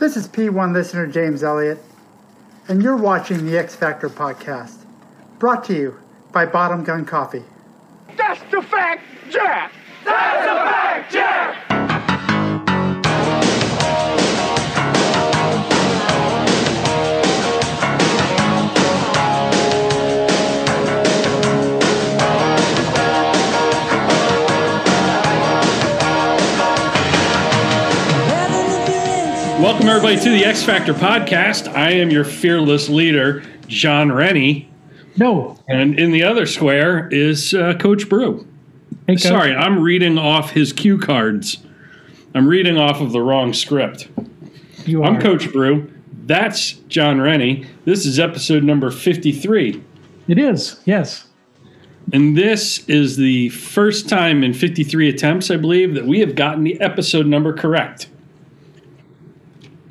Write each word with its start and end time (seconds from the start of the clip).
This 0.00 0.16
is 0.16 0.26
P1 0.26 0.72
listener 0.72 1.06
James 1.06 1.42
Elliott, 1.42 1.78
and 2.68 2.82
you're 2.82 2.96
watching 2.96 3.44
the 3.44 3.58
X 3.58 3.76
Factor 3.76 4.08
podcast, 4.08 4.86
brought 5.38 5.62
to 5.64 5.74
you 5.74 6.00
by 6.32 6.46
Bottom 6.46 6.84
Gun 6.84 7.04
Coffee. 7.04 7.44
That's 8.16 8.40
the 8.50 8.62
fact, 8.62 9.02
Jack! 9.28 9.74
That's 10.02 10.46
the 10.46 10.56
fact, 10.70 11.12
Jack! 11.12 11.49
Welcome, 29.60 29.88
everybody, 29.88 30.18
to 30.18 30.30
the 30.30 30.42
X 30.42 30.62
Factor 30.62 30.94
podcast. 30.94 31.70
I 31.74 31.90
am 31.90 32.08
your 32.08 32.24
fearless 32.24 32.88
leader, 32.88 33.42
Jon 33.66 34.10
Rennie. 34.10 34.70
No. 35.18 35.58
And 35.68 36.00
in 36.00 36.12
the 36.12 36.22
other 36.22 36.46
square 36.46 37.08
is 37.12 37.52
uh, 37.52 37.74
Coach 37.74 38.08
Brew. 38.08 38.48
Hey, 39.06 39.16
Coach. 39.16 39.22
Sorry, 39.24 39.54
I'm 39.54 39.80
reading 39.80 40.16
off 40.16 40.52
his 40.52 40.72
cue 40.72 40.96
cards. 40.98 41.58
I'm 42.34 42.48
reading 42.48 42.78
off 42.78 43.02
of 43.02 43.12
the 43.12 43.20
wrong 43.20 43.52
script. 43.52 44.08
You 44.86 45.02
are. 45.02 45.10
I'm 45.10 45.20
Coach 45.20 45.52
Brew. 45.52 45.92
That's 46.24 46.72
Jon 46.88 47.20
Rennie. 47.20 47.66
This 47.84 48.06
is 48.06 48.18
episode 48.18 48.64
number 48.64 48.90
53. 48.90 49.84
It 50.26 50.38
is, 50.38 50.80
yes. 50.86 51.26
And 52.14 52.34
this 52.34 52.88
is 52.88 53.18
the 53.18 53.50
first 53.50 54.08
time 54.08 54.42
in 54.42 54.54
53 54.54 55.10
attempts, 55.10 55.50
I 55.50 55.58
believe, 55.58 55.94
that 55.96 56.06
we 56.06 56.20
have 56.20 56.34
gotten 56.34 56.64
the 56.64 56.80
episode 56.80 57.26
number 57.26 57.52
correct. 57.52 58.08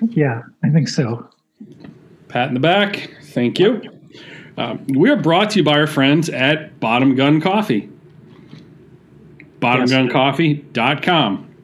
Yeah, 0.10 0.42
I 0.64 0.70
think 0.70 0.88
so. 0.88 1.30
Pat 2.28 2.48
in 2.48 2.54
the 2.54 2.60
back. 2.60 3.16
Thank 3.24 3.60
you. 3.60 3.82
Um, 4.58 4.86
we 4.88 5.10
are 5.10 5.16
brought 5.16 5.52
to 5.52 5.60
you 5.60 5.64
by 5.64 5.80
our 5.80 5.88
friends 5.88 6.30
at 6.30 6.80
Bottom 6.80 7.16
Gun 7.16 7.42
Coffee. 7.42 7.90
BottomGunCoffee.com. 9.60 11.56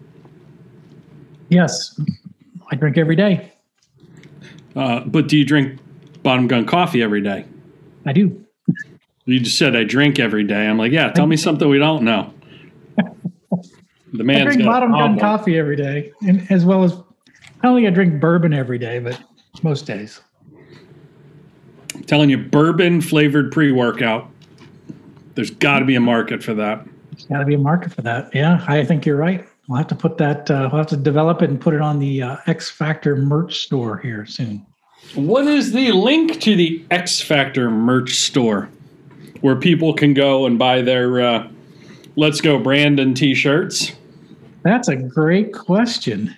Yes. 1.50 2.00
I 2.72 2.76
drink 2.76 2.98
every 2.98 3.16
day. 3.16 3.54
Uh, 4.76 5.02
but 5.02 5.28
do 5.28 5.38
you 5.38 5.46
drink 5.46 5.80
Bottom 6.24 6.48
Gun 6.48 6.66
Coffee 6.66 7.02
every 7.02 7.22
day? 7.22 7.46
I 8.06 8.14
do. 8.14 8.46
You 9.26 9.40
just 9.40 9.58
said 9.58 9.76
I 9.76 9.84
drink 9.84 10.20
every 10.20 10.44
day. 10.44 10.68
I'm 10.68 10.78
like, 10.78 10.92
yeah, 10.92 11.12
tell 11.12 11.28
me 11.28 11.38
something 11.38 11.68
we 11.68 11.80
don't 11.80 12.04
know. 12.04 12.34
The 14.14 14.24
I 14.34 14.44
drink 14.44 14.64
bottom 14.64 14.92
gun 14.92 15.20
coffee 15.20 15.58
every 15.58 15.76
day, 15.76 16.14
and 16.26 16.50
as 16.50 16.64
well 16.64 16.86
as 16.86 16.96
I 17.66 17.68
don't 17.70 17.78
think 17.78 17.88
I 17.88 17.90
drink 17.90 18.22
bourbon 18.22 18.54
every 18.54 18.78
day, 18.78 19.00
but 19.00 19.20
most 19.64 19.88
days. 19.88 20.22
I'm 21.96 22.04
telling 22.04 22.30
you, 22.30 22.38
bourbon 22.38 23.02
flavored 23.02 23.52
pre 23.52 23.72
workout. 23.72 24.30
There's 25.34 25.50
got 25.50 25.80
to 25.80 25.86
be 25.86 25.96
a 25.96 26.00
market 26.00 26.44
for 26.44 26.54
that. 26.54 26.86
There's 27.10 27.26
got 27.26 27.40
to 27.40 27.46
be 27.46 27.56
a 27.56 27.58
market 27.58 27.92
for 27.92 28.04
that. 28.04 28.30
Yeah, 28.36 28.64
I 28.68 28.86
think 28.86 29.04
you're 29.04 29.16
right. 29.16 29.48
We'll 29.68 29.80
have 29.80 29.88
to 29.88 29.96
put 29.96 30.20
that. 30.20 30.52
Uh, 30.52 30.70
we'll 30.72 30.78
have 30.78 30.90
to 30.90 30.98
develop 30.98 31.42
it 31.42 31.50
and 31.50 31.60
put 31.60 31.74
it 31.74 31.82
on 31.82 31.98
the 31.98 32.22
uh, 32.22 32.38
X 32.46 32.70
Factor 32.70 33.16
merch 33.16 33.62
store 33.62 33.98
here 33.98 34.28
soon. 34.28 34.64
What 35.16 35.48
is 35.48 35.72
the 35.72 35.92
link 35.92 36.40
to 36.42 36.56
the 36.56 36.86
X 36.92 37.20
Factor 37.20 37.72
merch 37.72 38.14
store 38.20 38.70
where 39.42 39.56
people 39.56 39.96
can 39.96 40.14
go 40.14 40.46
and 40.46 40.60
buy 40.60 40.84
their 40.84 41.20
uh, 41.20 41.48
Let's 42.16 42.42
Go 42.42 42.60
Brandon 42.60 43.16
t 43.16 43.34
shirts? 43.34 43.92
That's 44.62 44.88
a 44.88 44.96
great 44.96 45.52
question. 45.52 46.38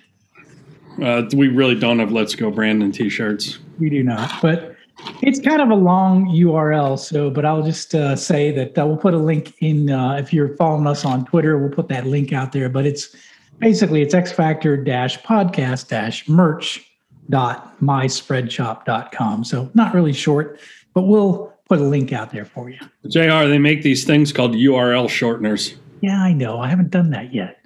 Uh, 1.02 1.22
we 1.34 1.48
really 1.48 1.74
don't 1.74 1.98
have 1.98 2.12
Let's 2.12 2.34
Go 2.34 2.50
Brandon 2.50 2.90
t 2.90 3.08
shirts. 3.08 3.58
We 3.78 3.88
do 3.90 4.02
not, 4.02 4.30
but 4.42 4.76
it's 5.22 5.40
kind 5.40 5.62
of 5.62 5.70
a 5.70 5.74
long 5.74 6.26
URL. 6.26 6.98
So, 6.98 7.30
but 7.30 7.44
I'll 7.44 7.62
just 7.62 7.94
uh, 7.94 8.16
say 8.16 8.50
that 8.52 8.78
uh, 8.78 8.86
we'll 8.86 8.96
put 8.96 9.14
a 9.14 9.18
link 9.18 9.54
in. 9.60 9.90
Uh, 9.90 10.14
if 10.14 10.32
you're 10.32 10.56
following 10.56 10.86
us 10.86 11.04
on 11.04 11.24
Twitter, 11.24 11.58
we'll 11.58 11.70
put 11.70 11.88
that 11.88 12.06
link 12.06 12.32
out 12.32 12.52
there. 12.52 12.68
But 12.68 12.86
it's 12.86 13.14
basically 13.58 14.02
it's 14.02 14.14
X 14.14 14.32
Factor 14.32 14.76
dash 14.76 15.20
podcast 15.22 15.88
dash 15.88 16.28
merch 16.28 16.84
dot 17.30 17.78
myspreadshop.com. 17.80 19.44
So 19.44 19.70
not 19.74 19.94
really 19.94 20.12
short, 20.12 20.58
but 20.94 21.02
we'll 21.02 21.52
put 21.68 21.78
a 21.78 21.84
link 21.84 22.12
out 22.12 22.32
there 22.32 22.44
for 22.44 22.70
you. 22.70 22.78
JR, 23.08 23.46
they 23.46 23.58
make 23.58 23.82
these 23.82 24.04
things 24.04 24.32
called 24.32 24.52
URL 24.54 25.06
shorteners. 25.06 25.74
Yeah, 26.00 26.20
I 26.22 26.32
know. 26.32 26.60
I 26.60 26.68
haven't 26.68 26.90
done 26.90 27.10
that 27.10 27.34
yet. 27.34 27.58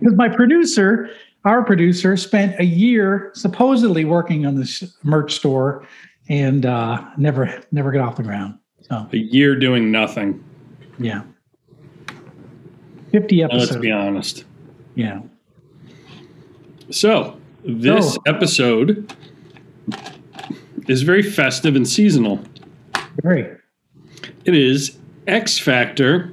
Because 0.00 0.14
my 0.14 0.28
producer, 0.28 1.10
our 1.46 1.62
producer, 1.64 2.16
spent 2.16 2.58
a 2.60 2.64
year 2.64 3.30
supposedly 3.34 4.04
working 4.04 4.44
on 4.44 4.56
this 4.56 4.96
merch 5.04 5.34
store 5.34 5.86
and 6.28 6.66
uh, 6.66 7.02
never 7.16 7.62
never 7.72 7.90
got 7.92 8.06
off 8.06 8.16
the 8.16 8.22
ground. 8.22 8.58
So 8.82 9.06
A 9.12 9.16
year 9.16 9.56
doing 9.56 9.90
nothing. 9.90 10.44
yeah. 10.98 11.22
50 13.12 13.42
episodes. 13.44 13.70
Let's 13.70 13.80
be 13.80 13.90
honest. 13.90 14.44
Yeah. 14.96 15.20
So, 16.90 17.38
this 17.64 18.14
So- 18.14 18.22
episode 18.26 19.12
is 20.88 21.02
very 21.02 21.22
festive 21.22 21.76
and 21.76 21.88
seasonal. 21.88 22.40
Very. 23.22 23.56
It 24.44 24.54
is 24.54 24.98
X 25.26 25.58
Factor 25.58 26.32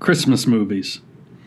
Christmas 0.00 0.46
movies. 0.46 1.00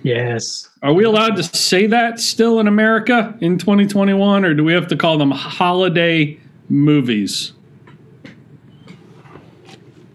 Yes. 0.08 0.70
Are 0.84 0.94
we 0.94 1.04
allowed 1.04 1.36
to 1.36 1.44
say 1.44 1.86
that 1.88 2.22
still 2.22 2.62
in 2.62 2.68
America 2.68 3.38
in 3.42 3.58
2021, 3.58 4.46
or 4.46 4.54
do 4.54 4.64
we 4.64 4.72
have 4.72 4.88
to 4.88 4.96
call 4.96 5.18
them 5.18 5.32
holiday 5.32 6.40
movies? 6.70 7.52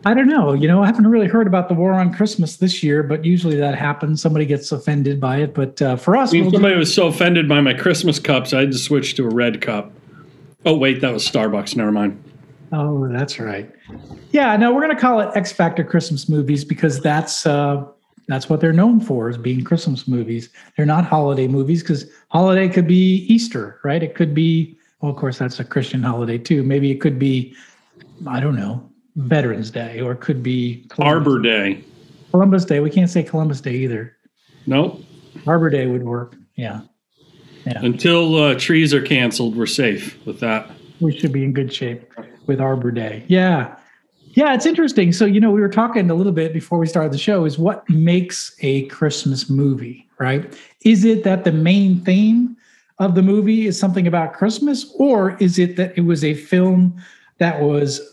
I 0.07 0.15
don't 0.15 0.29
know. 0.29 0.55
You 0.55 0.67
know, 0.67 0.83
I 0.83 0.87
haven't 0.87 1.07
really 1.07 1.29
heard 1.29 1.47
about 1.47 1.69
the 1.69 1.75
war 1.75 1.93
on 1.93 2.13
Christmas 2.13 2.57
this 2.57 2.83
year, 2.83 3.03
but 3.03 3.25
usually 3.27 3.57
that 3.57 3.77
happens. 3.77 4.23
Somebody 4.23 4.47
gets 4.47 4.73
offended 4.73 5.21
by 5.21 5.43
it. 5.43 5.55
But 5.55 5.83
uh, 5.83 5.97
for 5.97 6.17
us, 6.17 6.31
I 6.31 6.33
mean, 6.33 6.45
we'll 6.45 6.53
do- 6.53 6.57
somebody 6.57 6.77
was 6.77 6.93
so 6.93 7.09
offended 7.09 7.47
by 7.47 7.61
my 7.61 7.75
Christmas 7.75 8.19
cups, 8.19 8.55
I 8.55 8.61
had 8.61 8.73
to 8.73 8.79
switch 8.79 9.15
to 9.17 9.27
a 9.27 9.31
red 9.31 9.61
cup. 9.61 9.93
Oh, 10.65 10.77
wait, 10.77 11.03
that 11.03 11.13
was 11.13 11.29
Starbucks. 11.29 11.77
Never 11.77 11.93
mind. 11.93 12.23
Oh, 12.73 13.07
that's 13.09 13.39
right. 13.39 13.71
Yeah, 14.31 14.57
no, 14.57 14.73
we're 14.73 14.81
going 14.81 14.97
to 14.97 15.01
call 15.01 15.21
it 15.21 15.29
X 15.37 15.53
Factor 15.53 15.85
Christmas 15.85 16.31
movies 16.31 16.65
because 16.65 17.01
that's 17.01 17.45
uh, 17.47 17.85
that's 18.29 18.49
what 18.49 18.61
they're 18.61 18.73
known 18.73 19.01
for 19.01 19.29
is 19.29 19.37
being 19.37 19.65
Christmas 19.65 20.07
movies. 20.07 20.49
They're 20.77 20.87
not 20.87 21.05
holiday 21.05 21.49
movies 21.49 21.83
because 21.83 22.11
holiday 22.29 22.69
could 22.69 22.87
be 22.87 23.25
Easter, 23.29 23.81
right? 23.85 24.03
It 24.03 24.15
could 24.15 24.35
be, 24.35 24.77
well, 25.01 25.11
of 25.11 25.17
course, 25.19 25.39
that's 25.39 25.59
a 25.61 25.65
Christian 25.65 26.03
holiday 26.03 26.39
too. 26.39 26.63
Maybe 26.63 26.91
it 26.91 27.01
could 27.01 27.19
be, 27.19 27.55
I 28.27 28.41
don't 28.41 28.57
know, 28.57 28.89
Veterans 29.17 29.71
Day, 29.71 30.01
or 30.01 30.13
it 30.13 30.21
could 30.21 30.43
be 30.43 30.87
Columbus, 30.89 31.15
Arbor 31.29 31.43
Day. 31.43 31.85
Columbus 32.31 32.65
Day. 32.65 32.81
We 32.81 32.91
can't 32.91 33.11
say 33.11 33.23
Columbus 33.23 33.61
Day 33.61 33.75
either. 33.75 34.17
Nope. 34.67 35.01
Arbor 35.47 35.69
Day 35.71 35.87
would 35.87 36.05
work. 36.05 36.37
Yeah, 36.55 36.83
Until 37.67 38.37
uh, 38.37 38.55
trees 38.59 38.93
are 38.95 39.03
canceled, 39.03 39.57
we're 39.57 39.67
safe 39.67 40.25
with 40.27 40.39
that. 40.41 40.71
we 41.01 41.17
should 41.19 41.33
be 41.33 41.45
in 41.45 41.53
good 41.53 41.73
shape 41.73 42.13
with 42.47 42.61
Arbor 42.61 42.91
Day. 42.91 43.25
Yeah. 43.29 43.77
Yeah, 44.35 44.55
it's 44.55 44.65
interesting. 44.65 45.13
So, 45.13 45.27
you 45.27 45.41
know, 45.41 45.51
we 45.51 45.61
were 45.61 45.69
talking 45.69 46.11
a 46.11 46.15
little 46.15 46.33
bit 46.33 46.55
before 46.55 46.79
we 46.79 46.87
started 46.87 47.13
the 47.13 47.19
show 47.19 47.45
is 47.45 47.59
what 47.59 47.89
makes 47.91 48.57
a 48.61 48.87
Christmas 48.87 49.51
movie, 49.51 50.09
right? 50.19 50.59
Is 50.85 51.05
it 51.05 51.23
that 51.25 51.45
the 51.45 51.53
main 51.53 52.01
theme 52.01 52.57
of 52.99 53.15
the 53.15 53.23
movie 53.23 53.67
is 53.67 53.79
something 53.79 54.07
about 54.07 54.33
Christmas 54.33 54.91
or 54.97 55.37
is 55.37 55.59
it 55.59 55.77
that 55.77 55.97
it 55.99 56.03
was 56.03 56.25
a 56.25 56.33
film 56.35 56.97
that 57.39 57.61
was 57.61 58.12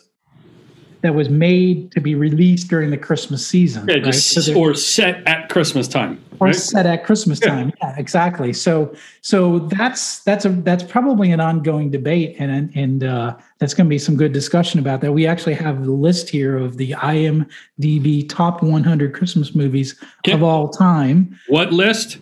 that 1.02 1.16
was 1.16 1.30
made 1.30 1.92
to 1.94 2.02
be 2.02 2.14
released 2.16 2.68
during 2.68 2.90
the 2.92 2.98
Christmas 2.98 3.46
season? 3.46 3.88
Yeah, 3.88 3.96
right? 4.00 4.14
So 4.14 4.54
or 4.56 4.74
set 4.76 5.26
at 5.28 5.50
Christmas 5.50 5.88
time. 5.88 6.22
or 6.42 6.48
right? 6.48 6.56
set 6.56 6.86
at 6.86 7.06
Christmas 7.06 7.40
Yeah. 7.42 7.50
time. 7.50 7.72
Yeah, 7.82 7.96
exactly. 7.98 8.52
So 8.54 8.94
so 9.22 9.60
that's 9.60 10.20
that's 10.24 10.46
a 10.46 10.50
that's 10.50 10.84
probably 10.84 11.32
an 11.32 11.40
ongoing 11.40 11.90
debate, 11.90 12.36
and 12.40 12.72
and 12.76 13.04
uh, 13.04 13.36
that's 13.60 13.74
going 13.74 13.86
to 13.88 13.90
be 13.90 14.00
some 14.00 14.16
good 14.18 14.34
discussion 14.34 14.80
about 14.80 15.02
that. 15.02 15.12
We 15.14 15.26
actually 15.26 15.56
have 15.56 15.86
the 15.86 15.92
list 15.92 16.30
here 16.30 16.58
of 16.58 16.78
the 16.78 16.92
IMDb 16.92 18.28
top 18.28 18.62
100 18.64 19.14
Christmas 19.14 19.56
movies 19.56 19.96
Okay. 20.26 20.34
of 20.34 20.44
all 20.44 20.70
time. 20.70 21.38
What 21.48 21.72
list? 21.72 22.18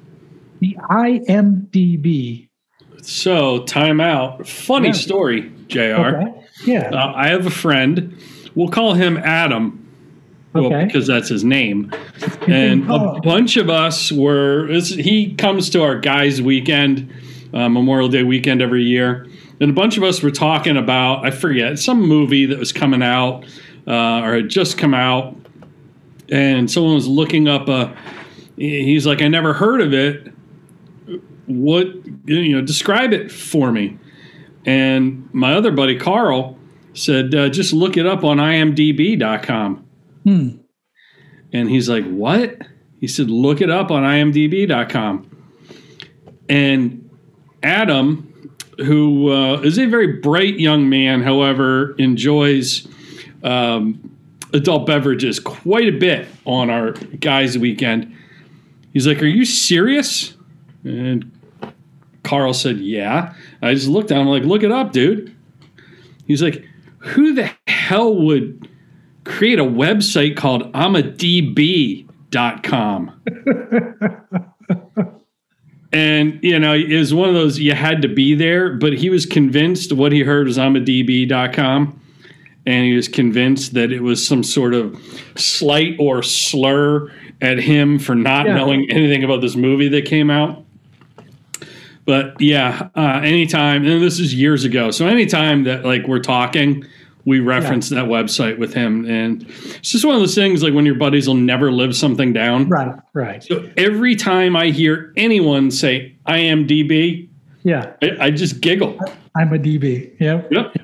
The 0.59 0.75
IMDb. 0.89 2.49
So, 3.03 3.59
time 3.63 4.01
out. 4.01 4.47
Funny 4.47 4.87
Yeah. 4.87 4.93
story, 4.93 5.51
JR. 5.67 6.15
Okay. 6.17 6.33
Yeah. 6.65 6.89
Uh, 6.91 7.13
I 7.15 7.27
have 7.29 7.45
a 7.45 7.51
friend. 7.51 8.13
We'll 8.57 8.69
call 8.69 8.93
him 8.95 9.17
Adam. 9.17 9.83
Well, 10.53 10.65
Okay. 10.65 10.85
because 10.85 11.05
that's 11.05 11.29
his 11.29 11.43
name. 11.43 11.91
And 12.47 12.89
Oh. 12.89 13.15
a 13.17 13.21
bunch 13.21 13.55
of 13.57 13.69
us 13.69 14.11
were, 14.11 14.67
he 14.71 15.33
comes 15.35 15.69
to 15.71 15.83
our 15.83 15.99
guys' 15.99 16.41
weekend, 16.41 17.09
uh, 17.53 17.69
Memorial 17.69 18.07
Day 18.09 18.23
weekend 18.23 18.61
every 18.63 18.83
year. 18.83 19.27
And 19.59 19.69
a 19.69 19.73
bunch 19.73 19.97
of 19.97 20.03
us 20.03 20.23
were 20.23 20.31
talking 20.31 20.75
about, 20.77 21.23
I 21.25 21.29
forget, 21.31 21.77
some 21.77 22.01
movie 22.01 22.47
that 22.47 22.57
was 22.57 22.71
coming 22.71 23.03
out 23.03 23.45
uh, 23.87 24.21
or 24.23 24.33
had 24.35 24.49
just 24.49 24.77
come 24.79 24.93
out. 24.95 25.35
And 26.29 26.69
someone 26.71 26.95
was 26.95 27.07
looking 27.07 27.47
up 27.47 27.69
a, 27.69 27.95
he's 28.55 29.05
like, 29.05 29.21
I 29.21 29.27
never 29.27 29.53
heard 29.53 29.81
of 29.81 29.93
it. 29.93 30.31
what 31.45 31.87
you 32.25 32.53
know, 32.55 32.61
describe 32.61 33.13
it 33.13 33.31
for 33.31 33.71
me. 33.71 33.97
And 34.65 35.29
my 35.31 35.53
other 35.53 35.71
buddy 35.71 35.97
Carl 35.97 36.56
said, 36.97 37.33
uh, 37.35 37.49
just 37.49 37.73
look 37.73 37.97
it 37.97 38.05
up 38.05 38.23
on 38.23 38.37
imdb.com. 38.37 39.85
Hmm. 40.23 40.49
And 41.53 41.69
he's 41.69 41.87
like, 41.87 42.05
what? 42.05 42.57
He 42.99 43.07
said, 43.07 43.29
look 43.29 43.61
it 43.61 43.69
up 43.69 43.91
on 43.91 44.03
imdb.com. 44.03 45.29
And 46.49 47.09
Adam, 47.63 48.57
who 48.77 49.31
uh, 49.31 49.61
is 49.61 49.77
a 49.77 49.85
very 49.85 50.19
bright 50.19 50.59
young 50.59 50.89
man, 50.89 51.21
however, 51.21 51.93
enjoys 51.97 52.87
um, 53.43 54.17
adult 54.53 54.85
beverages 54.85 55.39
quite 55.39 55.87
a 55.87 55.97
bit 55.97 56.27
on 56.45 56.69
our 56.69 56.91
guys' 56.91 57.57
weekend. 57.57 58.13
He's 58.93 59.07
like, 59.07 59.21
Are 59.21 59.27
you 59.27 59.45
serious? 59.45 60.35
And 60.83 61.31
Carl 62.23 62.53
said, 62.53 62.77
Yeah. 62.77 63.33
I 63.61 63.73
just 63.73 63.87
looked 63.87 64.11
at 64.11 64.17
him 64.17 64.27
like, 64.27 64.43
Look 64.43 64.63
it 64.63 64.71
up, 64.71 64.91
dude. 64.91 65.35
He's 66.25 66.41
like, 66.41 66.65
Who 67.07 67.33
the 67.33 67.49
hell 67.67 68.15
would 68.15 68.67
create 69.23 69.59
a 69.59 69.63
website 69.63 70.35
called 70.37 70.71
I'mADB.com? 70.73 72.05
and, 75.93 76.39
you 76.43 76.59
know, 76.59 76.73
it 76.73 76.97
was 76.97 77.13
one 77.13 77.29
of 77.29 77.35
those 77.35 77.59
you 77.59 77.73
had 77.73 78.01
to 78.01 78.07
be 78.07 78.35
there, 78.35 78.73
but 78.73 78.93
he 78.93 79.09
was 79.09 79.25
convinced 79.25 79.93
what 79.93 80.11
he 80.11 80.21
heard 80.21 80.47
was 80.47 80.57
I'mADB.com 80.57 82.01
and 82.65 82.85
he 82.85 82.93
was 82.93 83.07
convinced 83.07 83.73
that 83.75 83.93
it 83.93 84.01
was 84.01 84.25
some 84.25 84.43
sort 84.43 84.73
of 84.73 84.99
slight 85.35 85.95
or 85.99 86.21
slur 86.21 87.09
at 87.41 87.59
him 87.59 87.97
for 87.97 88.13
not 88.13 88.45
Yeah. 88.45 88.55
knowing 88.55 88.91
anything 88.91 89.23
about 89.23 89.39
this 89.39 89.55
movie 89.55 89.87
that 89.89 90.03
came 90.05 90.29
out. 90.29 90.65
But 92.03 92.39
yeah, 92.41 92.89
uh, 92.95 93.21
anytime, 93.23 93.85
and 93.85 94.01
this 94.03 94.19
is 94.19 94.33
years 94.33 94.65
ago, 94.65 94.91
so 94.91 95.07
anytime 95.07 95.63
that 95.63 95.85
like 95.85 96.07
we're 96.07 96.19
talking, 96.19 96.83
we 97.27 97.41
reference 97.41 97.89
that 97.89 98.05
website 98.05 98.57
with 98.57 98.73
him, 98.73 99.03
and 99.05 99.43
it's 99.43 99.91
just 99.91 100.05
one 100.05 100.15
of 100.15 100.21
those 100.21 100.33
things 100.33 100.63
like 100.63 100.73
when 100.73 100.85
your 100.85 100.95
buddies 100.95 101.27
will 101.27 101.35
never 101.35 101.73
live 101.73 101.93
something 101.93 102.31
down. 102.31 102.69
Right, 102.69 102.97
right. 103.13 103.43
So 103.43 103.69
every 103.75 104.15
time 104.15 104.55
I 104.55 104.67
hear 104.69 105.11
anyone 105.17 105.69
say 105.69 106.15
i 106.25 106.37
am 106.37 106.65
db 106.65 107.27
Yeah, 107.63 107.91
I, 108.01 108.17
I 108.21 108.31
just 108.31 108.61
giggle. 108.61 108.97
I'm 109.35 109.53
a 109.53 109.59
DB. 109.59 110.19
Yep. 110.21 110.47
Yep, 110.51 110.75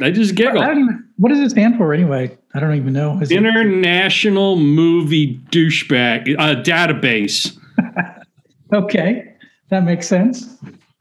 I 0.00 0.10
just 0.12 0.36
giggle. 0.36 0.62
I 0.62 0.70
even. 0.70 1.04
What 1.16 1.30
does 1.30 1.40
it 1.40 1.50
stand 1.50 1.76
for 1.76 1.92
anyway? 1.92 2.38
I 2.54 2.60
don't 2.60 2.76
even 2.76 2.92
know. 2.92 3.18
Is 3.20 3.32
it- 3.32 3.36
International 3.36 4.54
Movie 4.54 5.38
Douchebag 5.50 6.36
uh, 6.38 6.62
Database. 6.62 7.58
Okay, 8.70 9.34
that 9.70 9.84
makes 9.84 10.06
sense. 10.06 10.58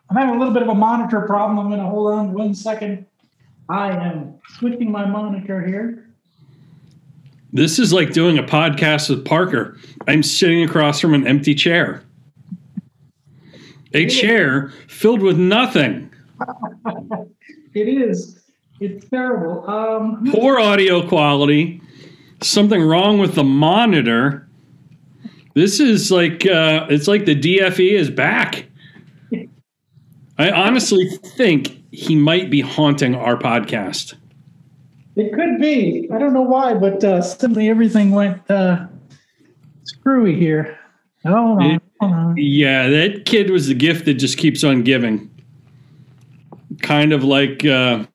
I'm 0.10 0.16
having 0.16 0.36
a 0.36 0.38
little 0.40 0.54
bit 0.54 0.64
of 0.64 0.70
a 0.70 0.74
monitor 0.74 1.20
problem. 1.20 1.60
I'm 1.60 1.68
going 1.68 1.82
to 1.82 1.90
hold 1.90 2.14
on 2.14 2.32
one 2.32 2.56
second. 2.56 3.06
I 3.70 3.92
am 3.92 4.36
switching 4.58 4.92
my 4.92 5.06
monitor 5.06 5.66
here. 5.66 6.10
This 7.54 7.80
is 7.80 7.92
like 7.94 8.14
doing 8.14 8.38
a 8.38 8.44
podcast 8.44 9.10
with 9.10 9.26
Parker. 9.26 9.78
I'm 10.08 10.24
sitting 10.24 10.64
across 10.64 11.00
from 11.00 11.14
an 11.14 11.26
empty 11.26 11.56
chair. 11.56 12.04
A 13.94 14.08
chair 14.08 14.70
filled 14.88 15.22
with 15.22 15.38
nothing. 15.38 16.14
It 17.74 17.88
is. 17.90 18.44
It's 18.80 19.08
terrible. 19.10 19.70
Um, 19.70 20.28
Poor 20.32 20.60
audio 20.60 21.08
quality. 21.08 21.80
Something 22.42 22.82
wrong 22.82 23.20
with 23.20 23.36
the 23.36 23.44
monitor. 23.44 24.48
This 25.54 25.80
is 25.80 26.10
like 26.12 26.48
uh, 26.48 26.88
it's 26.90 27.08
like 27.08 27.26
the 27.26 27.36
DFE 27.36 27.92
is 27.92 28.10
back. 28.10 28.66
I 30.40 30.50
honestly 30.50 31.08
think 31.36 31.77
he 31.92 32.16
might 32.16 32.50
be 32.50 32.62
haunting 32.62 33.16
our 33.16 33.38
podcast. 33.38 34.16
it 35.16 35.34
could 35.34 35.60
be. 35.60 36.08
I 36.14 36.20
don't 36.20 36.34
know 36.34 36.42
why, 36.44 36.74
but 36.76 37.04
uh, 37.04 37.22
suddenly 37.22 37.70
everything 37.70 38.12
went 38.12 38.50
uh, 38.52 38.86
screwy 39.84 40.36
here. 40.36 40.78
Hold 41.26 41.60
on. 41.60 41.72
It- 41.72 41.82
Hold 42.00 42.14
on. 42.14 42.36
Yeah, 42.38 42.90
that 42.90 43.26
kid 43.26 43.50
was 43.50 43.68
the 43.68 43.74
gift 43.74 44.06
that 44.06 44.14
just 44.16 44.38
keeps 44.38 44.64
on 44.64 44.84
giving. 44.84 45.32
Kind 46.84 47.12
of 47.12 47.24
like, 47.24 47.66
uh, 47.66 48.06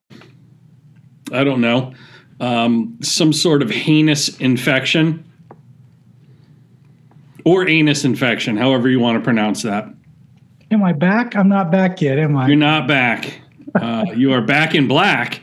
I 1.32 1.42
don't 1.42 1.60
know, 1.60 1.92
um, 2.38 2.96
some 3.02 3.32
sort 3.32 3.60
of 3.60 3.70
heinous 3.70 4.38
infection 4.38 5.24
or 7.44 7.66
anus 7.68 8.04
infection, 8.04 8.56
however 8.56 8.88
you 8.88 9.00
want 9.00 9.18
to 9.18 9.24
pronounce 9.24 9.62
that. 9.62 9.88
Am 10.70 10.84
I 10.84 10.92
back? 10.92 11.34
I'm 11.34 11.48
not 11.48 11.72
back 11.72 12.00
yet, 12.00 12.20
am 12.20 12.36
I? 12.36 12.46
You're 12.46 12.54
not 12.56 12.86
back. 12.86 13.40
Uh, 13.74 14.04
you 14.14 14.32
are 14.32 14.40
back 14.40 14.74
in 14.74 14.86
black 14.86 15.42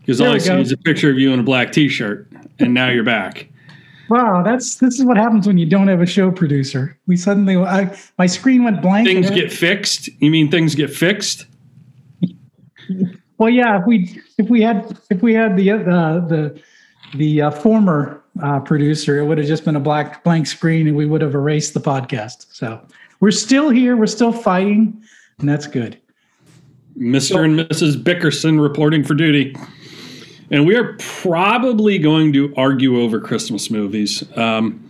because 0.00 0.20
all 0.20 0.34
I 0.34 0.38
see 0.38 0.50
go. 0.50 0.58
is 0.58 0.72
a 0.72 0.76
picture 0.76 1.10
of 1.10 1.18
you 1.18 1.32
in 1.32 1.40
a 1.40 1.42
black 1.42 1.72
T-shirt, 1.72 2.28
and 2.58 2.74
now 2.74 2.90
you're 2.90 3.04
back. 3.04 3.48
Wow, 4.10 4.42
that's 4.42 4.76
this 4.76 4.98
is 4.98 5.04
what 5.04 5.16
happens 5.16 5.46
when 5.46 5.56
you 5.56 5.66
don't 5.66 5.88
have 5.88 6.00
a 6.00 6.06
show 6.06 6.30
producer. 6.30 6.98
We 7.06 7.16
suddenly, 7.16 7.56
I, 7.56 7.96
my 8.18 8.26
screen 8.26 8.64
went 8.64 8.82
blank. 8.82 9.08
Things 9.08 9.30
get 9.30 9.50
fixed. 9.50 10.08
You 10.20 10.30
mean 10.30 10.50
things 10.50 10.74
get 10.74 10.90
fixed? 10.90 11.46
Well, 13.38 13.48
yeah. 13.48 13.80
If 13.80 13.86
we 13.86 14.20
if 14.36 14.50
we 14.50 14.60
had 14.60 14.98
if 15.10 15.22
we 15.22 15.32
had 15.32 15.56
the 15.56 15.70
uh, 15.70 16.20
the 16.20 16.60
the 17.14 17.42
uh, 17.42 17.50
former 17.50 18.22
uh, 18.42 18.60
producer, 18.60 19.18
it 19.18 19.24
would 19.24 19.38
have 19.38 19.46
just 19.46 19.64
been 19.64 19.76
a 19.76 19.80
black 19.80 20.22
blank 20.22 20.46
screen, 20.46 20.86
and 20.86 20.96
we 20.96 21.06
would 21.06 21.22
have 21.22 21.34
erased 21.34 21.72
the 21.72 21.80
podcast. 21.80 22.46
So 22.54 22.80
we're 23.20 23.30
still 23.30 23.70
here. 23.70 23.96
We're 23.96 24.06
still 24.06 24.32
fighting, 24.32 25.02
and 25.38 25.48
that's 25.48 25.66
good. 25.66 25.98
Mr. 26.98 27.44
and 27.44 27.58
Mrs. 27.58 28.02
Bickerson 28.02 28.60
reporting 28.60 29.02
for 29.04 29.14
duty. 29.14 29.54
And 30.50 30.66
we 30.66 30.76
are 30.76 30.94
probably 30.98 31.98
going 31.98 32.32
to 32.34 32.54
argue 32.56 33.00
over 33.00 33.18
Christmas 33.20 33.70
movies. 33.70 34.22
Um, 34.36 34.80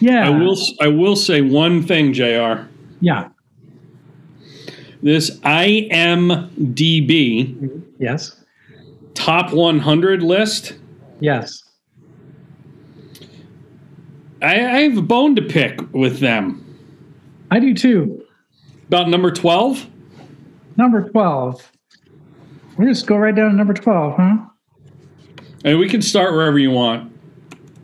Yeah. 0.00 0.26
I 0.26 0.30
will. 0.30 0.56
I 0.80 0.88
will 0.88 1.14
say 1.16 1.40
one 1.42 1.82
thing, 1.82 2.12
Jr. 2.12 2.62
Yeah. 3.00 3.28
This 5.02 5.30
IMDb 5.40 6.80
Yes. 7.98 8.36
top 9.14 9.52
100 9.52 10.22
list. 10.22 10.74
Yes. 11.20 11.62
I, 14.40 14.54
I 14.54 14.80
have 14.82 14.96
a 14.98 15.02
bone 15.02 15.36
to 15.36 15.42
pick 15.42 15.80
with 15.92 16.18
them. 16.18 16.58
I 17.50 17.60
do 17.60 17.74
too. 17.74 18.24
About 18.88 19.08
number 19.08 19.30
12. 19.30 19.86
Number 20.82 21.08
twelve. 21.08 21.70
We'll 22.76 22.88
just 22.88 23.06
go 23.06 23.16
right 23.16 23.32
down 23.32 23.50
to 23.50 23.56
number 23.56 23.72
twelve, 23.72 24.16
huh? 24.16 24.38
And 25.64 25.78
we 25.78 25.88
can 25.88 26.02
start 26.02 26.32
wherever 26.32 26.58
you 26.58 26.72
want. 26.72 27.12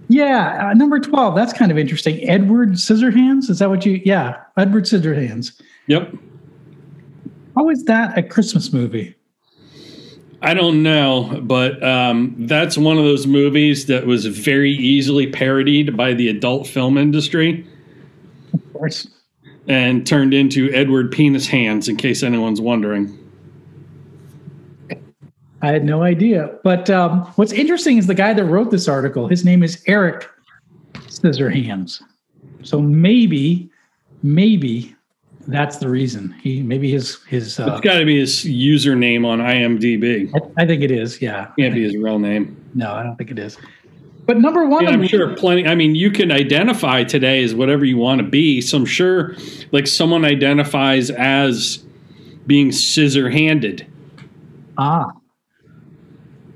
Yeah, 0.09 0.71
uh, 0.71 0.75
number 0.75 0.99
12. 0.99 1.37
That's 1.37 1.53
kind 1.53 1.71
of 1.71 1.79
interesting. 1.79 2.29
Edward 2.29 2.71
Scissorhands? 2.71 3.51
Is 3.51 3.61
that 3.61 3.69
what 3.69 3.87
you? 3.87 4.01
Yeah, 4.05 4.37
Edward 4.57 4.85
Scissorhands. 4.85 5.63
Yep. 5.87 6.13
How 7.55 7.71
is 7.71 7.85
that 7.85 8.19
a 8.19 8.23
Christmas 8.25 8.73
movie? 8.73 9.15
I 10.43 10.55
don't 10.55 10.83
know, 10.83 11.41
but 11.45 11.81
um, 11.85 12.35
that's 12.49 12.77
one 12.77 12.99
of 12.99 13.05
those 13.05 13.29
movies 13.29 13.87
that 13.87 14.07
was 14.07 14.27
very 14.27 14.73
easily 14.73 15.29
parodied 15.31 15.97
by 15.97 16.15
the 16.15 16.29
adult 16.29 16.67
film 16.67 16.99
industry. 16.99 17.65
Of 18.53 18.73
course. 18.73 19.07
And 19.69 20.07
turned 20.07 20.35
into 20.35 20.73
Edward 20.73 21.13
Penis 21.13 21.47
Hands, 21.47 21.87
in 21.89 21.97
case 21.97 22.23
anyone's 22.23 22.61
wondering. 22.61 23.17
I 25.61 25.69
had 25.69 25.85
no 25.85 26.03
idea. 26.03 26.57
But 26.65 26.89
um, 26.89 27.23
what's 27.37 27.53
interesting 27.53 27.99
is 27.99 28.07
the 28.07 28.15
guy 28.15 28.33
that 28.33 28.45
wrote 28.45 28.71
this 28.71 28.89
article, 28.89 29.29
his 29.29 29.45
name 29.45 29.63
is 29.63 29.83
Eric 29.87 30.29
Scissorhands. 30.95 32.03
So 32.63 32.81
maybe, 32.81 33.69
maybe 34.23 34.95
that's 35.49 35.79
the 35.79 35.89
reason. 35.89 36.33
He 36.41 36.63
maybe 36.63 36.91
his 36.91 37.23
his. 37.25 37.59
Uh, 37.59 37.73
It's 37.73 37.81
got 37.81 37.99
to 37.99 38.05
be 38.05 38.19
his 38.21 38.45
username 38.45 39.27
on 39.27 39.39
IMDb. 39.41 40.31
I, 40.35 40.63
I 40.63 40.67
think 40.67 40.83
it 40.83 40.91
is. 40.91 41.21
Yeah. 41.21 41.51
Can't 41.59 41.75
be 41.75 41.83
his 41.83 41.97
real 41.97 42.19
name. 42.19 42.57
No, 42.75 42.93
I 42.93 43.03
don't 43.03 43.17
think 43.17 43.31
it 43.31 43.39
is. 43.39 43.57
But 44.29 44.37
number 44.37 44.67
one, 44.67 44.85
Yeah, 44.85 44.91
I'm 44.91 45.07
sure 45.07 45.35
plenty. 45.35 45.67
I 45.67 45.75
mean, 45.75 45.95
you 45.95 46.11
can 46.11 46.31
identify 46.31 47.03
today 47.03 47.43
as 47.43 47.55
whatever 47.55 47.87
you 47.87 47.97
want 47.97 48.21
to 48.21 48.27
be. 48.27 48.61
So 48.61 48.77
I'm 48.77 48.85
sure, 48.85 49.35
like, 49.73 49.87
someone 49.87 50.27
identifies 50.27 51.09
as 51.11 51.83
being 52.47 52.71
scissor-handed. 52.71 53.87
Ah. 54.77 55.13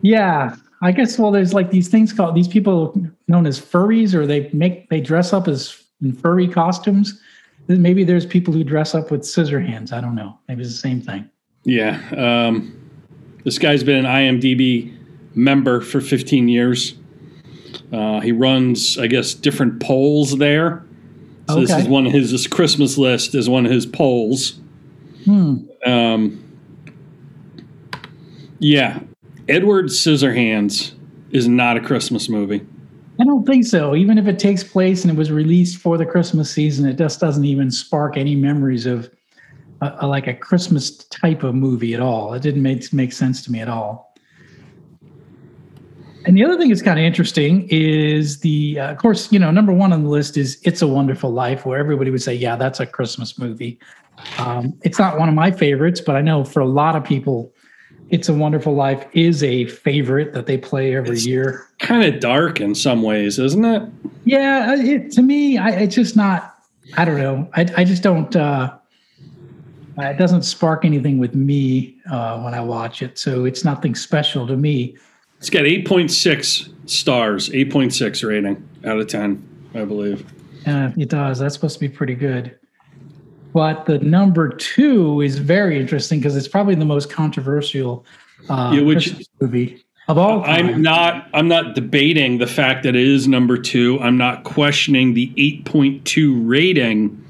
Yeah. 0.02 0.54
I 0.82 0.92
guess 0.92 1.18
well 1.18 1.30
there's 1.30 1.54
like 1.54 1.70
these 1.70 1.88
things 1.88 2.12
called 2.12 2.34
these 2.34 2.48
people 2.48 2.94
known 3.28 3.46
as 3.46 3.60
furries 3.60 4.14
or 4.14 4.26
they 4.26 4.50
make 4.52 4.88
they 4.90 5.00
dress 5.00 5.32
up 5.32 5.46
as 5.48 5.80
in 6.02 6.12
furry 6.12 6.48
costumes. 6.48 7.20
Maybe 7.68 8.04
there's 8.04 8.26
people 8.26 8.52
who 8.52 8.64
dress 8.64 8.94
up 8.94 9.10
with 9.10 9.24
scissor 9.24 9.60
hands. 9.60 9.92
I 9.92 10.00
don't 10.00 10.16
know. 10.16 10.38
Maybe 10.48 10.62
it's 10.62 10.72
the 10.72 10.76
same 10.76 11.00
thing. 11.00 11.30
Yeah. 11.64 12.00
Um, 12.16 12.76
this 13.44 13.58
guy's 13.58 13.84
been 13.84 14.04
an 14.04 14.40
IMDb 14.40 14.94
member 15.34 15.80
for 15.80 16.00
15 16.00 16.48
years. 16.48 16.94
Uh, 17.92 18.20
he 18.20 18.32
runs, 18.32 18.98
I 18.98 19.06
guess, 19.06 19.34
different 19.34 19.80
polls 19.80 20.38
there. 20.38 20.84
So 21.48 21.60
this 21.60 21.70
is 21.70 21.88
one 21.88 22.06
of 22.06 22.12
his 22.12 22.30
this 22.30 22.46
Christmas 22.46 22.96
list 22.96 23.34
is 23.34 23.48
one 23.48 23.66
of 23.66 23.72
his 23.72 23.84
polls. 23.84 24.58
Hmm. 25.24 25.56
Um, 25.84 26.42
yeah, 28.58 29.00
Edward 29.48 29.86
Scissorhands 29.86 30.92
is 31.30 31.48
not 31.48 31.76
a 31.76 31.80
Christmas 31.80 32.28
movie. 32.28 32.64
I 33.20 33.24
don't 33.24 33.44
think 33.46 33.66
so. 33.66 33.94
Even 33.94 34.18
if 34.18 34.26
it 34.26 34.38
takes 34.38 34.64
place 34.64 35.04
and 35.04 35.10
it 35.12 35.16
was 35.16 35.30
released 35.30 35.78
for 35.78 35.98
the 35.98 36.06
Christmas 36.06 36.50
season, 36.50 36.86
it 36.86 36.96
just 36.96 37.20
doesn't 37.20 37.44
even 37.44 37.70
spark 37.70 38.16
any 38.16 38.34
memories 38.34 38.86
of 38.86 39.10
a, 39.80 39.96
a, 40.00 40.06
like 40.06 40.26
a 40.26 40.34
Christmas 40.34 40.96
type 40.96 41.42
of 41.42 41.54
movie 41.54 41.92
at 41.92 42.00
all. 42.00 42.32
It 42.34 42.42
didn't 42.42 42.62
make 42.62 42.92
make 42.92 43.12
sense 43.12 43.44
to 43.44 43.52
me 43.52 43.60
at 43.60 43.68
all. 43.68 44.11
And 46.24 46.36
the 46.36 46.44
other 46.44 46.56
thing 46.56 46.68
that's 46.68 46.82
kind 46.82 46.98
of 46.98 47.04
interesting 47.04 47.66
is 47.70 48.40
the, 48.40 48.78
uh, 48.78 48.92
of 48.92 48.98
course, 48.98 49.32
you 49.32 49.38
know, 49.38 49.50
number 49.50 49.72
one 49.72 49.92
on 49.92 50.04
the 50.04 50.08
list 50.08 50.36
is 50.36 50.58
"It's 50.62 50.82
a 50.82 50.86
Wonderful 50.86 51.30
Life," 51.30 51.66
where 51.66 51.78
everybody 51.78 52.10
would 52.10 52.22
say, 52.22 52.34
"Yeah, 52.34 52.56
that's 52.56 52.80
a 52.80 52.86
Christmas 52.86 53.38
movie." 53.38 53.78
Um, 54.38 54.74
it's 54.82 54.98
not 54.98 55.18
one 55.18 55.28
of 55.28 55.34
my 55.34 55.50
favorites, 55.50 56.00
but 56.00 56.14
I 56.16 56.20
know 56.20 56.44
for 56.44 56.60
a 56.60 56.66
lot 56.66 56.94
of 56.94 57.02
people, 57.02 57.52
"It's 58.10 58.28
a 58.28 58.34
Wonderful 58.34 58.74
Life" 58.74 59.04
is 59.14 59.42
a 59.42 59.64
favorite 59.66 60.32
that 60.34 60.46
they 60.46 60.56
play 60.58 60.94
every 60.94 61.10
It's- 61.16 61.26
year. 61.26 61.66
Kind 61.80 62.04
of 62.04 62.20
dark 62.20 62.60
in 62.60 62.74
some 62.76 63.02
ways, 63.02 63.38
isn't 63.40 63.64
it? 63.64 63.82
Yeah, 64.24 64.76
it, 64.80 65.10
to 65.12 65.22
me, 65.22 65.58
I, 65.58 65.70
it's 65.70 65.94
just 65.96 66.16
not. 66.16 66.54
I 66.96 67.04
don't 67.04 67.18
know. 67.18 67.48
I, 67.54 67.66
I 67.76 67.84
just 67.84 68.02
don't. 68.02 68.34
Uh, 68.36 68.72
it 69.98 70.18
doesn't 70.18 70.42
spark 70.42 70.84
anything 70.84 71.18
with 71.18 71.34
me 71.34 71.96
uh, 72.10 72.40
when 72.40 72.54
I 72.54 72.60
watch 72.60 73.02
it. 73.02 73.18
So 73.18 73.44
it's 73.44 73.64
nothing 73.64 73.94
special 73.94 74.46
to 74.46 74.56
me. 74.56 74.96
It's 75.42 75.50
got 75.50 75.64
8.6 75.64 76.88
stars, 76.88 77.48
8.6 77.48 78.28
rating 78.28 78.68
out 78.84 79.00
of 79.00 79.08
10, 79.08 79.70
I 79.74 79.84
believe. 79.84 80.24
Yeah, 80.64 80.92
it 80.96 81.08
does. 81.08 81.40
That's 81.40 81.52
supposed 81.52 81.74
to 81.74 81.80
be 81.80 81.88
pretty 81.88 82.14
good. 82.14 82.56
But 83.52 83.86
the 83.86 83.98
number 83.98 84.50
two 84.50 85.20
is 85.20 85.40
very 85.40 85.80
interesting 85.80 86.20
because 86.20 86.36
it's 86.36 86.46
probably 86.46 86.76
the 86.76 86.84
most 86.84 87.10
controversial 87.10 88.06
uh, 88.48 88.70
Yeah, 88.72 88.82
which- 88.82 89.06
Christmas 89.06 89.28
movie 89.40 89.84
of 90.06 90.16
all 90.16 90.44
time. 90.44 90.68
I'm 90.68 90.80
not 90.80 91.28
I'm 91.34 91.48
not 91.48 91.74
debating 91.74 92.38
the 92.38 92.46
fact 92.46 92.84
that 92.84 92.94
it 92.94 93.04
is 93.04 93.26
number 93.26 93.58
2. 93.58 93.98
I'm 94.00 94.16
not 94.16 94.44
questioning 94.44 95.14
the 95.14 95.32
8.2 95.36 96.48
rating, 96.48 97.20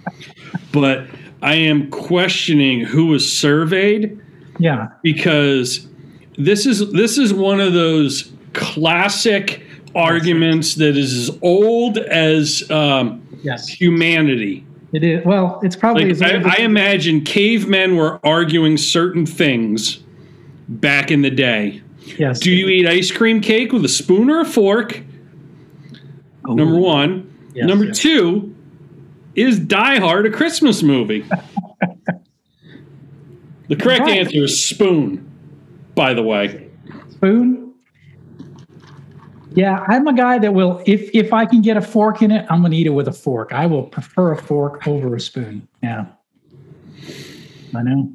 but 0.71 1.07
I 1.40 1.54
am 1.54 1.90
questioning 1.90 2.81
who 2.83 3.07
was 3.07 3.31
surveyed 3.31 4.21
yeah, 4.59 4.88
because 5.02 5.88
this 6.37 6.67
is 6.67 6.91
this 6.93 7.19
is 7.19 7.33
one 7.33 7.61
of 7.61 7.73
those 7.73 8.33
classic 8.53 9.62
arguments 9.95 10.75
that 10.77 10.97
is 10.97 11.29
as 11.29 11.39
old 11.43 11.99
as 11.99 12.69
um, 12.71 13.23
yes, 13.43 13.69
humanity. 13.69 14.67
it 14.93 15.05
is. 15.05 15.25
Well, 15.25 15.61
it's 15.62 15.77
probably 15.77 16.05
Like 16.05 16.12
as 16.12 16.23
I, 16.23 16.43
I 16.59 16.62
imagine 16.62 17.23
cavemen 17.23 17.97
were 17.97 18.19
arguing 18.25 18.77
certain 18.79 19.27
things 19.27 20.03
back 20.69 21.11
in 21.11 21.23
the 21.23 21.31
day. 21.31 21.83
yes. 22.19 22.41
Do 22.41 22.51
you 22.51 22.69
eat 22.69 22.87
ice 22.87 23.11
cream 23.11 23.41
cake 23.41 23.73
with 23.73 23.85
a 23.85 23.89
spoon 23.89 24.31
or 24.31 24.41
a 24.41 24.45
fork? 24.47 25.03
Ooh, 26.49 26.55
Number 26.55 26.79
one. 26.79 27.33
yes, 27.55 27.67
Number 27.69 27.87
yes. 27.87 27.99
two, 27.99 28.55
is 29.35 29.59
Die 29.59 29.99
Hard 30.01 30.27
a 30.27 30.31
Christmas 30.31 30.83
movie? 30.83 31.25
the 33.69 33.77
correct 33.77 34.03
Right. 34.03 34.19
answer 34.21 34.45
is 34.45 34.67
spoon. 34.69 35.31
By 35.95 36.15
the 36.15 36.23
way, 36.23 36.69
spoon. 37.11 37.75
Yeah, 39.55 39.85
I'm 39.87 40.07
a 40.07 40.15
guy 40.15 40.39
that 40.39 40.55
will 40.55 40.83
if 40.87 41.11
if 41.15 41.33
I 41.33 41.45
can 41.45 41.61
get 41.61 41.77
a 41.77 41.83
fork 41.83 42.23
in 42.23 42.31
it, 42.31 42.47
I'm 42.49 42.63
gonna 42.63 42.75
eat 42.75 42.87
it 42.87 42.91
with 42.95 43.09
a 43.09 43.13
fork. 43.13 43.53
I 43.53 43.67
will 43.67 43.83
prefer 43.85 44.33
a 44.33 44.37
fork 44.37 44.87
over 44.87 45.15
a 45.15 45.21
spoon. 45.21 45.69
Yeah. 45.83 46.07
I 47.75 47.83
know. 47.83 48.11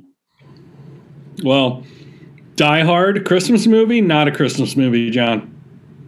well, 1.43 1.83
Die 2.55 2.83
Hard 2.83 3.25
Christmas 3.25 3.67
movie, 3.67 4.01
not 4.01 4.27
a 4.27 4.31
Christmas 4.31 4.75
movie, 4.75 5.09
John. 5.11 5.53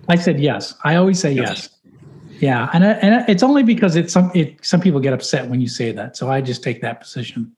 I 0.08 0.16
said 0.16 0.40
yes. 0.40 0.74
I 0.84 0.96
always 0.96 1.20
say 1.20 1.32
Yes. 1.34 1.48
yes. 1.48 1.70
Yeah, 2.42 2.70
and 2.74 2.84
I- 2.86 2.92
and 2.94 3.30
it's 3.30 3.44
only 3.44 3.64
because 3.64 3.96
it's 3.96 4.14
some 4.14 4.32
it 4.34 4.58
some 4.66 4.80
people 4.82 5.00
get 5.00 5.14
upset 5.14 5.48
when 5.50 5.62
you 5.62 5.68
say 5.68 5.92
that, 5.92 6.16
so 6.18 6.30
I 6.32 6.42
just 6.42 6.64
take 6.64 6.82
that 6.82 7.02
position. 7.02 7.52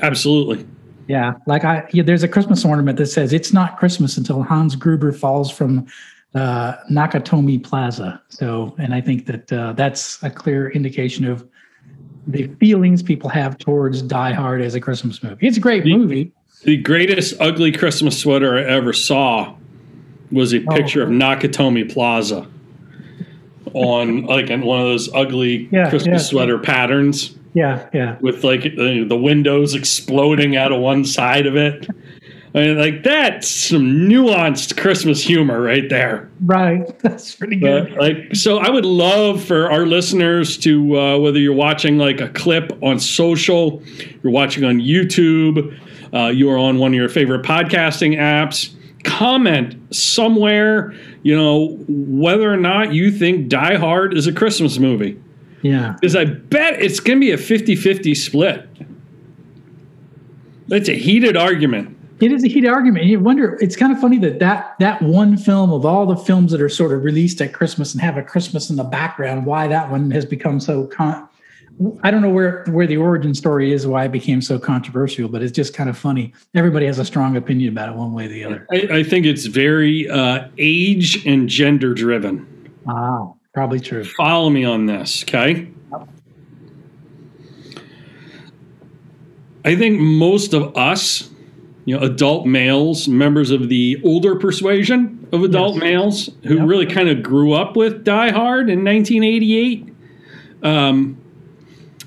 Absolutely. 0.00 0.66
Yeah, 1.08 1.34
like 1.46 1.64
I 1.64 1.88
yeah, 1.92 2.02
there's 2.02 2.22
a 2.22 2.28
Christmas 2.28 2.64
ornament 2.64 2.98
that 2.98 3.06
says 3.06 3.32
it's 3.32 3.52
not 3.52 3.78
Christmas 3.78 4.16
until 4.16 4.42
Hans 4.42 4.74
Gruber 4.74 5.12
falls 5.12 5.50
from 5.50 5.86
uh, 6.34 6.74
Nakatomi 6.90 7.62
Plaza. 7.62 8.20
So, 8.28 8.74
and 8.78 8.92
I 8.94 9.00
think 9.00 9.26
that 9.26 9.52
uh, 9.52 9.72
that's 9.72 10.22
a 10.22 10.30
clear 10.30 10.70
indication 10.70 11.24
of 11.24 11.46
the 12.26 12.48
feelings 12.58 13.02
people 13.02 13.30
have 13.30 13.56
towards 13.58 14.02
Die 14.02 14.32
Hard 14.32 14.60
as 14.60 14.74
a 14.74 14.80
Christmas 14.80 15.22
movie. 15.22 15.46
It's 15.46 15.56
a 15.56 15.60
great 15.60 15.84
movie. 15.86 16.32
The 16.64 16.76
greatest 16.78 17.34
ugly 17.40 17.70
Christmas 17.70 18.18
sweater 18.18 18.58
I 18.58 18.62
ever 18.64 18.92
saw 18.92 19.54
was 20.32 20.52
a 20.52 20.60
picture 20.60 21.02
of 21.02 21.08
Nakatomi 21.08 21.92
Plaza 21.92 22.48
on 23.72 24.22
like 24.22 24.48
one 24.48 24.80
of 24.80 24.86
those 24.86 25.12
ugly 25.14 25.68
Yeah, 25.70 25.88
Christmas 25.90 26.22
yeah. 26.22 26.28
sweater 26.28 26.58
patterns 26.58 27.35
Yeah, 27.56 27.88
yeah, 27.94 28.18
with 28.20 28.44
like 28.44 28.62
the, 28.62 29.06
the 29.08 29.16
windows 29.16 29.74
exploding 29.74 30.56
out 30.56 30.72
of 30.72 30.80
one 30.80 31.06
side 31.06 31.46
of 31.46 31.56
it. 31.56 31.86
I 32.54 32.58
mean, 32.60 32.78
like 32.78 33.02
that's 33.02 33.48
some 33.48 34.08
nuanced 34.08 34.76
Christmas 34.78 35.22
humor 35.22 35.60
right 35.62 35.88
there. 35.88 36.30
right. 36.40 36.86
That's 37.02 37.34
pretty 37.34 37.56
But 37.56 37.88
good. 37.88 37.96
like, 37.98 38.34
so 38.36 38.58
I 38.58 38.70
would 38.70 38.84
love 38.86 39.42
for 39.44 39.70
our 39.70 39.84
listeners 39.86 40.56
to, 40.58 40.98
uh, 40.98 41.18
whether 41.18 41.38
you're 41.38 41.52
watching 41.54 41.98
like 41.98 42.20
a 42.22 42.28
clip 42.30 42.72
on 42.82 42.98
social, 42.98 43.82
you're 44.22 44.32
watching 44.32 44.64
on 44.64 44.78
YouTube, 44.80 45.78
uh, 46.14 46.28
you're 46.28 46.56
on 46.58 46.78
one 46.78 46.92
of 46.92 46.94
your 46.96 47.10
favorite 47.10 47.42
podcasting 47.44 48.16
apps, 48.16 48.74
comment 49.04 49.76
somewhere, 49.94 50.94
you 51.24 51.36
know, 51.36 51.76
whether 51.88 52.50
or 52.52 52.56
not 52.56 52.92
you 52.94 53.10
think 53.10 53.48
Die 53.48 53.76
Hard 53.76 54.16
is 54.16 54.26
a 54.26 54.32
Christmas 54.32 54.78
movie. 54.78 55.20
Yeah, 55.70 55.94
Because 56.00 56.14
I 56.16 56.24
bet 56.24 56.80
it's 56.82 57.00
going 57.00 57.18
to 57.18 57.26
be 57.26 57.32
a 57.32 57.38
50 57.38 57.76
50 57.76 58.14
split. 58.14 58.68
It's 60.68 60.88
a 60.88 60.94
heated 60.96 61.36
argument. 61.36 61.96
it 62.20 62.32
is 62.32 62.42
a 62.44 62.48
heated 62.48 62.70
argument. 62.70 63.04
You 63.04 63.20
wonder. 63.20 63.56
It's 63.60 63.76
kind 63.76 63.92
of 63.92 64.00
funny 64.00 64.18
that 64.18 64.38
that 64.40 64.74
that 64.80 65.00
one 65.02 65.36
film 65.36 65.72
of 65.72 65.84
all 65.86 66.06
the 66.06 66.16
films 66.16 66.50
that 66.52 66.60
are 66.60 66.68
sort 66.68 66.92
of 66.92 67.04
released 67.04 67.40
at 67.40 67.52
Christmas 67.52 67.92
and 67.94 68.00
have 68.02 68.16
a 68.16 68.22
Christmas 68.22 68.70
in 68.70 68.76
the 68.76 68.84
background, 68.84 69.46
why 69.46 69.68
that 69.68 69.90
one 69.90 70.10
has 70.10 70.24
become 70.24 70.58
so. 70.58 70.86
Con- 70.86 71.28
I 72.02 72.10
don't 72.10 72.22
know 72.22 72.30
where 72.30 72.64
where 72.70 72.86
the 72.86 72.96
origin 72.96 73.34
story 73.34 73.70
is, 73.72 73.86
why 73.86 74.06
it 74.06 74.12
became 74.12 74.40
so 74.42 74.58
controversial, 74.58 75.28
but 75.28 75.42
it's 75.42 75.52
just 75.52 75.74
kind 75.74 75.88
of 75.90 75.96
funny. 75.96 76.32
Everybody 76.54 76.86
has 76.86 76.98
a 76.98 77.04
strong 77.04 77.36
opinion 77.36 77.72
about 77.72 77.90
it, 77.90 77.94
one 77.96 78.12
way 78.12 78.24
or 78.24 78.28
the 78.28 78.44
other. 78.44 78.66
I, 78.72 78.88
I 78.90 79.02
think 79.04 79.26
it's 79.26 79.44
very 79.46 80.08
uh, 80.08 80.48
age 80.58 81.24
and 81.26 81.48
gender 81.48 81.92
driven. 81.94 82.46
Ah, 82.88 83.28
probably 83.56 83.80
true. 83.80 84.04
follow 84.04 84.50
me 84.50 84.64
on 84.66 84.84
this, 84.84 85.22
okay? 85.24 85.66
I 89.64 89.74
think 89.76 89.98
most 89.98 90.52
of 90.52 90.76
us, 90.76 91.30
you 91.86 91.96
know, 91.96 92.02
adult 92.04 92.46
males, 92.46 93.08
members 93.08 93.50
of 93.50 93.70
the 93.70 93.98
older 94.04 94.36
persuasion 94.36 95.26
of 95.32 95.42
adult 95.42 95.76
Yes. 95.76 95.82
males 95.82 96.30
who 96.44 96.56
Yep. 96.58 96.68
really 96.68 96.86
kind 96.86 97.08
of 97.08 97.22
grew 97.22 97.54
up 97.54 97.76
with 97.76 98.04
Die 98.04 98.30
Hard 98.30 98.68
in 98.68 98.84
1988, 98.84 99.88
um, 100.62 101.16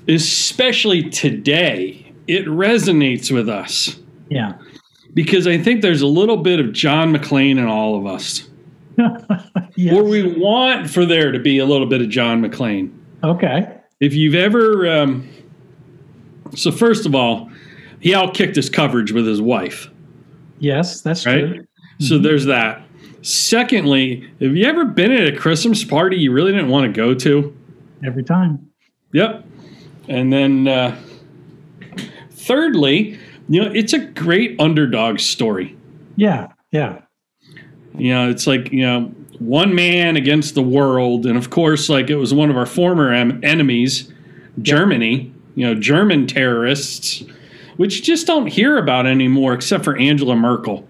especially 0.06 1.02
today, 1.10 2.12
it 2.28 2.46
resonates 2.46 3.32
with 3.32 3.48
us 3.48 3.98
Yeah. 4.30 4.52
because 5.14 5.48
I 5.48 5.58
think 5.58 5.82
there's 5.82 6.00
a 6.02 6.06
little 6.06 6.36
bit 6.36 6.60
of 6.60 6.72
John 6.72 7.12
McClane 7.12 7.58
in 7.58 7.64
all 7.64 7.96
of 7.96 8.06
us. 8.06 8.48
Yes. 9.76 9.94
Or 9.94 10.02
we 10.04 10.36
want 10.38 10.90
for 10.90 11.06
there 11.06 11.32
to 11.32 11.38
be 11.38 11.58
a 11.58 11.64
little 11.64 11.86
bit 11.86 12.00
of 12.02 12.08
John 12.10 12.42
McClane. 12.42 12.92
Okay. 13.24 13.66
If 14.00 14.14
you've 14.14 14.34
ever, 14.34 14.86
um, 14.90 15.28
so 16.54 16.70
first 16.70 17.06
of 17.06 17.14
all, 17.14 17.50
he 18.00 18.10
outkicked 18.12 18.56
his 18.56 18.68
coverage 18.68 19.12
with 19.12 19.26
his 19.26 19.40
wife, 19.40 19.88
Yes, 20.58 21.00
that's 21.00 21.24
right? 21.24 21.40
true. 21.54 21.66
So 22.00 22.18
there's 22.18 22.44
that. 22.46 22.82
Secondly, 23.22 24.28
have 24.40 24.54
you 24.56 24.64
ever 24.66 24.84
been 24.86 25.12
at 25.12 25.26
a 25.32 25.36
Christmas 25.36 25.84
party 25.84 26.16
you 26.18 26.32
really 26.32 26.52
didn't 26.52 26.68
want 26.68 26.86
to 26.86 26.92
go 26.92 27.14
to? 27.14 27.56
Every 28.04 28.22
time. 28.24 28.66
Yep. 29.12 29.44
And 30.08 30.32
then, 30.32 30.66
uh, 30.68 30.98
thirdly, 32.30 33.18
you 33.48 33.62
know, 33.62 33.70
it's 33.72 33.92
a 33.92 33.98
great 33.98 34.58
underdog 34.60 35.18
story. 35.18 35.76
Yeah. 36.16 36.48
Yeah. 36.72 37.00
You 37.94 38.14
know, 38.14 38.30
it's 38.30 38.46
like, 38.46 38.72
you 38.72 38.82
know, 38.82 39.12
one 39.38 39.74
man 39.74 40.16
against 40.16 40.54
the 40.54 40.62
world. 40.62 41.26
And 41.26 41.36
of 41.36 41.50
course, 41.50 41.88
like 41.88 42.10
it 42.10 42.16
was 42.16 42.32
one 42.32 42.50
of 42.50 42.56
our 42.56 42.66
former 42.66 43.12
em- 43.12 43.40
enemies, 43.42 44.12
Germany, 44.62 45.32
you 45.54 45.66
know, 45.66 45.74
German 45.74 46.26
terrorists, 46.26 47.24
which 47.76 47.96
you 47.96 48.02
just 48.02 48.26
don't 48.26 48.46
hear 48.46 48.78
about 48.78 49.06
anymore 49.06 49.54
except 49.54 49.84
for 49.84 49.96
Angela 49.96 50.36
Merkel. 50.36 50.86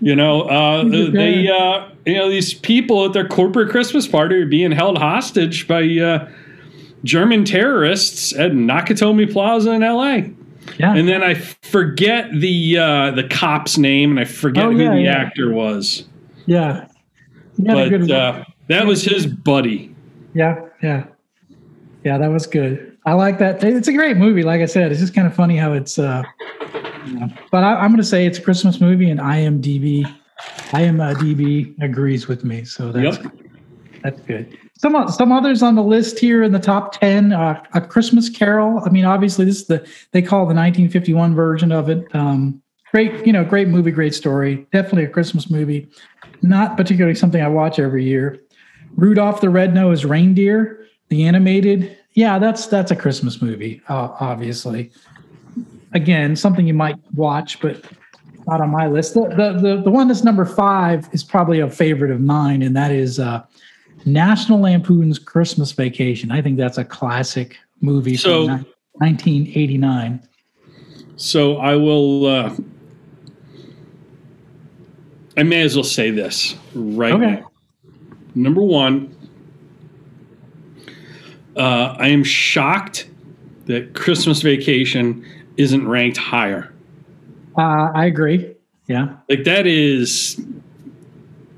You 0.00 0.16
know, 0.16 0.42
uh, 0.42 0.84
they, 0.84 1.46
uh, 1.48 1.90
you 2.06 2.14
know, 2.14 2.30
these 2.30 2.54
people 2.54 3.04
at 3.04 3.12
their 3.12 3.28
corporate 3.28 3.70
Christmas 3.70 4.08
party 4.08 4.36
are 4.36 4.46
being 4.46 4.72
held 4.72 4.96
hostage 4.96 5.68
by 5.68 5.82
uh, 5.82 6.26
German 7.04 7.44
terrorists 7.44 8.32
at 8.32 8.52
Nakatomi 8.52 9.30
Plaza 9.30 9.72
in 9.72 9.82
L.A. 9.82 10.32
Yeah. 10.78 10.94
And 10.94 11.08
then 11.08 11.22
I 11.22 11.34
forget 11.34 12.30
the 12.32 12.78
uh, 12.78 13.10
the 13.12 13.24
cop's 13.24 13.76
name, 13.78 14.10
and 14.10 14.20
I 14.20 14.24
forget 14.24 14.66
Oh, 14.66 14.70
who 14.70 14.82
yeah, 14.82 14.94
the 14.94 15.00
yeah. 15.02 15.12
actor 15.12 15.52
was. 15.52 16.04
yeah. 16.46 16.86
He 17.56 17.66
had 17.68 17.92
a 17.92 17.98
But 17.98 18.10
uh, 18.10 18.44
that 18.68 18.86
was 18.86 19.02
his 19.04 19.26
buddy. 19.26 19.94
Yeah, 20.34 20.60
yeah, 20.82 21.04
yeah. 22.04 22.16
That 22.18 22.28
was 22.30 22.46
good. 22.46 22.96
I 23.04 23.12
like 23.14 23.38
that. 23.38 23.62
It's 23.64 23.88
a 23.88 23.92
great 23.92 24.16
movie. 24.16 24.42
Like 24.42 24.60
I 24.60 24.66
said, 24.66 24.90
it's 24.92 25.00
just 25.00 25.14
kind 25.14 25.26
of 25.26 25.34
funny 25.34 25.56
how 25.56 25.72
it's. 25.72 25.98
uh 25.98 26.22
you 27.06 27.18
know, 27.18 27.28
But 27.50 27.64
I, 27.64 27.74
I'm 27.76 27.90
going 27.90 27.96
to 27.98 28.04
say 28.04 28.26
it's 28.26 28.38
a 28.38 28.42
Christmas 28.42 28.80
movie, 28.80 29.10
and 29.10 29.18
IMDb, 29.20 30.04
I 30.72 30.82
am 30.82 30.98
IMDb 30.98 31.74
agrees 31.82 32.28
with 32.28 32.44
me. 32.44 32.64
So 32.64 32.92
that's 32.92 33.16
Yep. 33.18 33.32
That's 34.02 34.20
good. 34.22 34.58
Some 34.78 35.08
some 35.08 35.32
others 35.32 35.62
on 35.62 35.74
the 35.74 35.82
list 35.82 36.18
here 36.18 36.42
in 36.42 36.52
the 36.52 36.58
top 36.58 36.98
ten. 36.98 37.32
Uh, 37.32 37.62
a 37.74 37.80
Christmas 37.80 38.28
Carol. 38.28 38.82
I 38.84 38.90
mean, 38.90 39.04
obviously 39.04 39.44
this 39.44 39.56
is 39.56 39.66
the 39.66 39.86
they 40.12 40.22
call 40.22 40.40
the 40.40 40.54
1951 40.54 41.34
version 41.34 41.72
of 41.72 41.88
it. 41.88 42.04
Um, 42.14 42.62
great, 42.90 43.26
you 43.26 43.32
know, 43.32 43.44
great 43.44 43.68
movie, 43.68 43.90
great 43.90 44.14
story. 44.14 44.66
Definitely 44.72 45.04
a 45.04 45.08
Christmas 45.08 45.50
movie. 45.50 45.88
Not 46.42 46.76
particularly 46.76 47.14
something 47.14 47.42
I 47.42 47.48
watch 47.48 47.78
every 47.78 48.04
year. 48.04 48.40
Rudolph 48.96 49.40
the 49.40 49.50
Red-Nosed 49.50 50.04
Reindeer, 50.04 50.86
the 51.08 51.24
animated. 51.24 51.96
Yeah, 52.14 52.38
that's 52.38 52.66
that's 52.66 52.90
a 52.90 52.96
Christmas 52.96 53.40
movie, 53.40 53.82
uh, 53.88 54.08
obviously. 54.18 54.90
Again, 55.92 56.36
something 56.36 56.66
you 56.66 56.74
might 56.74 56.96
watch, 57.14 57.60
but 57.60 57.84
not 58.46 58.60
on 58.60 58.70
my 58.70 58.86
list. 58.86 59.14
The, 59.14 59.28
the 59.28 59.60
the 59.60 59.82
the 59.82 59.90
one 59.90 60.08
that's 60.08 60.24
number 60.24 60.44
five 60.44 61.08
is 61.12 61.22
probably 61.22 61.60
a 61.60 61.70
favorite 61.70 62.10
of 62.10 62.20
mine, 62.20 62.62
and 62.62 62.74
that 62.76 62.90
is 62.90 63.20
uh, 63.20 63.44
National 64.06 64.60
Lampoon's 64.60 65.18
Christmas 65.18 65.72
Vacation. 65.72 66.30
I 66.30 66.40
think 66.42 66.56
that's 66.56 66.78
a 66.78 66.84
classic 66.84 67.56
movie 67.80 68.16
So- 68.16 68.46
from 68.46 68.66
1989. 68.98 70.20
So 71.16 71.56
I 71.58 71.76
will. 71.76 72.26
Uh, 72.26 72.56
I 75.36 75.42
may 75.42 75.62
as 75.62 75.76
well 75.76 75.84
say 75.84 76.10
this 76.10 76.56
right 76.74 77.12
Okay. 77.12 77.26
now. 77.40 77.50
Number 78.34 78.62
one, 78.62 79.10
uh, 81.56 81.94
I 81.98 82.08
am 82.08 82.24
shocked 82.24 83.08
that 83.66 83.94
Christmas 83.94 84.42
Vacation 84.42 85.24
isn't 85.56 85.86
ranked 85.86 86.16
higher. 86.16 86.72
Uh, 87.56 87.90
I 87.94 88.06
agree. 88.06 88.52
Yeah. 88.88 89.16
Like 89.28 89.44
that 89.44 89.66
is 89.66 90.40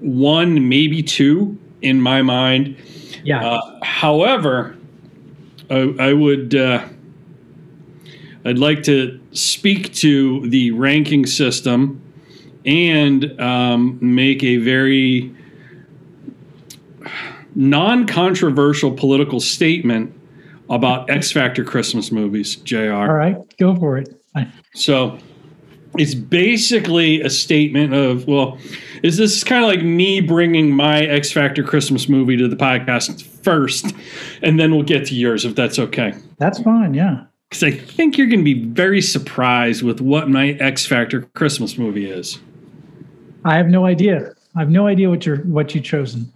one, 0.01 0.69
maybe 0.69 1.03
two 1.03 1.57
in 1.83 2.01
my 2.01 2.23
mind. 2.23 2.77
Yeah. 3.25 3.47
Uh, 3.47 3.79
however, 3.83 4.77
I, 5.71 5.95
I 5.99 6.13
would 6.13 6.55
uh, 6.55 6.87
I'd 8.45 8.59
like 8.59 8.83
to 8.85 9.21
speak 9.33 9.93
to 9.95 10.49
the 10.49 10.73
ranking 10.73 11.27
system 11.27 12.01
and 12.65 13.41
um, 13.41 13.99
make 14.01 14.43
a 14.43 14.57
very 14.57 15.35
non-controversial 17.55 18.93
political 18.93 19.41
statement 19.41 20.15
about 20.71 21.11
X 21.11 21.31
Factor 21.31 21.65
Christmas 21.65 22.11
movies, 22.11 22.57
Jr. 22.57 22.93
All 22.93 23.13
right. 23.13 23.37
Go 23.59 23.77
for 23.77 23.99
it. 23.99 24.09
So 24.75 25.19
it's 25.99 26.15
basically 26.15 27.21
a 27.21 27.31
statement 27.31 27.95
of, 27.95 28.27
well, 28.27 28.59
is 29.03 29.17
this 29.17 29.45
kind 29.45 29.65
of 29.65 29.69
like 29.69 29.83
me 29.83 30.21
bringing 30.21 30.71
my 30.71 31.03
X 31.03 31.33
Factor 31.33 31.63
Christmas 31.63 32.09
movie 32.09 32.37
to 32.37 32.49
the 32.49 32.57
podcast 32.57 33.23
first, 33.23 33.95
and 34.43 34.59
then 34.59 34.75
we'll 34.75 34.85
get 34.85 35.07
to 35.07 35.15
yours 35.15 35.45
if 35.45 35.55
that's 35.55 35.79
okay. 35.79 36.15
That's 36.39 36.61
fine. 36.61 36.95
Yeah. 36.95 37.25
Because 37.49 37.65
I 37.65 37.71
think 37.73 38.17
you're 38.17 38.29
going 38.29 38.41
to 38.41 38.45
be 38.45 38.65
very 38.65 39.03
surprised 39.03 39.83
with 39.83 40.01
what 40.01 40.31
my 40.31 40.51
X 40.53 40.87
Factor 40.87 41.23
Christmas 41.35 41.77
movie 41.77 42.11
is. 42.11 42.39
I 43.45 43.57
have 43.57 43.67
no 43.67 43.85
idea. 43.85 44.35
I 44.55 44.61
have 44.61 44.71
no 44.71 44.87
idea 44.87 45.11
what 45.11 45.27
you're 45.27 45.39
what 45.39 45.75
you've 45.75 45.85
chosen. 45.85 46.33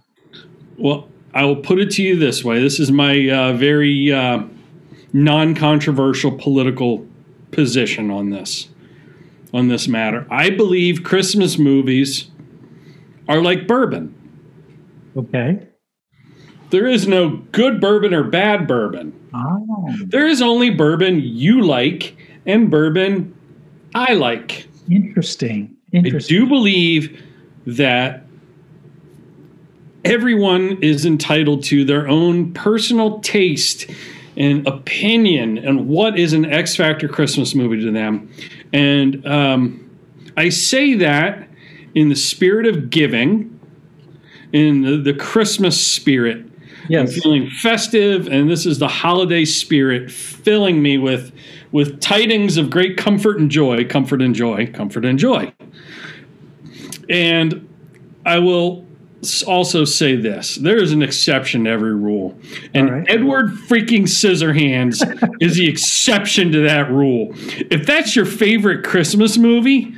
Well, 0.77 1.07
I 1.33 1.45
will 1.45 1.55
put 1.55 1.79
it 1.79 1.89
to 1.91 2.03
you 2.03 2.17
this 2.17 2.43
way 2.43 2.61
this 2.61 2.79
is 2.79 2.91
my 2.91 3.29
uh, 3.29 3.53
very 3.53 4.11
uh, 4.11 4.43
non 5.13 5.55
controversial 5.55 6.31
political 6.31 7.07
position 7.51 8.11
on 8.11 8.29
this. 8.29 8.67
On 9.57 9.69
this 9.69 9.87
matter, 9.87 10.27
I 10.29 10.51
believe 10.51 11.03
Christmas 11.03 11.57
movies 11.57 12.29
are 13.27 13.41
like 13.41 13.65
bourbon. 13.67 14.13
Okay. 15.17 15.67
There 16.69 16.85
is 16.85 17.07
no 17.07 17.37
good 17.53 17.81
bourbon 17.81 18.13
or 18.13 18.21
bad 18.23 18.67
bourbon. 18.67 19.13
Oh, 19.33 19.95
There 20.05 20.27
is 20.27 20.43
only 20.43 20.69
bourbon 20.69 21.21
you 21.21 21.63
like 21.63 22.15
and 22.45 22.69
bourbon 22.69 23.33
I 23.95 24.13
like. 24.13 24.67
interesting. 24.91 25.75
I 25.91 26.01
do 26.01 26.45
believe 26.45 27.23
that 27.65 28.27
everyone 30.05 30.77
is 30.83 31.03
entitled 31.03 31.63
to 31.63 31.83
their 31.83 32.07
own 32.07 32.53
personal 32.53 33.21
taste 33.21 33.89
and 34.35 34.67
opinion 34.67 35.57
and 35.57 35.87
what 35.87 36.19
is 36.19 36.33
an 36.33 36.45
X 36.45 36.75
Factor 36.75 37.07
Christmas 37.07 37.55
movie 37.55 37.81
to 37.81 37.91
them. 37.91 38.29
And 38.73 39.25
um, 39.25 39.89
I 40.35 40.49
say 40.49 40.95
that 40.95 41.47
in 41.95 42.09
the 42.09 42.15
spirit 42.15 42.65
of 42.67 42.89
giving, 42.89 43.57
in 44.53 44.81
the, 44.81 44.97
the 44.97 45.13
Christmas 45.13 45.79
spirit. 45.85 46.45
I'm 47.01 47.07
feeling 47.07 47.49
festive, 47.49 48.27
and 48.27 48.49
this 48.49 48.65
is 48.65 48.79
the 48.79 48.87
holiday 48.87 49.43
spirit 49.43 50.09
filling 50.09 50.81
me 50.81 50.97
with 50.97 51.33
with 51.73 51.99
tidings 51.99 52.55
of 52.55 52.69
great 52.69 52.95
comfort 52.95 53.39
and 53.39 53.51
joy, 53.51 53.83
comfort 53.83 54.21
and 54.21 54.33
joy, 54.33 54.67
comfort 54.71 55.03
and 55.03 55.19
joy. 55.19 55.51
And 57.09 57.67
I 58.25 58.39
will 58.39 58.85
also 59.45 59.85
say 59.85 60.15
this: 60.15 60.55
there 60.55 60.81
is 60.81 60.91
an 60.91 61.01
exception 61.01 61.63
to 61.63 61.69
every 61.69 61.95
rule, 61.95 62.37
and 62.73 62.89
right. 62.89 63.05
Edward 63.09 63.51
freaking 63.51 64.03
Scissorhands 64.03 65.01
is 65.41 65.55
the 65.55 65.67
exception 65.67 66.51
to 66.51 66.61
that 66.63 66.91
rule. 66.91 67.33
If 67.35 67.85
that's 67.85 68.15
your 68.15 68.25
favorite 68.25 68.83
Christmas 68.83 69.37
movie, 69.37 69.93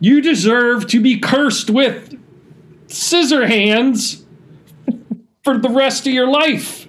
you 0.00 0.20
deserve 0.20 0.86
to 0.88 1.00
be 1.00 1.18
cursed 1.18 1.70
with 1.70 2.16
Scissorhands 2.88 4.24
for 5.42 5.58
the 5.58 5.70
rest 5.70 6.06
of 6.06 6.12
your 6.12 6.28
life. 6.28 6.86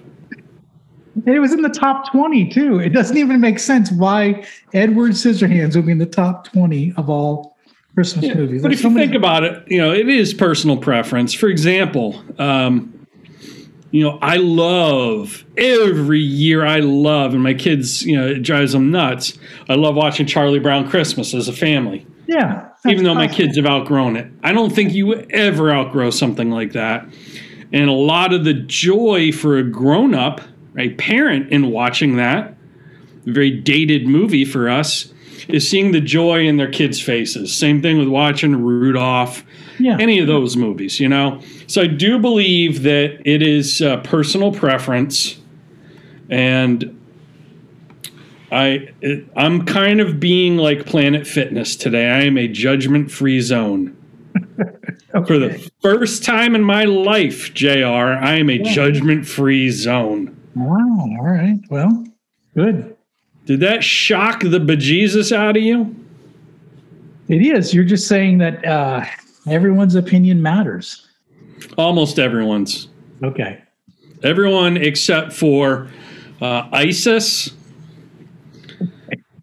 And 1.26 1.34
it 1.34 1.40
was 1.40 1.52
in 1.52 1.62
the 1.62 1.68
top 1.68 2.10
20 2.12 2.48
too. 2.48 2.78
It 2.78 2.90
doesn't 2.90 3.16
even 3.16 3.40
make 3.40 3.58
sense 3.58 3.90
why 3.92 4.46
Edward 4.72 5.12
Scissorhands 5.12 5.76
would 5.76 5.86
be 5.86 5.92
in 5.92 5.98
the 5.98 6.06
top 6.06 6.50
20 6.52 6.94
of 6.96 7.10
all 7.10 7.49
Christmas 7.94 8.34
movies. 8.34 8.62
But 8.62 8.68
There's 8.68 8.78
if 8.80 8.82
so 8.82 8.88
you 8.88 8.94
many- 8.94 9.06
think 9.06 9.16
about 9.16 9.44
it, 9.44 9.64
you 9.66 9.78
know, 9.78 9.92
it 9.92 10.08
is 10.08 10.32
personal 10.34 10.76
preference. 10.76 11.34
For 11.34 11.48
example, 11.48 12.22
um, 12.38 13.06
you 13.90 14.04
know, 14.04 14.18
I 14.22 14.36
love 14.36 15.44
every 15.56 16.20
year. 16.20 16.64
I 16.64 16.78
love, 16.78 17.34
and 17.34 17.42
my 17.42 17.54
kids, 17.54 18.04
you 18.04 18.16
know, 18.16 18.26
it 18.28 18.42
drives 18.42 18.72
them 18.72 18.90
nuts. 18.90 19.36
I 19.68 19.74
love 19.74 19.96
watching 19.96 20.26
Charlie 20.26 20.60
Brown 20.60 20.88
Christmas 20.88 21.34
as 21.34 21.48
a 21.48 21.52
family, 21.52 22.06
yeah, 22.28 22.68
even 22.86 23.02
though 23.04 23.14
my 23.16 23.26
kids 23.26 23.56
have 23.56 23.66
outgrown 23.66 24.16
it. 24.16 24.30
I 24.44 24.52
don't 24.52 24.72
think 24.72 24.92
you 24.94 25.14
ever 25.30 25.72
outgrow 25.72 26.10
something 26.10 26.50
like 26.50 26.72
that. 26.72 27.04
And 27.72 27.88
a 27.90 27.92
lot 27.94 28.32
of 28.32 28.44
the 28.44 28.54
joy 28.54 29.32
for 29.32 29.58
a 29.58 29.64
grown 29.64 30.14
up, 30.14 30.40
a 30.78 30.90
parent, 30.90 31.50
in 31.50 31.70
watching 31.70 32.16
that 32.16 32.56
very 33.26 33.50
dated 33.50 34.06
movie 34.06 34.44
for 34.46 34.68
us 34.70 35.12
is 35.48 35.68
seeing 35.68 35.92
the 35.92 36.00
joy 36.00 36.46
in 36.46 36.56
their 36.56 36.70
kids' 36.70 37.00
faces. 37.00 37.54
Same 37.54 37.80
thing 37.82 37.98
with 37.98 38.08
watching 38.08 38.56
Rudolph, 38.56 39.44
Yeah. 39.78 39.96
any 40.00 40.18
of 40.18 40.26
those 40.26 40.56
movies, 40.56 41.00
you 41.00 41.08
know. 41.08 41.40
So 41.66 41.82
I 41.82 41.86
do 41.86 42.18
believe 42.18 42.82
that 42.82 43.20
it 43.24 43.42
is 43.42 43.80
uh, 43.82 43.98
personal 43.98 44.52
preference, 44.52 45.38
and 46.28 46.96
I 48.52 48.88
it, 49.00 49.26
I'm 49.36 49.64
kind 49.64 50.00
of 50.00 50.18
being 50.18 50.56
like 50.56 50.86
Planet 50.86 51.26
Fitness 51.26 51.76
today. 51.76 52.08
I 52.10 52.22
am 52.24 52.36
a 52.36 52.48
judgment-free 52.48 53.40
zone. 53.40 53.96
For 55.26 55.38
the 55.38 55.70
first 55.82 56.24
time 56.24 56.54
in 56.54 56.62
my 56.62 56.84
life, 56.84 57.52
Jr., 57.54 57.68
I 58.20 58.36
am 58.36 58.48
a 58.50 58.58
judgment-free 58.58 59.70
zone. 59.70 60.36
Wow. 60.54 60.76
All 61.00 61.18
right. 61.24 61.58
Well, 61.68 62.04
good. 62.56 62.96
Did 63.50 63.58
that 63.58 63.82
shock 63.82 64.42
the 64.42 64.60
bejesus 64.60 65.32
out 65.36 65.56
of 65.56 65.62
you? 65.64 65.92
It 67.26 67.42
is. 67.44 67.74
You're 67.74 67.82
just 67.82 68.06
saying 68.06 68.38
that 68.38 68.64
uh, 68.64 69.04
everyone's 69.48 69.96
opinion 69.96 70.40
matters. 70.40 71.08
Almost 71.76 72.20
everyone's. 72.20 72.86
Okay. 73.24 73.60
Everyone 74.22 74.76
except 74.76 75.32
for 75.32 75.88
uh, 76.40 76.68
ISIS, 76.70 77.50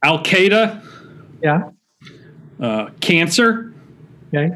Al 0.02 0.24
Qaeda, 0.24 0.82
Yeah. 1.44 1.72
uh, 2.62 2.92
cancer. 3.02 3.74
Okay. 4.34 4.56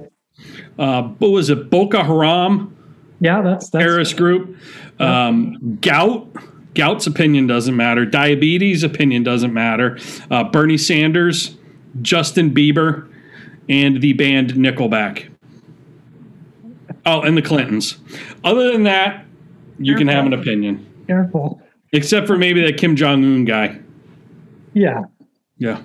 Uh, 0.80 1.04
what 1.20 1.32
was 1.32 1.50
it? 1.50 1.70
Boko 1.70 2.02
Haram 2.02 2.74
Yeah. 3.20 3.42
That's 3.42 3.70
that's 3.70 3.84
terrorist 3.84 4.16
group. 4.16 4.56
Um, 4.98 5.78
gout, 5.82 6.30
Gout's 6.74 7.08
opinion 7.08 7.48
doesn't 7.48 7.76
matter. 7.76 8.06
Diabetes 8.06 8.84
opinion 8.84 9.24
doesn't 9.24 9.54
matter. 9.54 9.98
Uh, 10.30 10.44
Bernie 10.46 10.78
Sanders, 10.78 11.58
Justin 12.02 12.54
Bieber, 12.54 13.12
and 13.68 14.02
the 14.02 14.14
band 14.14 14.54
Nickelback. 14.54 15.30
Oh, 17.06 17.22
and 17.22 17.36
the 17.36 17.42
Clintons. 17.42 17.98
Other 18.44 18.72
than 18.72 18.84
that, 18.84 19.26
you 19.80 19.96
can 19.96 20.08
have 20.08 20.26
an 20.26 20.34
opinion. 20.34 20.86
Careful. 21.08 21.62
Except 21.94 22.28
for 22.28 22.38
maybe 22.38 22.62
that 22.62 22.78
Kim 22.78 22.96
Jong 22.96 23.24
Un 23.24 23.44
guy. 23.44 23.80
Yeah. 24.74 25.02
Yeah. 25.58 25.82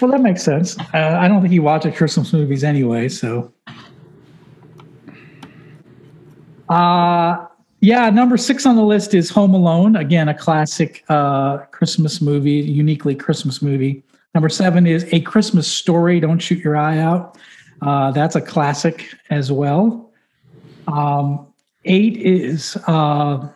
Well, 0.00 0.10
that 0.12 0.20
makes 0.20 0.42
sense. 0.42 0.78
Uh, 0.94 1.16
I 1.20 1.26
don't 1.28 1.40
think 1.40 1.52
he 1.52 1.58
watches 1.58 1.96
Christmas 1.96 2.32
movies 2.32 2.64
anyway, 2.64 3.08
so. 3.08 3.52
Uh, 6.68 7.46
yeah, 7.80 8.10
number 8.10 8.36
six 8.36 8.66
on 8.66 8.76
the 8.76 8.82
list 8.82 9.14
is 9.14 9.30
Home 9.30 9.54
Alone. 9.54 9.96
Again, 9.96 10.28
a 10.28 10.34
classic 10.34 11.04
uh, 11.08 11.58
Christmas 11.70 12.20
movie, 12.20 12.52
uniquely 12.52 13.14
Christmas 13.14 13.62
movie. 13.62 14.02
Number 14.34 14.48
seven 14.48 14.86
is 14.86 15.12
A 15.12 15.20
Christmas 15.20 15.66
Story. 15.66 16.20
Don't 16.20 16.38
shoot 16.38 16.58
your 16.58 16.76
eye 16.76 16.98
out. 16.98 17.38
Uh, 17.82 18.10
that's 18.10 18.36
a 18.36 18.40
classic 18.40 19.14
as 19.30 19.50
well. 19.50 20.10
Um, 20.88 21.46
eight 21.86 22.18
is 22.18 22.76
uh, 22.86 23.48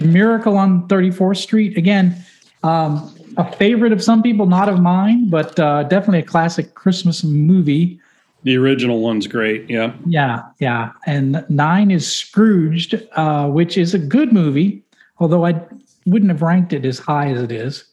Miracle 0.00 0.56
on 0.56 0.88
34th 0.88 1.36
Street. 1.36 1.76
Again, 1.76 2.16
um, 2.62 3.14
a 3.36 3.52
favorite 3.56 3.92
of 3.92 4.02
some 4.02 4.22
people, 4.22 4.46
not 4.46 4.68
of 4.68 4.80
mine, 4.80 5.28
but 5.28 5.58
uh, 5.60 5.84
definitely 5.84 6.20
a 6.20 6.24
classic 6.24 6.74
Christmas 6.74 7.22
movie. 7.22 8.00
The 8.48 8.56
original 8.56 9.02
one's 9.02 9.26
great. 9.26 9.68
Yeah. 9.68 9.92
Yeah, 10.06 10.40
yeah. 10.58 10.92
And 11.04 11.44
nine 11.50 11.90
is 11.90 12.10
Scrooged, 12.10 12.94
uh, 13.12 13.46
which 13.46 13.76
is 13.76 13.92
a 13.92 13.98
good 13.98 14.32
movie, 14.32 14.82
although 15.18 15.44
I 15.44 15.60
wouldn't 16.06 16.30
have 16.30 16.40
ranked 16.40 16.72
it 16.72 16.86
as 16.86 16.98
high 16.98 17.28
as 17.28 17.42
it 17.42 17.52
is. 17.52 17.84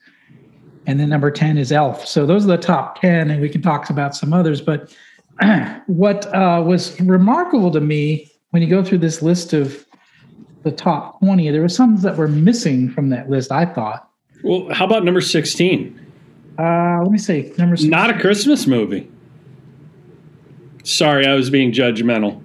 And 0.87 0.97
then 0.97 1.09
number 1.09 1.29
10 1.29 1.57
is 1.57 1.73
Elf. 1.73 2.07
So 2.07 2.25
those 2.25 2.45
are 2.45 2.47
the 2.47 2.57
top 2.57 3.01
10, 3.01 3.31
and 3.31 3.41
we 3.41 3.49
can 3.49 3.61
talk 3.61 3.89
about 3.89 4.15
some 4.15 4.31
others. 4.31 4.61
But 4.61 4.95
what 5.87 6.33
uh, 6.33 6.63
was 6.65 6.97
remarkable 7.01 7.69
to 7.71 7.81
me 7.81 8.31
when 8.51 8.63
you 8.63 8.69
go 8.69 8.81
through 8.81 8.99
this 8.99 9.21
list 9.21 9.51
of 9.51 9.85
the 10.63 10.71
top 10.71 11.19
20, 11.19 11.51
there 11.51 11.63
were 11.63 11.67
some 11.67 11.97
that 11.97 12.15
were 12.15 12.29
missing 12.29 12.89
from 12.89 13.09
that 13.09 13.29
list, 13.29 13.51
I 13.51 13.65
thought. 13.65 14.09
Well, 14.41 14.73
how 14.73 14.85
about 14.85 15.03
number 15.03 15.19
16? 15.19 15.99
Uh, 16.57 17.01
let 17.01 17.11
me 17.11 17.17
see. 17.17 17.51
Number 17.57 17.75
six. 17.75 17.89
Not 17.89 18.09
a 18.09 18.17
Christmas 18.17 18.67
movie. 18.67 19.11
Sorry, 20.85 21.25
I 21.25 21.33
was 21.33 21.49
being 21.49 21.71
judgmental. 21.71 22.41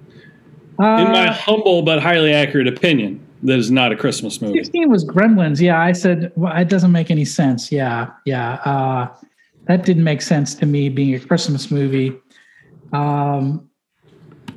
In 0.79 1.11
my 1.11 1.27
Uh, 1.27 1.33
humble 1.33 1.83
but 1.83 2.01
highly 2.01 2.33
accurate 2.33 2.67
opinion, 2.67 3.19
that 3.43 3.59
is 3.59 3.69
not 3.69 3.91
a 3.91 3.95
Christmas 3.95 4.41
movie. 4.41 4.57
16 4.57 4.89
was 4.89 5.05
Gremlins. 5.05 5.61
Yeah, 5.61 5.79
I 5.79 5.91
said 5.91 6.31
well, 6.35 6.55
it 6.57 6.67
doesn't 6.67 6.91
make 6.91 7.11
any 7.11 7.23
sense. 7.23 7.71
Yeah, 7.71 8.07
yeah. 8.25 8.53
Uh, 8.65 9.07
that 9.67 9.85
didn't 9.85 10.03
make 10.03 10.23
sense 10.23 10.55
to 10.55 10.65
me 10.65 10.89
being 10.89 11.13
a 11.13 11.19
Christmas 11.19 11.69
movie. 11.69 12.13
Um, 12.93 13.69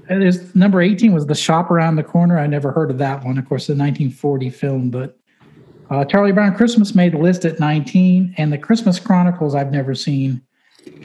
there's 0.09 0.55
number 0.55 0.81
18 0.81 1.13
was 1.13 1.27
The 1.27 1.35
Shop 1.35 1.71
Around 1.71 1.97
the 1.97 2.03
Corner. 2.03 2.39
I 2.39 2.47
never 2.47 2.73
heard 2.73 2.91
of 2.91 2.97
that 2.99 3.23
one. 3.23 3.37
Of 3.37 3.47
course, 3.47 3.67
the 3.67 3.75
1940 3.75 4.49
film, 4.49 4.91
but 4.91 5.19
uh, 5.91 6.07
Charlie 6.07 6.33
Brown 6.33 6.55
Christmas 6.57 6.95
made 6.95 7.13
the 7.13 7.19
list 7.19 7.45
at 7.45 7.61
19, 7.61 8.35
and 8.39 8.51
The 8.51 8.59
Christmas 8.59 8.99
Chronicles 8.99 9.55
I've 9.55 9.71
never 9.71 9.95
seen, 9.95 10.41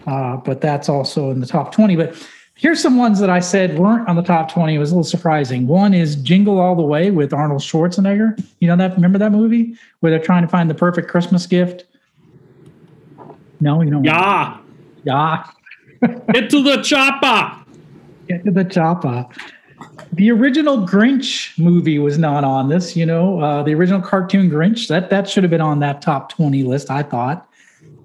uh, 0.08 0.38
but 0.38 0.62
that's 0.62 0.88
also 0.88 1.32
in 1.32 1.42
the 1.42 1.46
top 1.46 1.74
20. 1.74 1.98
But 1.98 2.15
here's 2.60 2.82
some 2.82 2.98
ones 2.98 3.19
that 3.19 3.30
I 3.30 3.39
said 3.39 3.80
weren't 3.80 4.08
on 4.10 4.17
the 4.17 4.22
top 4.22 4.52
20. 4.52 4.76
It 4.76 4.80
was 4.80 4.91
a 4.91 4.95
little 4.95 5.04
surprising. 5.06 5.65
One 5.65 5.93
is 5.93 6.17
Jingle 6.17 6.60
All 6.60 6.76
the 6.76 6.84
Way 6.84 7.10
with 7.10 7.34
Arnold 7.34 7.62
Schwarzenegger. 7.62 8.38
You 8.60 8.67
know 8.67 8.76
that? 8.76 8.95
Remember 8.95 9.17
that 9.17 9.32
movie 9.32 9.76
where 10.02 10.12
they're 10.12 10.19
trying 10.22 10.41
to 10.41 10.48
find 10.50 10.69
the 10.69 10.76
perfect 10.76 11.08
Christmas 11.08 11.48
gift? 11.48 11.86
No, 13.62 13.82
you 13.82 13.89
don't. 13.89 14.04
Yeah. 14.04 14.58
Yeah. 15.06 15.45
Get 16.34 16.50
to 16.50 16.62
the 16.62 16.82
chopper. 16.84 17.63
Get 18.28 18.43
to 18.43 18.52
the 18.52 18.65
chopper. 18.65 19.26
The 20.13 20.30
original 20.32 20.86
Grinch 20.86 21.58
movie 21.58 21.98
was 21.98 22.17
not 22.17 22.43
on 22.43 22.67
this. 22.67 22.95
You 22.95 23.06
know, 23.06 23.39
uh, 23.39 23.63
the 23.63 23.74
original 23.74 24.02
cartoon 24.02 24.50
Grinch 24.50 24.89
that 24.89 25.10
that 25.10 25.30
should 25.30 25.43
have 25.43 25.52
been 25.52 25.62
on 25.62 25.80
that 25.80 26.02
top 26.02 26.30
twenty 26.30 26.63
list. 26.63 26.91
I 26.91 27.04
thought. 27.04 27.50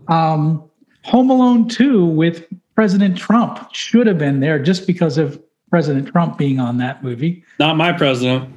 Um, 0.06 0.62
Home 1.04 1.30
Alone 1.30 1.68
Two 1.68 2.04
with 2.04 2.46
President 2.74 3.16
Trump 3.16 3.72
should 3.72 4.06
have 4.06 4.18
been 4.18 4.40
there 4.40 4.58
just 4.58 4.86
because 4.86 5.16
of 5.18 5.40
President 5.70 6.08
Trump 6.08 6.38
being 6.38 6.58
on 6.58 6.78
that 6.78 7.02
movie. 7.04 7.44
Not 7.58 7.76
my 7.76 7.92
president. 7.92 8.52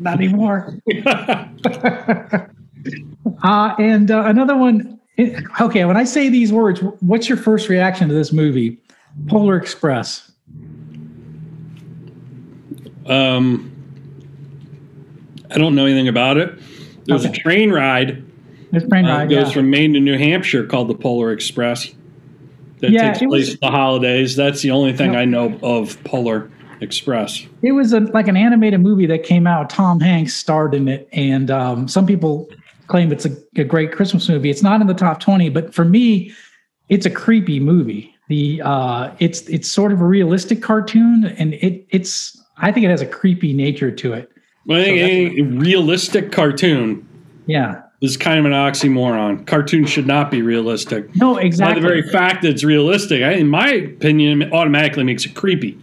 Not 0.00 0.18
anymore. 0.18 0.78
uh, 3.42 3.74
and 3.78 4.10
uh, 4.10 4.24
another 4.26 4.56
one. 4.56 5.00
it- 5.16 5.42
okay, 5.60 5.84
when 5.84 5.96
I 5.96 6.04
say 6.04 6.28
these 6.28 6.52
words, 6.52 6.80
what's 7.00 7.28
your 7.28 7.38
first 7.38 7.68
reaction 7.68 8.08
to 8.08 8.14
this 8.14 8.32
movie? 8.32 8.78
Polar 9.28 9.56
Express. 9.56 10.30
Um, 13.06 13.72
I 15.50 15.56
don't 15.56 15.74
know 15.74 15.86
anything 15.86 16.08
about 16.08 16.36
it. 16.36 16.58
There's 17.06 17.24
a 17.24 17.32
train 17.32 17.70
ride 17.70 18.22
This 18.70 18.86
train 18.86 19.06
uh, 19.06 19.16
ride. 19.16 19.30
goes 19.30 19.46
yeah. 19.48 19.52
from 19.54 19.70
Maine 19.70 19.94
to 19.94 20.00
New 20.00 20.18
Hampshire 20.18 20.66
called 20.66 20.88
the 20.88 20.94
Polar 20.94 21.32
Express. 21.32 21.94
That 22.80 22.90
Yeah, 22.90 23.12
takes 23.12 23.20
was- 23.26 23.28
place 23.44 23.54
at 23.54 23.60
the 23.60 23.70
holidays. 23.70 24.36
That's 24.36 24.62
the 24.62 24.70
only 24.70 24.92
thing 24.92 25.12
Yeah. 25.14 25.20
I 25.20 25.24
know 25.24 25.58
of 25.62 26.02
Polar 26.04 26.50
Express. 26.80 27.44
It 27.62 27.72
was 27.72 27.92
a, 27.92 28.00
like 28.00 28.28
an 28.28 28.36
animated 28.36 28.80
movie 28.80 29.06
that 29.06 29.24
came 29.24 29.46
out. 29.46 29.68
Tom 29.68 29.98
Hanks 30.00 30.34
starred 30.34 30.74
in 30.74 30.86
it, 30.88 31.08
and 31.12 31.50
um, 31.50 31.88
some 31.88 32.06
people 32.06 32.48
claim 32.86 33.10
it's 33.12 33.26
a, 33.26 33.30
a 33.56 33.64
great 33.64 33.90
Christmas 33.92 34.28
movie. 34.28 34.48
It's 34.48 34.62
not 34.62 34.80
in 34.80 34.86
the 34.86 34.94
top 34.94 35.18
twenty, 35.20 35.48
but 35.48 35.74
for 35.74 35.84
me, 35.84 36.32
it's 36.88 37.04
a 37.04 37.10
creepy 37.10 37.58
movie. 37.60 38.14
The 38.28 38.62
uh, 38.64 39.10
it's 39.18 39.40
it's 39.48 39.68
sort 39.68 39.90
of 39.92 40.00
a 40.00 40.04
realistic 40.04 40.62
cartoon, 40.62 41.34
and 41.38 41.54
it 41.54 41.84
it's 41.90 42.40
I 42.58 42.70
think 42.70 42.84
it 42.86 42.90
has 42.90 43.00
a 43.02 43.06
creepy 43.06 43.52
nature 43.52 43.90
to 43.90 44.12
it. 44.12 44.30
Well, 44.66 44.80
I 44.80 44.84
think 44.84 44.98
any 45.00 45.42
realistic 45.42 46.30
cartoon 46.30 47.06
Yeah. 47.46 47.80
Is 48.00 48.16
kind 48.16 48.38
of 48.38 48.44
an 48.44 48.52
oxymoron. 48.52 49.44
Cartoons 49.44 49.90
should 49.90 50.06
not 50.06 50.30
be 50.30 50.40
realistic. 50.40 51.14
No, 51.16 51.36
exactly. 51.36 51.74
By 51.74 51.80
the 51.80 51.86
very 51.88 52.02
fact 52.12 52.42
that 52.42 52.50
it's 52.50 52.62
realistic, 52.62 53.24
I, 53.24 53.32
in 53.32 53.48
my 53.48 53.70
opinion, 53.70 54.42
it 54.42 54.52
automatically 54.52 55.02
makes 55.02 55.24
it 55.24 55.34
creepy. 55.34 55.76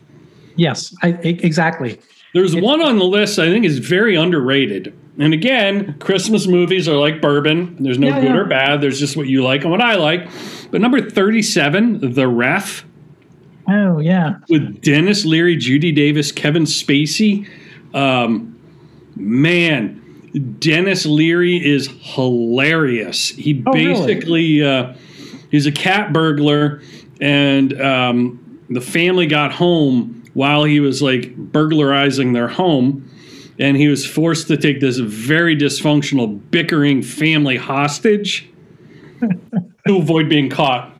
yes, 0.56 0.95
I, 1.04 1.10
exactly. 1.23 1.99
There's 2.34 2.56
one 2.56 2.82
on 2.82 2.97
the 2.99 3.04
list 3.06 3.38
I 3.38 3.47
think 3.49 3.65
is 3.65 3.80
very 3.80 4.15
underrated. 4.15 4.93
And 5.19 5.34
again, 5.34 5.97
Christmas 5.99 6.47
movies 6.47 6.88
are 6.88 6.95
like 6.95 7.21
bourbon. 7.21 7.75
There's 7.82 7.97
no 7.99 8.08
Yeah, 8.08 8.21
good 8.21 8.30
yeah. 8.30 8.38
or 8.38 8.45
bad. 8.45 8.80
There's 8.82 8.99
just 8.99 9.15
what 9.17 9.28
you 9.28 9.43
like 9.43 9.62
and 9.63 9.71
what 9.71 9.82
I 9.82 9.95
like. 9.95 10.30
But 10.71 10.80
number 10.82 11.01
37, 11.10 12.13
The 12.13 12.28
Ref, 12.30 12.86
Oh 13.67 13.99
yeah, 13.99 14.36
with 14.47 14.82
Denis 14.82 15.25
Leary, 15.25 15.56
Judy 15.58 15.91
Davis, 15.91 16.32
Kevin 16.32 16.63
Spacey. 16.63 17.47
Um, 17.93 18.58
man, 19.15 20.01
Denis 20.60 21.06
Leary 21.06 21.56
is 21.65 21.89
hilarious. 22.02 23.30
He 23.30 23.63
Oh, 23.65 23.71
really? 23.71 24.15
basically 24.15 24.63
uh, 24.63 24.93
he's 25.52 25.65
a 25.65 25.71
cat 25.71 26.12
burglar, 26.13 26.82
and 27.21 27.80
um, 27.82 28.60
the 28.69 28.82
family 28.82 29.28
got 29.28 29.54
home 29.54 30.24
while 30.34 30.63
he 30.63 30.80
was 30.80 31.02
like 31.02 31.36
burglarizing 31.36 32.34
their 32.34 32.48
home. 32.48 33.10
And 33.58 33.78
he 33.78 33.88
was 33.88 34.06
forced 34.06 34.50
to 34.50 34.58
take 34.58 34.82
this 34.82 34.98
very 34.98 35.56
dysfunctional, 35.56 36.41
bickering 36.52 37.02
family 37.02 37.56
hostage 37.56 38.50
to 39.88 39.98
avoid 39.98 40.28
being 40.28 40.50
caught 40.50 40.95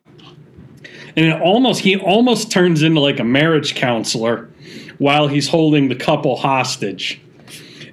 and 1.16 1.26
it 1.26 1.42
almost 1.42 1.82
he 1.82 1.96
almost 1.98 2.52
turns 2.52 2.82
into 2.84 3.00
like 3.00 3.20
a 3.20 3.24
marriage 3.24 3.76
counselor 3.76 4.50
while 4.98 5.28
he's 5.28 5.48
holding 5.48 5.90
the 5.90 5.96
couple 5.96 6.36
hostage. 6.36 7.22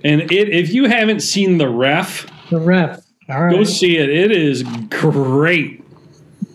And 0.05 0.23
it 0.33 0.49
if 0.49 0.73
you 0.73 0.89
haven't 0.89 1.21
seen 1.21 1.59
the 1.59 1.69
ref, 1.69 2.27
the 2.51 2.59
ref. 2.59 3.05
All 3.29 3.51
go 3.51 3.65
see 3.65 3.99
it. 3.99 4.11
It 4.11 4.33
is 4.33 4.63
great. 4.91 5.85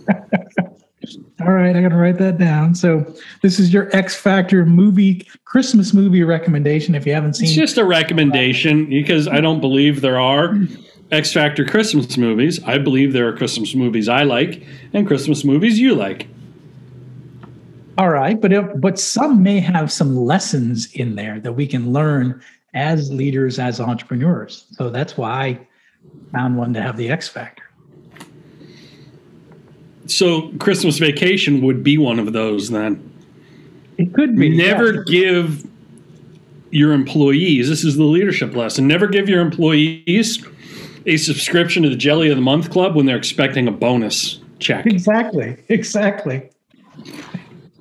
all 0.10 1.52
right. 1.52 1.76
I 1.76 1.82
got 1.82 1.90
to 1.90 1.96
write 1.96 2.18
that 2.18 2.38
down. 2.38 2.76
So 2.76 3.16
this 3.42 3.60
is 3.60 3.74
your 3.74 3.90
X 3.96 4.16
Factor 4.16 4.66
movie 4.66 5.26
Christmas 5.46 5.94
movie 5.94 6.24
recommendation. 6.24 6.94
If 6.94 7.06
you 7.06 7.14
haven't 7.14 7.36
seen, 7.36 7.46
It's 7.46 7.56
just 7.56 7.78
a 7.78 7.86
recommendation 7.86 8.90
because 8.90 9.28
I 9.28 9.40
don't 9.40 9.62
believe 9.62 10.02
there 10.02 10.20
are 10.20 10.56
X 11.12 11.32
Factor 11.32 11.64
Christmas 11.66 12.18
movies. 12.18 12.62
I 12.66 12.78
believe 12.78 13.14
there 13.14 13.28
are 13.28 13.36
Christmas 13.36 13.74
movies 13.74 14.10
I 14.10 14.24
like 14.24 14.64
and 14.94 15.08
Christmas 15.08 15.44
movies 15.44 15.80
you 15.80 15.96
like. 15.96 16.28
All 17.98 18.10
right, 18.10 18.40
but 18.40 18.54
it, 18.54 18.80
but 18.80 19.00
some 19.00 19.42
may 19.42 19.60
have 19.60 19.92
some 19.92 20.16
lessons 20.16 20.92
in 20.94 21.16
there 21.16 21.40
that 21.40 21.54
we 21.54 21.66
can 21.66 21.92
learn 21.92 22.44
as 22.74 23.12
leaders, 23.12 23.60
as 23.60 23.80
entrepreneurs. 23.80 24.66
So 24.72 24.90
that's 24.90 25.18
why 25.18 25.32
I 25.32 25.60
found 26.32 26.58
one 26.58 26.74
to 26.74 26.82
have 26.82 26.98
the 26.98 27.10
X 27.10 27.28
factor. 27.28 27.64
So 30.06 30.52
Christmas 30.60 31.00
Vacation 31.00 31.62
would 31.62 31.84
be 31.84 31.98
one 31.98 32.20
of 32.20 32.34
those 32.34 32.70
then. 32.70 33.04
It 33.98 34.14
could 34.14 34.36
be 34.36 34.56
Never 34.56 35.04
give 35.04 35.68
your 36.72 36.94
employees. 36.94 37.70
This 37.70 37.84
is 37.84 37.98
the 37.98 38.04
leadership 38.04 38.56
lesson. 38.56 38.88
Never 38.88 39.08
give 39.08 39.28
your 39.28 39.42
employees 39.42 40.46
a 41.06 41.18
subscription 41.18 41.84
to 41.84 41.90
the 41.90 41.96
Jelly 41.96 42.30
of 42.30 42.36
the 42.36 42.42
Month 42.42 42.70
Club 42.70 42.96
when 42.96 43.06
they're 43.06 43.18
expecting 43.18 43.68
a 43.68 43.72
bonus 43.72 44.40
check. 44.60 44.86
Exactly. 44.86 45.58
Exactly. 45.70 46.50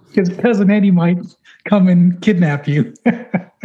Because 0.08 0.28
cousin 0.38 0.70
Eddie 0.70 0.90
might 0.90 1.18
come 1.64 1.88
and 1.88 2.20
kidnap 2.22 2.66
you. 2.66 2.94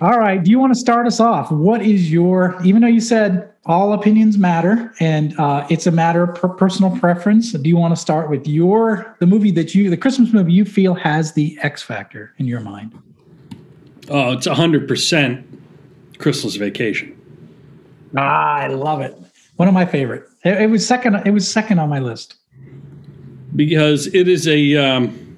All 0.00 0.18
right. 0.18 0.42
Do 0.42 0.50
you 0.50 0.58
want 0.58 0.72
to 0.72 0.78
start 0.78 1.06
us 1.06 1.20
off? 1.20 1.50
What 1.52 1.82
is 1.82 2.10
your, 2.10 2.58
even 2.64 2.80
though 2.80 2.88
you 2.88 3.02
said 3.02 3.52
all 3.66 3.92
opinions 3.92 4.38
matter 4.38 4.94
and 4.98 5.38
uh, 5.38 5.66
it's 5.68 5.86
a 5.86 5.90
matter 5.90 6.22
of 6.22 6.34
per- 6.34 6.48
personal 6.48 6.96
preference, 6.98 7.52
do 7.52 7.68
you 7.68 7.76
want 7.76 7.94
to 7.94 8.00
start 8.00 8.30
with 8.30 8.46
your, 8.46 9.14
the 9.20 9.26
movie 9.26 9.50
that 9.50 9.74
you, 9.74 9.90
the 9.90 9.98
Christmas 9.98 10.32
movie 10.32 10.52
you 10.52 10.64
feel 10.64 10.94
has 10.94 11.34
the 11.34 11.58
X 11.60 11.82
factor 11.82 12.32
in 12.38 12.46
your 12.46 12.60
mind? 12.60 12.98
Oh, 14.08 14.32
it's 14.32 14.46
100% 14.46 15.44
Christmas 16.16 16.56
Vacation. 16.56 17.16
Ah, 18.16 18.56
I 18.56 18.68
love 18.68 19.02
it. 19.02 19.16
One 19.56 19.68
of 19.68 19.74
my 19.74 19.84
favorite. 19.84 20.26
It, 20.44 20.62
it 20.62 20.70
was 20.70 20.86
second. 20.86 21.16
It 21.26 21.30
was 21.32 21.46
second 21.46 21.78
on 21.78 21.90
my 21.90 21.98
list. 21.98 22.36
Because 23.54 24.06
it 24.08 24.26
is 24.26 24.48
a 24.48 24.76
um, 24.76 25.36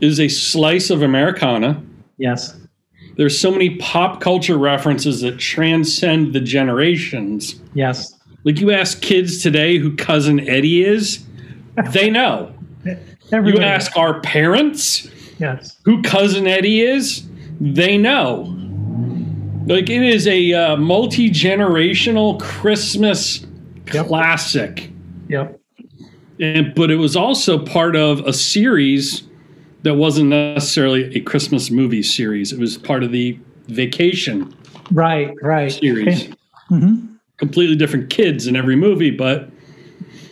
it 0.00 0.06
is 0.06 0.18
a 0.18 0.28
slice 0.28 0.90
of 0.90 1.02
Americana. 1.02 1.82
Yes. 2.16 2.56
There's 3.16 3.38
so 3.38 3.50
many 3.50 3.76
pop 3.76 4.20
culture 4.20 4.58
references 4.58 5.22
that 5.22 5.38
transcend 5.38 6.32
the 6.34 6.40
generations. 6.40 7.56
Yes. 7.74 8.14
Like 8.44 8.60
you 8.60 8.70
ask 8.72 9.00
kids 9.00 9.42
today 9.42 9.78
who 9.78 9.96
cousin 9.96 10.40
Eddie 10.48 10.84
is, 10.84 11.24
they 11.92 12.10
know. 12.10 12.52
You 13.32 13.58
ask 13.58 13.96
our 13.96 14.20
parents 14.20 15.08
Yes. 15.40 15.76
who 15.84 16.00
cousin 16.02 16.46
Eddie 16.46 16.82
is, 16.82 17.26
they 17.60 17.98
know. 17.98 18.54
Like 19.66 19.90
it 19.90 20.02
is 20.04 20.28
a 20.28 20.52
uh, 20.52 20.76
multi 20.76 21.28
generational 21.28 22.40
Christmas 22.40 23.44
Yep. 23.92 24.06
classic, 24.06 24.90
Yep. 25.28 25.60
and 26.38 26.72
but 26.76 26.92
it 26.92 26.96
was 26.96 27.16
also 27.16 27.58
part 27.58 27.96
of 27.96 28.20
a 28.20 28.32
series 28.32 29.24
that 29.86 29.94
wasn't 29.94 30.28
necessarily 30.28 31.14
a 31.16 31.20
Christmas 31.20 31.70
movie 31.70 32.02
series. 32.02 32.52
It 32.52 32.58
was 32.58 32.76
part 32.76 33.04
of 33.04 33.12
the 33.12 33.38
Vacation 33.68 34.52
Right. 34.90 35.32
Right. 35.40 35.70
series. 35.72 36.28
hmm 36.68 37.06
Completely 37.36 37.76
different 37.76 38.10
kids 38.10 38.48
in 38.48 38.56
every 38.56 38.74
movie, 38.74 39.12
but 39.12 39.48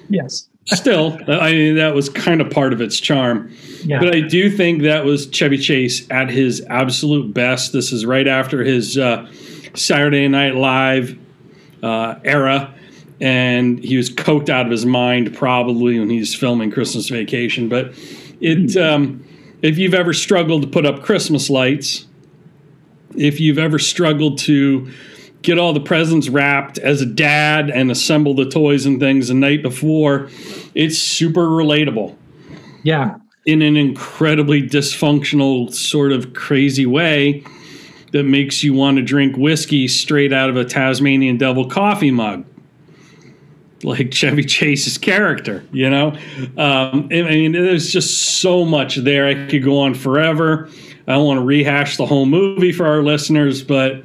Yes. 0.09 0.49
still, 0.65 1.17
I 1.29 1.53
mean, 1.53 1.77
that 1.77 1.95
was 1.95 2.09
kind 2.09 2.41
of 2.41 2.51
part 2.51 2.73
of 2.73 2.81
its 2.81 2.99
charm. 2.99 3.53
Yeah. 3.85 4.01
But 4.01 4.13
I 4.17 4.23
do 4.23 4.51
think 4.51 4.83
that 4.83 5.05
was 5.05 5.29
Chevy 5.31 5.59
Chase 5.59 6.05
at 6.11 6.31
his 6.31 6.65
absolute 6.69 7.33
best. 7.33 7.73
This 7.73 7.93
is 7.93 8.05
right 8.05 8.27
after 8.27 8.65
his 8.65 8.99
uh, 8.99 9.31
Saturday 9.75 10.27
Night 10.27 10.57
Live 10.57 11.17
uh, 11.81 12.17
era, 12.25 12.75
and 13.21 13.79
he 13.85 13.97
was 13.97 14.11
coked 14.11 14.49
out 14.49 14.67
of 14.67 14.73
his 14.73 14.85
mind 14.85 15.33
probably 15.37 16.01
when 16.01 16.11
he's 16.11 16.35
filming 16.35 16.73
Christmas 16.73 17.09
Vacation. 17.09 17.69
But 17.69 17.93
it, 18.41 18.77
um, 18.77 19.23
if 19.65 19.79
you've 19.79 19.95
ever 19.95 20.13
struggled 20.13 20.61
to 20.61 20.69
put 20.69 20.85
up 20.85 21.03
Christmas 21.03 21.49
lights, 21.49 22.07
if 23.17 23.41
you've 23.41 23.57
ever 23.57 23.79
struggled 23.79 24.37
to 24.41 24.91
get 25.41 25.59
all 25.59 25.73
the 25.73 25.81
presents 25.81 26.29
wrapped 26.29 26.77
as 26.77 27.01
a 27.01 27.07
dad 27.07 27.71
and 27.71 27.91
assemble 27.91 28.35
the 28.35 28.45
toys 28.45 28.85
and 28.85 29.01
things 29.01 29.29
the 29.29 29.35
night 29.35 29.63
before, 29.63 30.29
it's 30.75 30.99
super 30.99 31.47
relatable 31.47 32.15
yeah. 32.83 33.17
in 33.47 33.63
an 33.63 33.79
incredibly 33.79 34.61
dysfunctional, 34.63 35.73
sort 35.73 36.13
of 36.13 36.35
crazy 36.35 36.85
way 36.85 37.43
that 38.13 38.25
makes 38.25 38.63
you 38.63 38.75
want 38.75 38.99
to 38.99 39.03
drink 39.03 39.35
whiskey 39.39 39.89
straight 39.89 40.33
out 40.33 40.51
of 40.51 40.59
a 40.59 40.65
Tasmanian 40.67 41.39
devil 41.39 41.71
coffee 41.71 42.11
mug. 42.11 42.45
Like 43.85 44.13
Chevy 44.13 44.43
Chase's 44.43 44.99
character, 44.99 45.63
you 45.73 45.89
know? 45.91 46.09
Um, 46.57 47.09
I 47.13 47.23
mean, 47.23 47.53
there's 47.53 47.93
just 47.93 48.41
so 48.41 48.65
much 48.65 48.97
there. 48.97 49.27
I 49.27 49.47
could 49.49 49.63
go 49.63 49.79
on 49.79 49.95
forever. 49.95 50.69
I 51.07 51.13
don't 51.13 51.27
want 51.27 51.39
to 51.41 51.45
rehash 51.45 51.97
the 51.99 52.07
whole 52.07 52.25
movie 52.27 52.73
for 52.73 52.87
our 52.87 53.03
listeners, 53.03 53.63
but, 53.63 53.97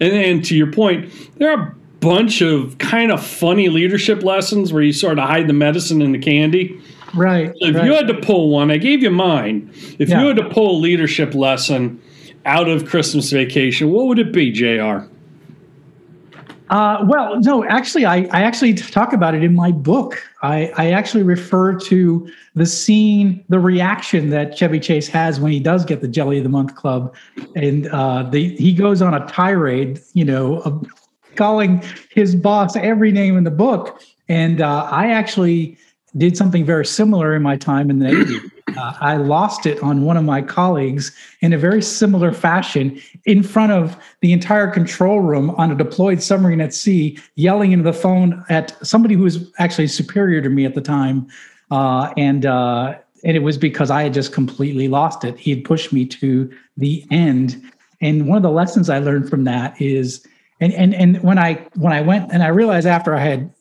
and, 0.00 0.12
and 0.12 0.44
to 0.44 0.56
your 0.56 0.70
point, 0.70 1.10
there 1.38 1.50
are 1.50 1.60
a 1.60 1.74
bunch 2.00 2.40
of 2.40 2.78
kind 2.78 3.10
of 3.10 3.24
funny 3.24 3.68
leadership 3.68 4.22
lessons 4.22 4.72
where 4.72 4.82
you 4.82 4.92
sort 4.92 5.18
of 5.18 5.28
hide 5.28 5.48
the 5.48 5.52
medicine 5.52 6.00
in 6.02 6.12
the 6.12 6.18
candy. 6.18 6.80
Right. 7.14 7.50
If 7.56 7.74
right. 7.74 7.84
you 7.84 7.94
had 7.94 8.06
to 8.08 8.14
pull 8.14 8.50
one, 8.50 8.70
I 8.70 8.76
gave 8.76 9.02
you 9.02 9.10
mine. 9.10 9.70
If 9.98 10.08
Yeah. 10.08 10.20
you 10.20 10.28
had 10.28 10.36
to 10.36 10.48
pull 10.50 10.76
a 10.76 10.78
leadership 10.78 11.34
lesson 11.34 12.00
out 12.44 12.68
of 12.68 12.86
Christmas 12.86 13.32
vacation, 13.32 13.90
what 13.90 14.06
would 14.06 14.18
it 14.20 14.32
be, 14.32 14.52
JR? 14.52 15.08
Uh, 16.68 17.04
well, 17.06 17.38
no, 17.40 17.64
actually, 17.64 18.04
I, 18.04 18.22
I 18.32 18.42
actually 18.42 18.74
talk 18.74 19.12
about 19.12 19.34
it 19.34 19.44
in 19.44 19.54
my 19.54 19.70
book. 19.70 20.20
I, 20.42 20.72
I 20.76 20.90
actually 20.90 21.22
refer 21.22 21.74
to 21.80 22.28
the 22.54 22.66
scene, 22.66 23.44
the 23.48 23.60
reaction 23.60 24.30
that 24.30 24.56
Chevy 24.56 24.80
Chase 24.80 25.06
has 25.08 25.38
when 25.38 25.52
he 25.52 25.60
does 25.60 25.84
get 25.84 26.00
the 26.00 26.08
Jelly 26.08 26.38
of 26.38 26.42
the 26.42 26.50
Month 26.50 26.74
Club, 26.74 27.14
and 27.54 27.86
uh, 27.88 28.24
the, 28.24 28.56
he 28.56 28.72
goes 28.72 29.00
on 29.00 29.14
a 29.14 29.24
tirade, 29.26 30.00
you 30.14 30.24
know, 30.24 30.60
of 30.62 30.84
calling 31.36 31.82
his 32.10 32.34
boss 32.34 32.74
every 32.74 33.12
name 33.12 33.36
in 33.36 33.44
the 33.44 33.50
book. 33.50 34.02
And 34.28 34.60
uh, 34.60 34.88
I 34.90 35.10
actually 35.10 35.78
did 36.16 36.36
something 36.36 36.64
very 36.64 36.86
similar 36.86 37.34
in 37.34 37.42
my 37.42 37.56
time 37.56 37.90
in 37.90 37.98
the 37.98 38.06
Navy. 38.06 38.38
Uh, 38.76 38.92
I 39.00 39.16
lost 39.16 39.64
it 39.64 39.82
on 39.82 40.02
one 40.02 40.16
of 40.16 40.24
my 40.24 40.42
colleagues 40.42 41.12
in 41.40 41.52
a 41.52 41.58
very 41.58 41.80
similar 41.80 42.32
fashion 42.32 43.00
in 43.24 43.42
front 43.42 43.72
of 43.72 43.96
the 44.20 44.32
entire 44.32 44.70
control 44.70 45.20
room 45.20 45.50
on 45.50 45.70
a 45.70 45.74
deployed 45.74 46.22
submarine 46.22 46.60
at 46.60 46.74
sea, 46.74 47.18
yelling 47.36 47.72
into 47.72 47.84
the 47.84 47.92
phone 47.92 48.44
at 48.48 48.76
somebody 48.86 49.14
who 49.14 49.22
was 49.22 49.50
actually 49.58 49.88
superior 49.88 50.42
to 50.42 50.48
me 50.48 50.64
at 50.64 50.74
the 50.74 50.80
time. 50.80 51.26
Uh, 51.70 52.12
and 52.16 52.46
uh, 52.46 52.94
and 53.24 53.36
it 53.36 53.40
was 53.40 53.58
because 53.58 53.90
I 53.90 54.02
had 54.02 54.14
just 54.14 54.32
completely 54.32 54.88
lost 54.88 55.24
it. 55.24 55.38
He 55.38 55.50
had 55.50 55.64
pushed 55.64 55.92
me 55.92 56.04
to 56.06 56.50
the 56.76 57.04
end. 57.10 57.60
And 58.00 58.28
one 58.28 58.36
of 58.36 58.42
the 58.42 58.50
lessons 58.50 58.90
I 58.90 58.98
learned 58.98 59.30
from 59.30 59.44
that 59.44 59.80
is, 59.80 60.26
and 60.60 60.72
and 60.74 60.94
and 60.94 61.22
when 61.22 61.38
I 61.38 61.54
when 61.74 61.92
I 61.92 62.02
went 62.02 62.30
and 62.30 62.42
I 62.42 62.48
realized 62.48 62.86
after 62.86 63.14
I 63.14 63.20
had, 63.20 63.52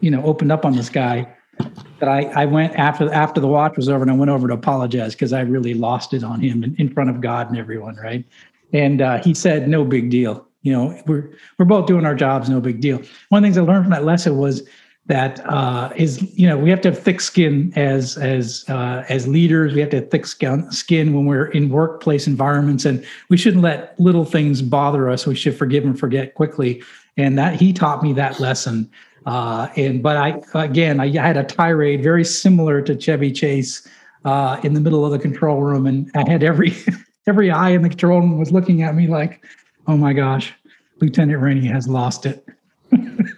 you 0.00 0.10
know, 0.10 0.24
opened 0.24 0.50
up 0.50 0.64
on 0.64 0.74
this 0.76 0.88
guy, 0.88 1.26
that 1.58 2.08
I, 2.08 2.24
I 2.34 2.46
went 2.46 2.74
after 2.76 3.12
after 3.12 3.40
the 3.40 3.46
watch 3.46 3.76
was 3.76 3.88
over 3.88 4.02
and 4.02 4.10
I 4.10 4.14
went 4.14 4.30
over 4.30 4.48
to 4.48 4.54
apologize 4.54 5.14
because 5.14 5.32
I 5.32 5.42
really 5.42 5.74
lost 5.74 6.14
it 6.14 6.24
on 6.24 6.40
him 6.40 6.64
in, 6.64 6.74
in 6.76 6.92
front 6.92 7.10
of 7.10 7.20
God 7.20 7.48
and 7.48 7.58
everyone, 7.58 7.96
right? 7.96 8.24
And 8.72 9.00
uh, 9.00 9.22
he 9.22 9.34
said, 9.34 9.68
"No 9.68 9.84
big 9.84 10.10
deal. 10.10 10.46
You 10.62 10.72
know, 10.72 11.02
we're 11.06 11.30
we're 11.58 11.66
both 11.66 11.86
doing 11.86 12.06
our 12.06 12.14
jobs. 12.14 12.48
No 12.48 12.60
big 12.60 12.80
deal." 12.80 13.02
One 13.28 13.38
of 13.38 13.42
the 13.42 13.46
things 13.46 13.58
I 13.58 13.62
learned 13.62 13.84
from 13.84 13.92
that 13.92 14.04
lesson 14.04 14.38
was 14.38 14.66
that 15.06 15.44
uh, 15.46 15.92
is 15.96 16.22
you 16.38 16.48
know 16.48 16.56
we 16.56 16.70
have 16.70 16.80
to 16.82 16.90
have 16.90 16.98
thick 16.98 17.20
skin 17.20 17.72
as 17.76 18.16
as 18.16 18.64
uh, 18.68 19.04
as 19.08 19.26
leaders. 19.26 19.74
We 19.74 19.80
have 19.80 19.90
to 19.90 19.96
have 19.96 20.10
thick 20.10 20.26
skin 20.26 20.70
skin 20.70 21.12
when 21.12 21.26
we're 21.26 21.46
in 21.46 21.68
workplace 21.68 22.26
environments, 22.26 22.84
and 22.84 23.04
we 23.28 23.36
shouldn't 23.36 23.62
let 23.62 23.98
little 23.98 24.24
things 24.24 24.62
bother 24.62 25.10
us. 25.10 25.26
We 25.26 25.34
should 25.34 25.56
forgive 25.56 25.84
and 25.84 25.98
forget 25.98 26.34
quickly. 26.34 26.82
And 27.16 27.36
that 27.38 27.60
he 27.60 27.72
taught 27.72 28.02
me 28.02 28.12
that 28.14 28.40
lesson. 28.40 28.90
Uh, 29.26 29.68
and 29.76 30.02
but 30.02 30.16
I 30.16 30.40
again 30.54 31.00
I 31.00 31.08
had 31.08 31.36
a 31.36 31.44
tirade 31.44 32.02
very 32.02 32.24
similar 32.24 32.80
to 32.82 32.98
Chevy 32.98 33.30
Chase 33.32 33.86
uh, 34.24 34.60
in 34.62 34.74
the 34.74 34.80
middle 34.80 35.04
of 35.04 35.12
the 35.12 35.18
control 35.18 35.62
room, 35.62 35.86
and 35.86 36.10
I 36.14 36.28
had 36.28 36.42
every 36.42 36.74
every 37.26 37.50
eye 37.50 37.70
in 37.70 37.82
the 37.82 37.88
control 37.88 38.20
room 38.20 38.38
was 38.38 38.52
looking 38.52 38.82
at 38.82 38.94
me 38.94 39.06
like, 39.06 39.44
"Oh 39.86 39.96
my 39.96 40.12
gosh, 40.12 40.54
Lieutenant 41.00 41.40
Rennie 41.40 41.66
has 41.66 41.86
lost 41.86 42.26
it." 42.26 42.46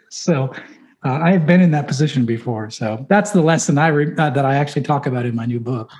so 0.08 0.52
uh, 1.04 1.18
I 1.20 1.32
have 1.32 1.46
been 1.46 1.60
in 1.60 1.72
that 1.72 1.88
position 1.88 2.24
before. 2.24 2.70
So 2.70 3.04
that's 3.08 3.32
the 3.32 3.42
lesson 3.42 3.76
I 3.78 3.88
re- 3.88 4.14
uh, 4.16 4.30
that 4.30 4.44
I 4.44 4.54
actually 4.54 4.82
talk 4.82 5.06
about 5.06 5.26
in 5.26 5.34
my 5.34 5.46
new 5.46 5.60
book. 5.60 5.90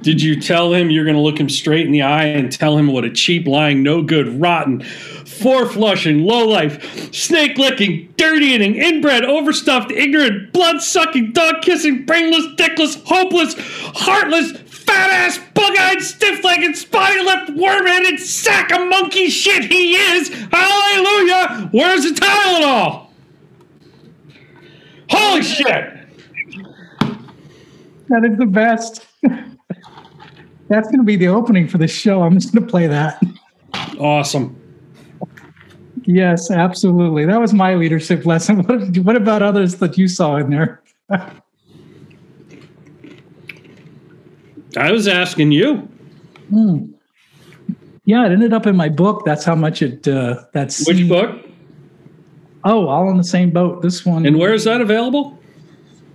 Did 0.00 0.22
you 0.22 0.40
tell 0.40 0.72
him 0.72 0.90
you're 0.90 1.04
going 1.04 1.16
to 1.16 1.22
look 1.22 1.38
him 1.38 1.48
straight 1.48 1.84
in 1.84 1.92
the 1.92 2.02
eye 2.02 2.26
and 2.26 2.52
tell 2.52 2.78
him 2.78 2.86
what 2.88 3.04
a 3.04 3.10
cheap, 3.10 3.48
lying, 3.48 3.82
no 3.82 4.00
good, 4.00 4.40
rotten, 4.40 4.82
four 4.82 5.66
flushing, 5.66 6.22
low 6.22 6.46
life, 6.46 7.12
snake 7.12 7.58
licking, 7.58 8.12
dirty 8.16 8.46
eating, 8.46 8.76
inbred, 8.76 9.24
overstuffed, 9.24 9.90
ignorant, 9.90 10.52
blood 10.52 10.80
sucking, 10.80 11.32
dog 11.32 11.62
kissing, 11.62 12.06
brainless, 12.06 12.46
dickless, 12.56 13.02
hopeless, 13.04 13.54
heartless, 13.96 14.52
fat 14.52 15.10
ass, 15.10 15.38
bug 15.54 15.76
eyed, 15.76 16.00
stiff 16.00 16.44
legged, 16.44 16.76
spotty 16.76 17.20
lipped, 17.20 17.50
worm 17.50 17.86
headed 17.86 18.20
sack 18.20 18.70
of 18.70 18.88
monkey 18.88 19.28
shit 19.28 19.64
he 19.64 19.94
is? 19.94 20.28
Hallelujah! 20.52 21.68
Where's 21.72 22.04
the 22.04 22.10
Tylenol? 22.10 23.08
Holy 25.10 25.42
shit! 25.42 25.94
That 28.08 28.24
is 28.24 28.38
the 28.38 28.46
best. 28.46 29.04
That's 30.68 30.88
going 30.88 30.98
to 30.98 31.04
be 31.04 31.16
the 31.16 31.28
opening 31.28 31.66
for 31.66 31.78
the 31.78 31.88
show. 31.88 32.22
I'm 32.22 32.34
just 32.34 32.52
going 32.52 32.64
to 32.66 32.70
play 32.70 32.86
that. 32.86 33.22
Awesome. 33.98 34.54
Yes, 36.04 36.50
absolutely. 36.50 37.24
That 37.26 37.40
was 37.40 37.52
my 37.52 37.74
leadership 37.74 38.24
lesson. 38.24 38.62
What, 38.68 38.98
what 38.98 39.16
about 39.16 39.42
others 39.42 39.76
that 39.76 39.98
you 39.98 40.08
saw 40.08 40.36
in 40.36 40.50
there? 40.50 40.82
I 44.76 44.92
was 44.92 45.08
asking 45.08 45.52
you. 45.52 45.88
Mm. 46.52 46.94
Yeah, 48.04 48.26
it 48.26 48.32
ended 48.32 48.52
up 48.52 48.66
in 48.66 48.76
my 48.76 48.88
book. 48.88 49.24
That's 49.24 49.44
how 49.44 49.54
much 49.54 49.82
it. 49.82 50.08
Uh, 50.08 50.44
that's 50.52 50.86
Which 50.86 51.06
book? 51.08 51.44
Oh, 52.64 52.88
all 52.88 53.10
in 53.10 53.16
the 53.16 53.24
same 53.24 53.50
boat. 53.50 53.82
This 53.82 54.06
one. 54.06 54.24
And 54.24 54.38
where 54.38 54.54
is 54.54 54.64
that 54.64 54.80
available? 54.80 55.38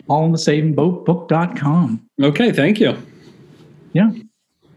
All 0.07 0.25
in 0.25 0.31
the 0.31 0.37
same 0.37 0.73
boat 0.73 1.05
book.com. 1.05 2.03
Okay, 2.21 2.51
thank 2.51 2.79
you. 2.79 2.97
Yeah. 3.93 4.11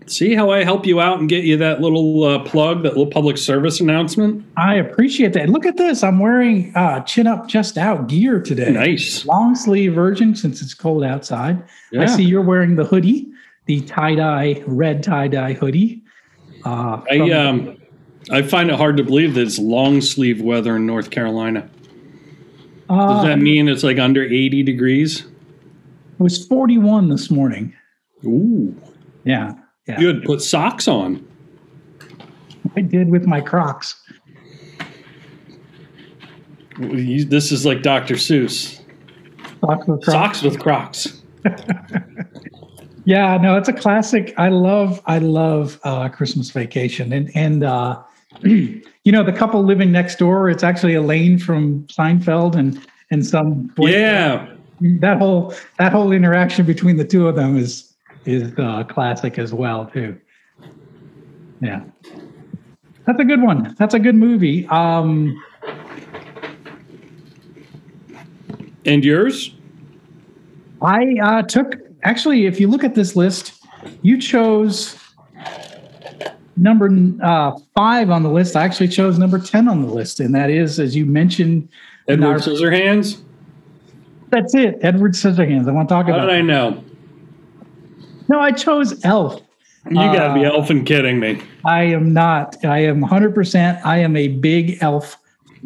See 0.06 0.34
how 0.34 0.50
I 0.50 0.62
help 0.62 0.86
you 0.86 1.00
out 1.00 1.18
and 1.18 1.28
get 1.28 1.44
you 1.44 1.56
that 1.56 1.80
little 1.80 2.22
uh, 2.24 2.38
plug, 2.44 2.84
that 2.84 2.90
little 2.90 3.08
public 3.08 3.36
service 3.36 3.80
announcement? 3.80 4.44
I 4.56 4.76
appreciate 4.76 5.32
that. 5.32 5.48
Look 5.48 5.66
at 5.66 5.76
this. 5.76 6.04
I'm 6.04 6.20
wearing 6.20 6.74
uh, 6.76 7.00
chin 7.00 7.26
up, 7.26 7.48
chest 7.48 7.76
out 7.76 8.06
gear 8.06 8.40
today. 8.40 8.70
Nice. 8.70 9.26
Long 9.26 9.56
sleeve 9.56 9.94
version 9.94 10.36
since 10.36 10.62
it's 10.62 10.74
cold 10.74 11.02
outside. 11.02 11.62
I 11.98 12.06
see 12.06 12.22
you're 12.22 12.42
wearing 12.42 12.76
the 12.76 12.84
hoodie, 12.84 13.28
the 13.64 13.80
tie 13.82 14.14
dye, 14.14 14.62
red 14.66 15.02
tie 15.02 15.28
dye 15.28 15.54
hoodie. 15.54 16.02
Uh, 16.64 17.00
I 17.10 17.30
um 17.32 17.76
I 18.30 18.42
find 18.42 18.70
it 18.70 18.76
hard 18.76 18.96
to 18.96 19.04
believe 19.04 19.34
that 19.34 19.42
it's 19.42 19.58
long 19.58 20.00
sleeve 20.00 20.40
weather 20.40 20.76
in 20.76 20.86
North 20.86 21.10
Carolina. 21.10 21.68
Does 22.88 23.24
uh, 23.24 23.24
that 23.24 23.38
mean 23.38 23.68
it's 23.68 23.82
like 23.82 23.98
under 23.98 24.22
80 24.22 24.62
degrees? 24.62 25.26
it 26.18 26.22
was 26.22 26.46
41 26.46 27.08
this 27.08 27.30
morning. 27.30 27.74
Ooh. 28.24 28.74
Yeah. 29.24 29.54
Yeah. 29.86 29.96
Good. 29.98 30.24
Put 30.24 30.42
socks 30.42 30.88
on. 30.88 31.26
I 32.76 32.80
did 32.80 33.08
with 33.08 33.26
my 33.26 33.40
Crocs. 33.40 33.94
You- 36.78 37.24
This 37.24 37.52
is 37.52 37.64
like 37.64 37.82
Dr. 37.82 38.14
Seuss. 38.14 38.80
Socks 39.60 39.86
with 39.86 40.02
Crocs. 40.02 40.06
Socks 40.06 40.42
with 40.42 40.58
Crocs. 40.60 41.22
Yeah, 43.08 43.36
no, 43.36 43.56
it's 43.56 43.68
a 43.68 43.72
classic. 43.72 44.34
I 44.36 44.48
love, 44.48 45.00
I 45.06 45.18
love 45.20 45.78
uh, 45.84 46.08
Christmas 46.08 46.50
Vacation, 46.50 47.12
and 47.12 47.30
and 47.36 47.62
uh, 47.62 48.02
you 48.42 48.82
know 49.06 49.22
the 49.22 49.32
couple 49.32 49.62
living 49.62 49.92
next 49.92 50.18
door. 50.18 50.50
It's 50.50 50.64
actually 50.64 50.94
Elaine 50.94 51.38
from 51.38 51.84
Seinfeld 51.84 52.56
and 52.56 52.84
and 53.12 53.24
some 53.24 53.68
boy- 53.76 53.90
Yeah. 53.90 54.48
that 54.80 55.18
whole 55.18 55.54
that 55.78 55.92
whole 55.92 56.10
interaction 56.10 56.66
between 56.66 56.96
the 56.96 57.04
two 57.04 57.28
of 57.28 57.36
them 57.36 57.56
is 57.56 57.85
is 58.26 58.52
uh, 58.58 58.84
classic 58.84 59.38
as 59.38 59.54
well 59.54 59.86
too. 59.86 60.18
Yeah, 61.60 61.84
that's 63.06 63.20
a 63.20 63.24
good 63.24 63.40
one. 63.42 63.74
That's 63.78 63.94
a 63.94 63.98
good 63.98 64.14
movie. 64.16 64.66
Um, 64.68 65.42
And 68.84 69.04
yours? 69.04 69.52
I 70.80 71.16
uh, 71.20 71.42
took 71.42 71.74
actually, 72.04 72.46
if 72.46 72.60
you 72.60 72.68
look 72.68 72.84
at 72.84 72.94
this 72.94 73.16
list, 73.16 73.64
you 74.02 74.16
chose 74.20 74.96
number 76.56 76.88
uh, 77.20 77.58
five 77.74 78.10
on 78.10 78.22
the 78.22 78.28
list. 78.30 78.54
I 78.54 78.62
actually 78.62 78.86
chose 78.86 79.18
number 79.18 79.40
ten 79.40 79.66
on 79.66 79.82
the 79.82 79.88
list, 79.92 80.20
and 80.20 80.32
that 80.36 80.50
is, 80.50 80.78
as 80.78 80.94
you 80.94 81.04
mentioned, 81.04 81.68
Edward 82.06 82.26
our- 82.28 82.38
Scissorhands? 82.38 83.22
that's 84.30 84.54
it. 84.54 84.78
Edward 84.82 85.12
Scissorhands. 85.14 85.68
I 85.68 85.72
want 85.72 85.88
to 85.88 85.92
talk 85.94 86.06
How 86.06 86.14
about. 86.14 86.26
did 86.26 86.36
I 86.36 86.40
know? 86.42 86.84
No, 88.28 88.40
I 88.40 88.52
chose 88.52 89.04
Elf. 89.04 89.40
You 89.88 89.94
gotta 89.94 90.34
be 90.34 90.44
Uh, 90.44 90.50
elfing 90.52 90.84
kidding 90.84 91.20
me. 91.20 91.38
I 91.64 91.84
am 91.84 92.12
not. 92.12 92.56
I 92.64 92.78
am 92.80 93.02
100%. 93.02 93.80
I 93.84 93.98
am 93.98 94.16
a 94.16 94.28
big 94.28 94.78
Elf 94.80 95.16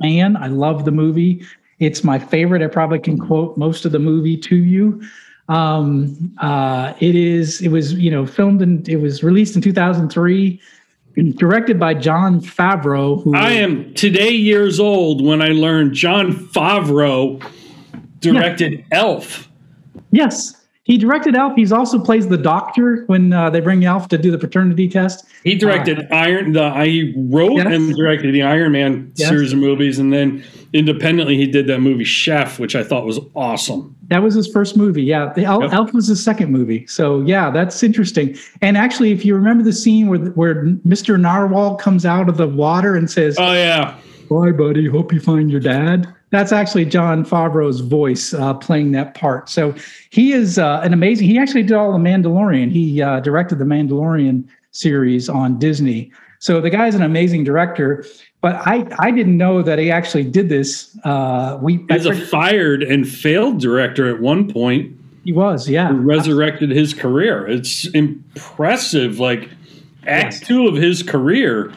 fan. 0.00 0.36
I 0.36 0.48
love 0.48 0.84
the 0.84 0.90
movie. 0.90 1.42
It's 1.78 2.04
my 2.04 2.18
favorite. 2.18 2.60
I 2.62 2.66
probably 2.66 2.98
can 2.98 3.16
quote 3.18 3.56
most 3.56 3.86
of 3.86 3.92
the 3.92 3.98
movie 3.98 4.36
to 4.36 4.56
you. 4.56 5.00
Um, 5.48 6.32
uh, 6.38 6.92
it 7.00 7.14
is. 7.16 7.62
It 7.62 7.68
was 7.68 7.94
you 7.94 8.10
know 8.10 8.26
filmed 8.26 8.60
and 8.62 8.86
it 8.88 8.98
was 8.98 9.22
released 9.24 9.56
in 9.56 9.62
2003, 9.62 10.60
directed 11.36 11.80
by 11.80 11.94
Jon 11.94 12.40
Favreau. 12.40 13.22
Who 13.24 13.34
I 13.34 13.52
am 13.52 13.92
today 13.94 14.30
years 14.30 14.78
old 14.78 15.24
when 15.24 15.40
I 15.40 15.48
learned 15.48 15.94
Jon 15.94 16.32
Favreau 16.34 17.42
directed 18.20 18.84
Elf. 18.92 19.48
yes, 20.12 20.59
he 20.90 20.98
directed 20.98 21.36
Elf. 21.36 21.52
He's 21.54 21.70
also 21.70 22.00
plays 22.00 22.26
the 22.26 22.36
doctor 22.36 23.04
when 23.06 23.32
uh, 23.32 23.48
they 23.48 23.60
bring 23.60 23.84
Elf 23.84 24.08
to 24.08 24.18
do 24.18 24.32
the 24.32 24.38
paternity 24.38 24.88
test. 24.88 25.24
He 25.44 25.54
directed 25.54 26.08
Iron. 26.10 26.50
The 26.52 26.64
I 26.64 27.12
wrote 27.16 27.52
Yes. 27.58 27.66
and 27.68 27.94
directed 27.94 28.34
the 28.34 28.42
Iron 28.42 28.72
Man 28.72 29.12
Yes. 29.14 29.28
series 29.28 29.52
of 29.52 29.60
movies, 29.60 30.00
and 30.00 30.12
then 30.12 30.42
independently 30.72 31.36
he 31.36 31.46
did 31.46 31.68
that 31.68 31.78
movie 31.80 32.02
Chef, 32.02 32.58
which 32.58 32.74
I 32.74 32.82
thought 32.82 33.06
was 33.06 33.20
awesome. 33.36 33.94
That 34.08 34.20
was 34.24 34.34
his 34.34 34.48
first 34.48 34.76
movie. 34.76 35.04
Yeah, 35.04 35.32
the 35.32 35.44
Elf, 35.44 35.62
Yep. 35.62 35.72
Elf 35.72 35.94
was 35.94 36.08
his 36.08 36.22
second 36.22 36.50
movie. 36.50 36.84
So 36.88 37.20
yeah, 37.20 37.50
that's 37.50 37.80
interesting. 37.84 38.36
And 38.60 38.76
actually, 38.76 39.12
if 39.12 39.24
you 39.24 39.36
remember 39.36 39.62
the 39.62 39.72
scene 39.72 40.08
where 40.08 40.18
where 40.30 40.64
Mr. 40.86 41.18
Narwhal 41.20 41.76
comes 41.76 42.04
out 42.04 42.28
of 42.28 42.36
the 42.36 42.48
water 42.48 42.96
and 42.96 43.08
says, 43.08 43.36
Oh 43.38 43.52
yeah, 43.52 43.94
"Bye, 44.28 44.50
buddy. 44.50 44.88
Hope 44.88 45.12
you 45.12 45.20
find 45.20 45.52
your 45.52 45.60
dad." 45.60 46.12
That's 46.30 46.52
actually 46.52 46.84
Jon 46.84 47.24
Favreau's 47.24 47.80
voice 47.80 48.32
uh, 48.34 48.54
playing 48.54 48.92
that 48.92 49.14
part. 49.14 49.48
So 49.48 49.74
he 50.10 50.32
is 50.32 50.58
uh, 50.58 50.80
an 50.82 50.92
amazing. 50.92 51.26
He 51.26 51.38
actually 51.38 51.64
did 51.64 51.72
all 51.72 51.92
the 51.92 51.98
Mandalorian. 51.98 52.70
He 52.70 53.02
uh, 53.02 53.20
directed 53.20 53.58
the 53.58 53.64
Mandalorian 53.64 54.46
series 54.70 55.28
on 55.28 55.58
Disney. 55.58 56.12
So 56.38 56.60
the 56.60 56.70
guy's 56.70 56.94
an 56.94 57.02
amazing 57.02 57.44
director. 57.44 58.04
But 58.40 58.56
I 58.66 58.86
I 58.98 59.10
didn't 59.10 59.36
know 59.36 59.60
that 59.62 59.78
he 59.78 59.90
actually 59.90 60.24
did 60.24 60.48
this. 60.48 60.96
Uh, 61.04 61.58
we 61.60 61.84
he's 61.90 62.06
a 62.06 62.14
fired 62.14 62.82
and 62.82 63.06
failed 63.06 63.60
director 63.60 64.08
at 64.08 64.20
one 64.20 64.50
point. 64.50 64.96
he 65.24 65.32
was 65.32 65.68
yeah. 65.68 65.88
who 65.88 65.96
resurrected 65.96 66.70
his 66.70 66.94
career. 66.94 67.46
It's 67.46 67.86
impressive. 67.88 69.18
Like 69.18 69.50
Act 70.06 70.34
Yes. 70.34 70.40
Two 70.40 70.66
of 70.66 70.76
his 70.76 71.02
career 71.02 71.72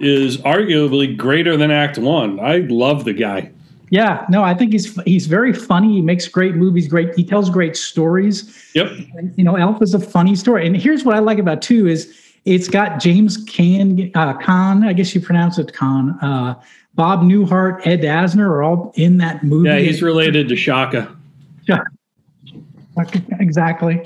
is 0.00 0.36
arguably 0.38 1.16
greater 1.16 1.56
than 1.56 1.70
Act 1.70 1.96
One. 1.96 2.38
I 2.40 2.58
love 2.68 3.04
the 3.04 3.14
guy. 3.14 3.50
Yeah, 3.90 4.26
no, 4.28 4.42
I 4.42 4.54
think 4.54 4.72
he's 4.72 5.00
he's 5.02 5.26
very 5.26 5.52
funny. 5.52 5.94
He 5.94 6.00
makes 6.00 6.26
great 6.26 6.56
movies. 6.56 6.88
Great, 6.88 7.14
he 7.14 7.22
tells 7.22 7.50
great 7.50 7.76
stories. 7.76 8.52
Yep. 8.74 8.90
You 9.36 9.44
know, 9.44 9.56
Elf 9.56 9.80
is 9.80 9.94
a 9.94 10.00
funny 10.00 10.34
story. 10.34 10.66
And 10.66 10.76
here's 10.76 11.04
what 11.04 11.14
I 11.14 11.20
like 11.20 11.38
about 11.38 11.62
too 11.62 11.86
is 11.86 12.12
it's 12.44 12.68
got 12.68 13.00
James 13.00 13.36
Can 13.44 14.10
uh, 14.14 14.34
Caan. 14.38 14.86
I 14.86 14.92
guess 14.92 15.14
you 15.14 15.20
pronounce 15.20 15.58
it 15.58 15.72
Kahn. 15.72 16.18
Uh, 16.20 16.60
Bob 16.94 17.20
Newhart, 17.20 17.86
Ed 17.86 18.00
Asner 18.00 18.46
are 18.46 18.62
all 18.62 18.92
in 18.96 19.18
that 19.18 19.44
movie. 19.44 19.68
Yeah, 19.68 19.78
he's 19.78 20.02
related 20.02 20.48
to 20.48 20.56
Chaka. 20.56 21.14
Yeah. 21.68 21.82
exactly. 23.38 24.02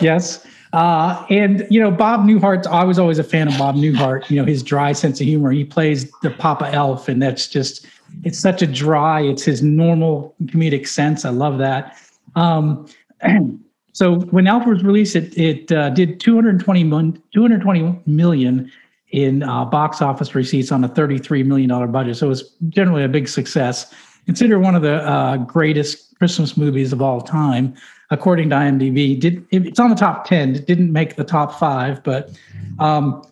Yes. 0.00 0.44
Uh, 0.72 1.24
and 1.30 1.66
you 1.70 1.80
know, 1.80 1.90
Bob 1.90 2.24
Newhart's. 2.24 2.66
I 2.66 2.82
was 2.84 2.98
always 2.98 3.18
a 3.18 3.24
fan 3.24 3.48
of 3.48 3.56
Bob 3.58 3.76
Newhart. 3.76 4.28
You 4.30 4.36
know, 4.40 4.44
his 4.44 4.62
dry 4.62 4.92
sense 4.92 5.20
of 5.20 5.26
humor. 5.26 5.52
He 5.52 5.64
plays 5.64 6.10
the 6.22 6.30
Papa 6.30 6.70
Elf, 6.72 7.08
and 7.08 7.22
that's 7.22 7.46
just 7.46 7.86
it's 8.24 8.38
such 8.38 8.62
a 8.62 8.66
dry. 8.66 9.20
It's 9.20 9.44
his 9.44 9.62
normal 9.62 10.34
comedic 10.44 10.86
sense. 10.86 11.24
I 11.24 11.30
love 11.30 11.58
that. 11.58 11.96
Um, 12.34 12.86
so 13.92 14.20
when 14.20 14.46
Elf 14.46 14.66
was 14.66 14.82
released, 14.82 15.16
it 15.16 15.36
it 15.36 15.72
uh, 15.72 15.90
did 15.90 16.20
220 16.20 16.84
million, 16.84 17.22
220 17.34 18.00
million 18.06 18.70
in 19.10 19.42
uh, 19.42 19.64
box 19.64 20.00
office 20.00 20.34
receipts 20.34 20.72
on 20.72 20.82
a 20.84 20.88
33 20.88 21.42
million 21.42 21.68
dollar 21.68 21.86
budget. 21.86 22.16
So 22.16 22.26
it 22.26 22.30
was 22.30 22.50
generally 22.68 23.04
a 23.04 23.08
big 23.08 23.28
success. 23.28 23.92
Considered 24.26 24.60
one 24.60 24.74
of 24.74 24.82
the 24.82 25.02
uh, 25.02 25.36
greatest 25.38 26.16
Christmas 26.18 26.56
movies 26.56 26.92
of 26.92 27.02
all 27.02 27.20
time 27.20 27.74
according 28.10 28.50
to 28.50 28.56
IMDb. 28.56 29.18
Did 29.18 29.44
it's 29.50 29.80
on 29.80 29.90
the 29.90 29.96
top 29.96 30.26
ten? 30.26 30.54
It 30.54 30.66
didn't 30.66 30.92
make 30.92 31.16
the 31.16 31.24
top 31.24 31.58
five, 31.58 32.02
but 32.04 32.30
um, 32.78 33.22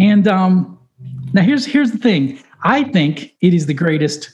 and 0.00 0.26
um, 0.26 0.78
now 1.32 1.42
here's 1.42 1.64
here's 1.64 1.92
the 1.92 1.98
thing. 1.98 2.42
I 2.62 2.84
think 2.84 3.34
it 3.40 3.54
is 3.54 3.66
the 3.66 3.74
greatest 3.74 4.30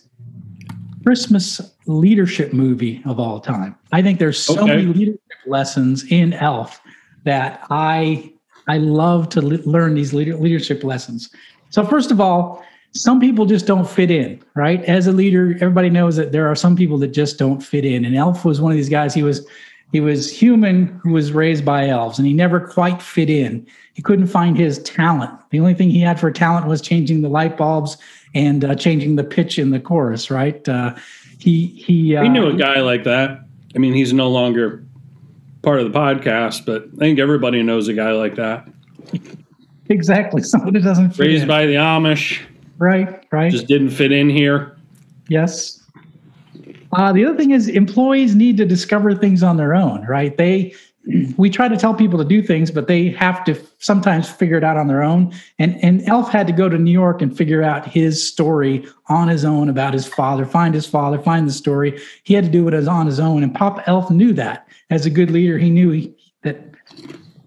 Christmas 1.04 1.60
leadership 1.86 2.52
movie 2.52 3.02
of 3.04 3.20
all 3.20 3.40
time. 3.40 3.76
I 3.92 4.02
think 4.02 4.18
there's 4.18 4.38
so 4.38 4.54
Okay. 4.54 4.66
many 4.66 4.86
leadership 4.86 5.20
lessons 5.46 6.04
in 6.10 6.32
Elf 6.32 6.80
that 7.24 7.64
I 7.70 8.30
I 8.66 8.78
love 8.78 9.28
to 9.30 9.42
le- 9.42 9.58
learn 9.66 9.92
these 9.94 10.14
leader, 10.14 10.36
leadership 10.36 10.84
lessons. 10.84 11.28
So 11.68 11.84
first 11.84 12.10
of 12.10 12.18
all, 12.18 12.64
some 12.94 13.20
people 13.20 13.44
just 13.44 13.66
don't 13.66 13.86
fit 13.86 14.10
in, 14.10 14.40
right? 14.54 14.82
As 14.84 15.06
a 15.06 15.12
leader, 15.12 15.50
everybody 15.60 15.90
knows 15.90 16.16
that 16.16 16.32
there 16.32 16.48
are 16.48 16.54
some 16.54 16.74
people 16.74 16.96
that 16.98 17.08
just 17.08 17.38
don't 17.38 17.60
fit 17.62 17.84
in. 17.84 18.06
And 18.06 18.16
Elf 18.16 18.42
was 18.46 18.62
one 18.62 18.72
of 18.72 18.78
these 18.78 18.88
guys. 18.88 19.12
He 19.12 19.22
was 19.22 19.46
he 19.92 20.00
was 20.00 20.30
human 20.30 20.86
who 21.02 21.12
was 21.12 21.32
raised 21.32 21.64
by 21.64 21.88
elves, 21.88 22.18
and 22.18 22.26
he 22.26 22.34
never 22.34 22.60
quite 22.60 23.00
fit 23.00 23.30
in. 23.30 23.66
He 23.94 24.02
couldn't 24.02 24.26
find 24.26 24.56
his 24.56 24.80
talent. 24.82 25.30
The 25.50 25.60
only 25.60 25.74
thing 25.74 25.90
he 25.90 26.00
had 26.00 26.18
for 26.18 26.30
talent 26.32 26.66
was 26.66 26.80
changing 26.82 27.22
the 27.22 27.28
light 27.28 27.56
bulbs 27.56 27.96
and 28.34 28.64
uh, 28.64 28.74
changing 28.74 29.14
the 29.16 29.22
pitch 29.24 29.56
in 29.58 29.70
the 29.70 29.78
chorus, 29.78 30.30
right? 30.30 30.66
Uh, 30.68 30.94
he 31.38 31.66
he. 31.66 32.16
Uh, 32.16 32.22
We 32.22 32.28
knew 32.28 32.48
a 32.48 32.56
guy 32.56 32.80
like 32.80 33.04
that. 33.04 33.40
I 33.74 33.78
mean, 33.78 33.92
he's 33.92 34.12
no 34.12 34.28
longer 34.30 34.84
part 35.62 35.78
of 35.80 35.92
the 35.92 35.96
podcast, 35.98 36.66
but 36.66 36.84
I 36.94 36.96
think 36.98 37.18
everybody 37.20 37.62
knows 37.62 37.86
a 37.88 37.94
guy 37.94 38.12
like 38.12 38.34
that. 38.36 38.66
exactly 39.88 40.42
someone 40.44 40.74
who 40.74 40.80
doesn't 40.80 41.10
fit 41.10 41.24
Raised 41.26 41.42
in. 41.42 41.48
by 41.48 41.66
the 41.66 41.74
Amish, 41.74 42.40
right, 42.78 43.24
right. 43.30 43.50
just 43.52 43.66
didn't 43.66 43.90
fit 43.90 44.12
in 44.12 44.28
here. 44.28 44.76
Yes. 45.28 45.80
Uh, 46.94 47.12
the 47.12 47.24
other 47.24 47.36
thing 47.36 47.50
is 47.50 47.68
employees 47.68 48.34
need 48.34 48.56
to 48.56 48.64
discover 48.64 49.14
things 49.14 49.42
on 49.42 49.56
their 49.56 49.74
own, 49.74 50.04
right? 50.06 50.36
They 50.36 50.74
we 51.36 51.50
try 51.50 51.68
to 51.68 51.76
tell 51.76 51.94
people 51.94 52.18
to 52.18 52.24
do 52.24 52.42
things, 52.42 52.70
but 52.70 52.86
they 52.86 53.10
have 53.10 53.44
to 53.44 53.60
sometimes 53.78 54.30
figure 54.30 54.56
it 54.56 54.64
out 54.64 54.76
on 54.76 54.86
their 54.86 55.02
own. 55.02 55.32
And 55.58 55.82
and 55.82 56.06
Elf 56.08 56.30
had 56.30 56.46
to 56.46 56.52
go 56.52 56.68
to 56.68 56.78
New 56.78 56.92
York 56.92 57.20
and 57.20 57.36
figure 57.36 57.62
out 57.62 57.86
his 57.86 58.26
story 58.26 58.86
on 59.08 59.28
his 59.28 59.44
own 59.44 59.68
about 59.68 59.92
his 59.92 60.06
father, 60.06 60.46
find 60.46 60.74
his 60.74 60.86
father, 60.86 61.18
find 61.18 61.48
the 61.48 61.52
story. 61.52 62.00
He 62.22 62.34
had 62.34 62.44
to 62.44 62.50
do 62.50 62.66
it 62.68 62.74
as 62.74 62.88
on 62.88 63.06
his 63.06 63.20
own, 63.20 63.42
and 63.42 63.54
Pop 63.54 63.86
Elf 63.86 64.10
knew 64.10 64.32
that. 64.34 64.68
As 64.90 65.06
a 65.06 65.10
good 65.10 65.30
leader, 65.30 65.58
he 65.58 65.70
knew 65.70 65.90
he, 65.90 66.14
that 66.42 66.62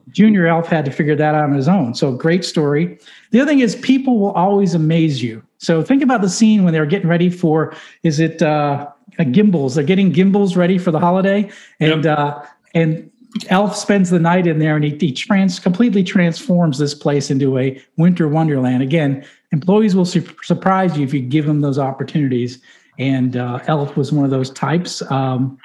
Junior 0.10 0.48
Elf 0.48 0.68
had 0.68 0.84
to 0.86 0.92
figure 0.92 1.16
that 1.16 1.36
out 1.36 1.44
on 1.44 1.54
his 1.54 1.68
own. 1.68 1.94
So 1.94 2.12
great 2.12 2.44
story. 2.44 2.98
The 3.32 3.40
other 3.40 3.50
thing 3.50 3.60
is 3.60 3.76
people 3.76 4.20
will 4.20 4.32
always 4.32 4.74
amaze 4.74 5.22
you. 5.22 5.44
So 5.60 5.84
think 5.84 6.02
about 6.02 6.22
the 6.22 6.30
scene 6.30 6.64
when 6.64 6.74
they 6.74 6.80
were 6.80 6.88
getting 6.88 7.08
ready 7.08 7.30
for 7.30 7.76
is 8.04 8.20
it 8.20 8.42
uh, 8.42 8.88
Gimbels? 9.26 9.76
They're 9.76 9.84
getting 9.84 10.12
Gimbels 10.14 10.56
ready 10.56 10.78
for 10.78 10.92
the 10.92 11.00
holiday, 11.00 11.50
and 11.80 12.04
Yep. 12.04 12.18
uh, 12.18 12.42
and 12.74 13.10
Elf 13.50 13.76
spends 13.76 14.10
the 14.10 14.20
night 14.20 14.48
in 14.48 14.60
there, 14.60 14.76
and 14.76 14.84
he, 14.86 14.98
he 15.00 15.12
trans 15.12 15.60
completely 15.60 16.04
transforms 16.04 16.78
this 16.80 16.94
place 16.94 17.30
into 17.30 17.58
a 17.58 17.82
winter 17.98 18.28
wonderland. 18.28 18.82
Again, 18.82 19.26
employees 19.52 19.96
will 19.96 20.06
su- 20.06 20.26
surprise 20.44 20.98
you 20.98 21.04
if 21.04 21.14
you 21.14 21.22
give 21.22 21.46
them 21.46 21.62
those 21.62 21.78
opportunities, 21.78 22.60
and 23.00 23.38
uh, 23.38 23.60
Elf 23.68 23.96
was 23.98 24.12
one 24.12 24.26
of 24.26 24.32
those 24.32 24.50
types. 24.52 25.02
Um, 25.12 25.58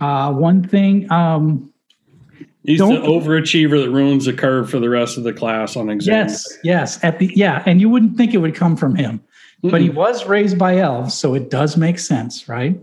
uh, 0.00 0.32
one 0.32 0.62
thing. 0.66 1.10
Um, 1.10 1.70
He's 2.64 2.78
the 2.78 2.86
overachiever 2.86 3.82
that 3.84 3.90
ruins 3.90 4.24
the 4.24 4.32
curve 4.32 4.70
for 4.70 4.78
the 4.78 4.88
rest 4.88 5.18
of 5.18 5.24
the 5.24 5.34
class 5.34 5.76
on 5.76 5.90
exams. 5.90 6.32
Yes, 6.32 6.58
yes. 6.64 7.04
At 7.04 7.18
the 7.18 7.30
yeah, 7.36 7.62
and 7.66 7.78
you 7.78 7.90
wouldn't 7.90 8.16
think 8.16 8.32
it 8.32 8.38
would 8.38 8.54
come 8.54 8.74
from 8.74 8.94
him, 8.94 9.20
but 9.70 9.80
he 9.80 9.90
was 9.90 10.26
raised 10.26 10.58
by 10.58 10.78
elves, 10.78 11.14
so 11.14 11.34
it 11.34 11.50
does 11.50 11.76
make 11.76 11.98
sense, 11.98 12.48
right? 12.48 12.78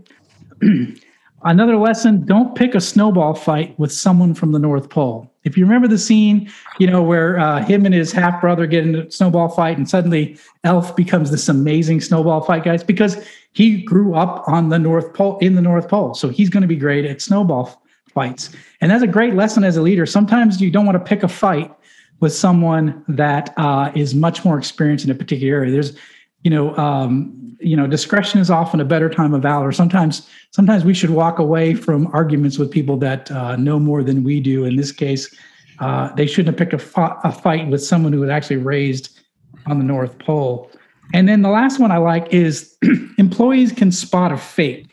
Another 1.43 1.77
lesson: 1.77 2.25
don't 2.25 2.55
pick 2.55 2.75
a 2.75 2.81
snowball 2.81 3.33
fight 3.33 3.77
with 3.79 3.91
someone 3.91 4.33
from 4.33 4.51
the 4.51 4.59
North 4.59 4.89
Pole. 4.89 5.31
If 5.43 5.57
you 5.57 5.65
remember 5.65 5.87
the 5.87 5.97
scene, 5.97 6.51
you 6.79 6.87
know 6.87 7.01
where 7.01 7.39
uh, 7.39 7.63
him 7.63 7.85
and 7.85 7.95
his 7.95 8.11
half 8.11 8.39
brother 8.39 8.67
get 8.67 8.85
in 8.85 8.95
a 8.95 9.11
snowball 9.11 9.49
fight, 9.49 9.77
and 9.77 9.89
suddenly 9.89 10.37
Elf 10.63 10.95
becomes 10.95 11.31
this 11.31 11.49
amazing 11.49 12.01
snowball 12.01 12.41
fight, 12.41 12.63
guys, 12.63 12.83
because 12.83 13.25
he 13.53 13.81
grew 13.81 14.13
up 14.15 14.47
on 14.47 14.69
the 14.69 14.77
North 14.77 15.13
Pole 15.13 15.37
in 15.39 15.55
the 15.55 15.61
North 15.61 15.87
Pole, 15.87 16.13
so 16.13 16.29
he's 16.29 16.49
going 16.49 16.61
to 16.61 16.67
be 16.67 16.75
great 16.75 17.05
at 17.05 17.21
snowball 17.21 17.81
fights. 18.13 18.51
And 18.81 18.91
that's 18.91 19.03
a 19.03 19.07
great 19.07 19.33
lesson 19.33 19.63
as 19.63 19.77
a 19.77 19.81
leader. 19.81 20.05
Sometimes 20.05 20.61
you 20.61 20.69
don't 20.69 20.85
want 20.85 20.97
to 20.97 21.03
pick 21.03 21.23
a 21.23 21.27
fight 21.27 21.73
with 22.19 22.33
someone 22.33 23.03
that 23.07 23.53
uh, 23.57 23.91
is 23.95 24.13
much 24.13 24.45
more 24.45 24.57
experienced 24.57 25.05
in 25.05 25.11
a 25.11 25.15
particular 25.15 25.55
area. 25.55 25.71
There's, 25.71 25.97
you 26.43 26.49
know, 26.49 26.75
um, 26.77 27.37
you 27.59 27.75
know, 27.75 27.85
discretion 27.85 28.39
is 28.39 28.49
often 28.49 28.79
a 28.79 28.85
better 28.85 29.09
time 29.09 29.33
of 29.33 29.41
valor. 29.43 29.71
Sometimes, 29.71 30.27
sometimes 30.51 30.83
we 30.83 30.93
should 30.93 31.11
walk 31.11 31.37
away 31.37 31.75
from 31.75 32.07
arguments 32.07 32.57
with 32.57 32.71
people 32.71 32.97
that 32.97 33.29
uh, 33.31 33.55
know 33.55 33.79
more 33.79 34.03
than 34.03 34.23
we 34.23 34.39
do. 34.39 34.65
In 34.65 34.75
this 34.75 34.91
case, 34.91 35.33
uh, 35.79 36.13
they 36.15 36.25
shouldn't 36.25 36.47
have 36.47 36.69
picked 36.69 36.73
a, 36.73 37.27
a 37.27 37.31
fight 37.31 37.67
with 37.69 37.83
someone 37.83 38.13
who 38.13 38.21
was 38.21 38.29
actually 38.29 38.57
raised 38.57 39.19
on 39.67 39.77
the 39.77 39.85
North 39.85 40.17
Pole. 40.19 40.71
And 41.13 41.27
then 41.27 41.41
the 41.43 41.49
last 41.49 41.79
one 41.79 41.91
I 41.91 41.97
like 41.97 42.33
is 42.33 42.75
employees 43.17 43.71
can 43.71 43.91
spot 43.91 44.31
a 44.31 44.37
fake. 44.37 44.87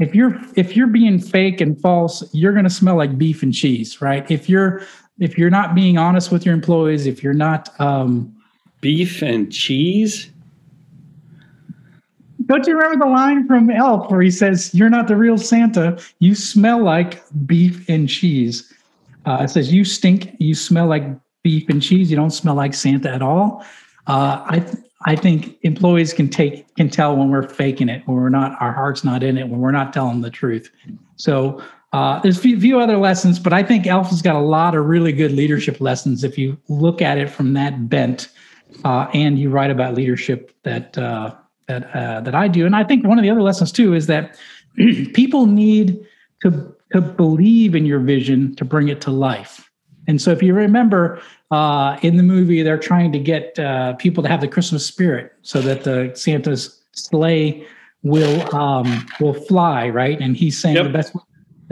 If 0.00 0.14
you're 0.14 0.40
if 0.56 0.76
you're 0.76 0.86
being 0.86 1.18
fake 1.18 1.60
and 1.60 1.80
false, 1.80 2.28
you're 2.32 2.52
going 2.52 2.64
to 2.64 2.70
smell 2.70 2.96
like 2.96 3.18
beef 3.18 3.42
and 3.42 3.52
cheese, 3.52 4.00
right? 4.00 4.28
If 4.30 4.48
you're 4.48 4.82
if 5.18 5.36
you're 5.36 5.50
not 5.50 5.74
being 5.74 5.98
honest 5.98 6.32
with 6.32 6.46
your 6.46 6.54
employees, 6.54 7.06
if 7.06 7.22
you're 7.22 7.34
not 7.34 7.68
um, 7.80 8.34
Beef 8.82 9.22
and 9.22 9.50
cheese? 9.50 10.28
Don't 12.46 12.66
you 12.66 12.74
remember 12.76 13.04
the 13.04 13.10
line 13.10 13.46
from 13.46 13.70
Elf 13.70 14.10
where 14.10 14.22
he 14.22 14.30
says, 14.30 14.74
"You're 14.74 14.90
not 14.90 15.08
the 15.08 15.16
real 15.16 15.38
Santa. 15.38 15.98
You 16.18 16.34
smell 16.34 16.82
like 16.82 17.22
beef 17.46 17.88
and 17.88 18.08
cheese." 18.08 18.72
Uh, 19.26 19.38
it 19.42 19.50
says, 19.50 19.72
"You 19.72 19.84
stink. 19.84 20.34
You 20.38 20.54
smell 20.54 20.86
like 20.86 21.04
beef 21.42 21.68
and 21.68 21.82
cheese. 21.82 22.10
You 22.10 22.16
don't 22.16 22.30
smell 22.30 22.54
like 22.54 22.74
Santa 22.74 23.12
at 23.12 23.22
all." 23.22 23.64
Uh, 24.06 24.42
I 24.46 24.58
th- 24.60 24.84
I 25.04 25.16
think 25.16 25.58
employees 25.62 26.12
can 26.12 26.28
take 26.28 26.74
can 26.76 26.88
tell 26.88 27.16
when 27.16 27.30
we're 27.30 27.48
faking 27.48 27.88
it, 27.88 28.02
when 28.06 28.16
we're 28.16 28.28
not, 28.28 28.60
our 28.60 28.72
heart's 28.72 29.04
not 29.04 29.22
in 29.22 29.36
it, 29.36 29.48
when 29.48 29.60
we're 29.60 29.72
not 29.72 29.92
telling 29.92 30.20
the 30.20 30.30
truth. 30.30 30.70
So 31.16 31.62
uh, 31.92 32.20
there's 32.20 32.38
a 32.38 32.40
few, 32.40 32.58
few 32.58 32.80
other 32.80 32.96
lessons, 32.96 33.38
but 33.38 33.52
I 33.52 33.62
think 33.62 33.86
Elf 33.86 34.08
has 34.10 34.22
got 34.22 34.36
a 34.36 34.40
lot 34.40 34.74
of 34.74 34.86
really 34.86 35.12
good 35.12 35.32
leadership 35.32 35.80
lessons 35.80 36.24
if 36.24 36.38
you 36.38 36.56
look 36.68 37.02
at 37.02 37.18
it 37.18 37.28
from 37.28 37.52
that 37.54 37.88
bent. 37.88 38.28
Uh, 38.86 39.06
and 39.12 39.38
you 39.38 39.50
write 39.50 39.70
about 39.70 39.92
leadership 39.92 40.50
that 40.62 40.96
uh, 40.96 41.34
that 41.68 41.94
uh, 41.94 42.20
that 42.20 42.34
I 42.34 42.48
do. 42.48 42.66
And 42.66 42.74
I 42.76 42.84
think 42.84 43.06
one 43.06 43.18
of 43.18 43.22
the 43.22 43.30
other 43.30 43.42
lessons 43.42 43.72
too 43.72 43.94
is 43.94 44.06
that 44.06 44.38
people 45.14 45.46
need 45.46 46.06
to 46.42 46.74
to 46.92 47.00
believe 47.00 47.74
in 47.74 47.86
your 47.86 48.00
vision 48.00 48.54
to 48.56 48.64
bring 48.64 48.88
it 48.88 49.00
to 49.02 49.10
life. 49.10 49.70
And 50.08 50.20
so, 50.20 50.30
if 50.32 50.42
you 50.42 50.52
remember 50.54 51.22
uh, 51.50 51.96
in 52.02 52.16
the 52.16 52.22
movie, 52.22 52.62
they're 52.62 52.78
trying 52.78 53.12
to 53.12 53.18
get 53.18 53.58
uh, 53.58 53.94
people 53.94 54.22
to 54.22 54.28
have 54.28 54.40
the 54.40 54.48
Christmas 54.48 54.84
spirit 54.84 55.32
so 55.42 55.60
that 55.62 55.84
the 55.84 56.10
Santa's 56.14 56.82
sleigh 56.92 57.66
will 58.02 58.54
um, 58.54 59.06
will 59.20 59.34
fly, 59.34 59.88
right? 59.88 60.20
And 60.20 60.36
he's 60.36 60.58
saying 60.58 60.76
Yep. 60.76 60.84
the 60.86 60.90
best 60.92 61.16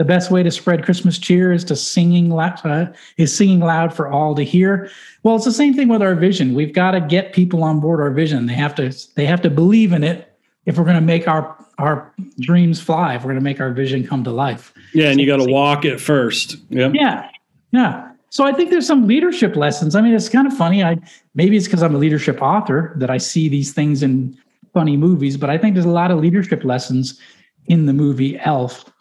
the 0.01 0.05
best 0.05 0.31
way 0.31 0.41
to 0.41 0.49
spread 0.49 0.83
Christmas 0.83 1.19
cheer 1.19 1.53
is 1.53 1.63
to 1.63 1.75
singing 1.75 2.31
loud, 2.31 2.65
uh, 2.65 2.87
is 3.17 3.37
singing 3.37 3.59
loud 3.59 3.93
for 3.93 4.07
all 4.07 4.33
to 4.33 4.41
hear. 4.41 4.89
Well, 5.21 5.35
it's 5.35 5.45
the 5.45 5.51
same 5.51 5.75
thing 5.75 5.89
with 5.89 6.01
our 6.01 6.15
vision. 6.15 6.55
We've 6.55 6.73
got 6.73 6.91
to 6.91 7.01
get 7.01 7.33
people 7.33 7.63
on 7.63 7.79
board 7.79 8.01
our 8.01 8.09
vision. 8.09 8.47
They 8.47 8.55
have 8.55 8.73
to 8.75 8.91
they 9.15 9.27
have 9.27 9.43
to 9.43 9.51
believe 9.51 9.93
in 9.93 10.03
it 10.03 10.35
if 10.65 10.79
we're 10.79 10.85
going 10.85 10.95
to 10.95 11.01
make 11.01 11.27
our 11.27 11.55
our 11.77 12.11
dreams 12.39 12.81
fly. 12.81 13.13
If 13.13 13.21
we're 13.21 13.33
going 13.33 13.41
to 13.41 13.43
make 13.43 13.61
our 13.61 13.69
vision 13.69 14.03
come 14.03 14.23
to 14.23 14.31
life. 14.31 14.73
Yeah, 14.91 15.11
and 15.11 15.21
you 15.21 15.27
got 15.27 15.37
to 15.37 15.51
walk 15.51 15.85
it 15.85 16.01
first. 16.01 16.55
Yep. 16.71 16.93
Yeah, 16.95 17.29
yeah. 17.69 18.11
So 18.31 18.43
I 18.43 18.53
think 18.53 18.71
there's 18.71 18.87
some 18.87 19.05
leadership 19.05 19.55
lessons. 19.55 19.93
I 19.93 20.01
mean, 20.01 20.15
it's 20.15 20.29
kind 20.29 20.47
of 20.47 20.57
funny. 20.57 20.83
I 20.83 20.97
maybe 21.35 21.57
it's 21.57 21.67
because 21.67 21.83
I'm 21.83 21.93
a 21.93 21.99
leadership 21.99 22.41
author 22.41 22.91
that 22.95 23.11
I 23.11 23.19
see 23.19 23.49
these 23.49 23.71
things 23.71 24.01
in 24.01 24.35
funny 24.73 24.97
movies, 24.97 25.37
but 25.37 25.51
I 25.51 25.59
think 25.59 25.75
there's 25.75 25.85
a 25.85 25.89
lot 25.89 26.09
of 26.09 26.17
leadership 26.17 26.63
lessons 26.63 27.21
in 27.67 27.85
the 27.85 27.93
movie 27.93 28.39
Elf. 28.39 28.91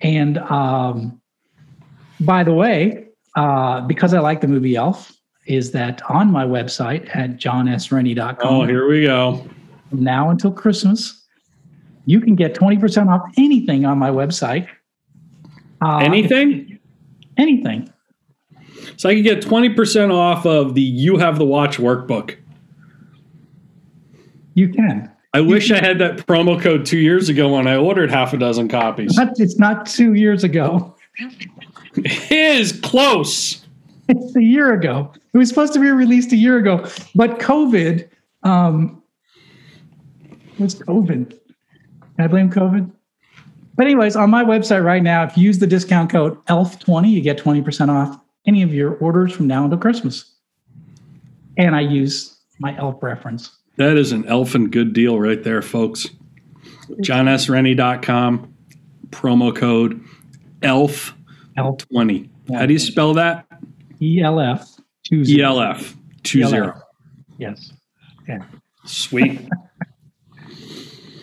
And 0.00 0.38
um, 0.38 1.20
by 2.20 2.44
the 2.44 2.52
way, 2.52 3.06
uh, 3.36 3.80
because 3.82 4.14
I 4.14 4.20
like 4.20 4.40
the 4.40 4.48
movie 4.48 4.76
Elf, 4.76 5.12
is 5.46 5.70
that 5.72 6.02
on 6.10 6.30
my 6.30 6.44
website 6.44 7.08
at 7.16 7.36
jonsrennie.com 7.38 8.54
Oh, 8.54 8.64
here 8.66 8.86
we 8.88 9.04
go. 9.04 9.46
from 9.88 10.02
now 10.02 10.28
until 10.30 10.52
Christmas, 10.52 11.24
you 12.04 12.20
can 12.20 12.34
get 12.34 12.54
20% 12.54 13.08
off 13.08 13.22
anything 13.38 13.84
on 13.86 13.98
my 13.98 14.10
website. 14.10 14.68
Uh, 15.82 15.98
Anything? 15.98 16.78
Anything. 17.36 17.92
So 18.96 19.08
I 19.08 19.14
can 19.14 19.22
get 19.22 19.40
20% 19.42 20.12
off 20.12 20.44
of 20.44 20.74
the 20.74 20.82
You 20.82 21.18
Have 21.18 21.38
the 21.38 21.44
Watch 21.44 21.78
workbook. 21.78 22.36
You 24.54 24.68
can. 24.70 25.10
I 25.34 25.40
wish 25.40 25.70
I 25.70 25.78
had 25.78 25.98
that 25.98 26.26
promo 26.26 26.60
code 26.60 26.86
two 26.86 26.98
years 26.98 27.28
ago 27.28 27.54
when 27.54 27.66
I 27.66 27.76
ordered 27.76 28.10
half 28.10 28.32
a 28.32 28.38
dozen 28.38 28.68
copies. 28.68 29.14
But 29.14 29.38
it's 29.38 29.58
not 29.58 29.86
two 29.86 30.14
years 30.14 30.42
ago. 30.42 30.94
It 31.96 32.32
is 32.32 32.72
close. 32.80 33.66
It's 34.08 34.36
a 34.36 34.42
year 34.42 34.72
ago. 34.72 35.12
It 35.34 35.38
was 35.38 35.48
supposed 35.48 35.74
to 35.74 35.80
be 35.80 35.90
released 35.90 36.32
a 36.32 36.36
year 36.36 36.56
ago, 36.56 36.88
but 37.14 37.38
COVID. 37.40 38.08
Um, 38.42 39.02
what's 40.56 40.76
COVID? 40.76 41.30
Can 41.30 41.38
I 42.18 42.26
blame 42.26 42.50
COVID? 42.50 42.90
But 43.76 43.86
anyways, 43.86 44.16
on 44.16 44.30
my 44.30 44.44
website 44.44 44.82
right 44.82 45.02
now, 45.02 45.24
if 45.24 45.36
you 45.36 45.44
use 45.44 45.58
the 45.58 45.66
discount 45.66 46.10
code 46.10 46.42
ELF20, 46.46 47.10
you 47.10 47.20
get 47.20 47.38
20% 47.38 47.88
off 47.90 48.18
any 48.46 48.62
of 48.62 48.72
your 48.72 48.94
orders 48.96 49.32
from 49.32 49.46
now 49.46 49.64
until 49.64 49.78
Christmas. 49.78 50.34
And 51.58 51.76
I 51.76 51.82
use 51.82 52.38
my 52.58 52.76
ELF 52.78 53.02
reference. 53.02 53.57
That 53.78 53.96
is 53.96 54.12
an 54.12 54.26
elfin 54.26 54.70
good 54.70 54.92
deal 54.92 55.18
right 55.18 55.42
there, 55.42 55.62
folks. 55.62 56.08
JonSrennie.com, 56.90 58.54
promo 59.10 59.54
code 59.54 60.04
ELF20. 60.62 61.10
ELF, 61.56 62.58
How 62.58 62.66
do 62.66 62.72
you 62.72 62.78
spell 62.78 63.14
that? 63.14 63.46
ELF. 64.02 64.76
Two 65.04 65.22
ELF 65.22 65.94
20. 66.24 66.72
Yes. 67.38 67.72
Yeah. 68.28 68.44
Sweet. 68.84 69.40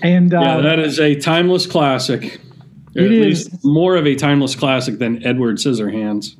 And 0.03 0.34
uh, 0.36 0.39
Yeah, 0.41 0.62
that 0.62 0.78
is 0.78 0.99
a 0.99 1.16
timeless 1.16 1.66
classic. 1.66 2.39
It 2.93 3.06
at 3.06 3.12
is. 3.12 3.49
least 3.49 3.66
more 3.66 3.95
of 3.95 4.06
a 4.06 4.14
timeless 4.14 4.53
classic 4.53 4.99
than 4.99 5.26
Edward 5.26 5.56
Scissorhands. 5.56 6.36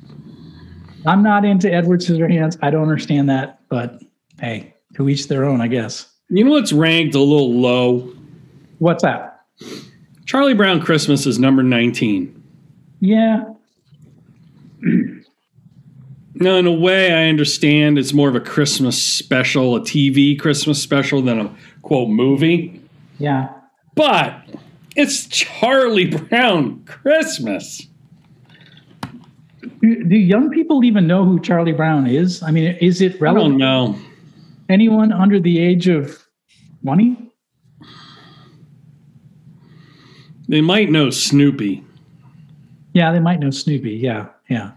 I'm 1.04 1.22
not 1.22 1.44
into 1.44 1.72
Edward 1.72 1.98
Scissorhands. 2.00 2.58
I 2.62 2.70
don't 2.70 2.82
understand 2.82 3.28
that, 3.28 3.60
but 3.68 4.00
hey, 4.40 4.75
to 4.96 5.08
each 5.08 5.28
their 5.28 5.44
own, 5.44 5.60
I 5.60 5.68
guess. 5.68 6.08
You 6.28 6.44
know 6.44 6.50
what's 6.50 6.72
ranked 6.72 7.14
a 7.14 7.20
little 7.20 7.54
low? 7.54 8.12
What's 8.78 9.02
that? 9.02 9.40
Charlie 10.26 10.54
Brown 10.54 10.80
Christmas 10.80 11.24
is 11.26 11.38
number 11.38 11.62
19. 11.62 12.42
Yeah, 13.00 13.44
Now, 16.38 16.56
in 16.56 16.66
a 16.66 16.72
way, 16.72 17.12
I 17.14 17.28
understand 17.30 17.98
it's 17.98 18.12
more 18.12 18.28
of 18.28 18.34
a 18.34 18.40
Christmas 18.40 19.02
special, 19.02 19.74
a 19.74 19.80
TV 19.80 20.38
Christmas 20.38 20.82
special 20.82 21.22
than 21.22 21.40
a 21.40 21.54
quote 21.82 22.10
movie. 22.10 22.80
yeah. 23.18 23.48
But 23.94 24.44
it's 24.96 25.26
Charlie 25.28 26.04
Brown 26.14 26.84
Christmas. 26.84 27.86
Do, 29.80 30.04
do 30.04 30.16
young 30.16 30.50
people 30.50 30.84
even 30.84 31.06
know 31.06 31.24
who 31.24 31.40
Charlie 31.40 31.72
Brown 31.72 32.06
is? 32.06 32.42
I 32.42 32.50
mean, 32.50 32.76
is 32.82 33.00
it 33.00 33.18
relevant? 33.18 33.46
I 33.46 33.48
don't 33.48 33.58
know. 33.58 33.98
Anyone 34.68 35.12
under 35.12 35.38
the 35.38 35.58
age 35.58 35.88
of 35.88 36.26
20? 36.82 37.30
They 40.48 40.60
might 40.60 40.90
know 40.90 41.10
Snoopy 41.10 41.84
Yeah, 42.92 43.12
they 43.12 43.20
might 43.20 43.40
know 43.40 43.50
Snoopy. 43.50 43.92
Yeah, 43.94 44.28
yeah. 44.48 44.72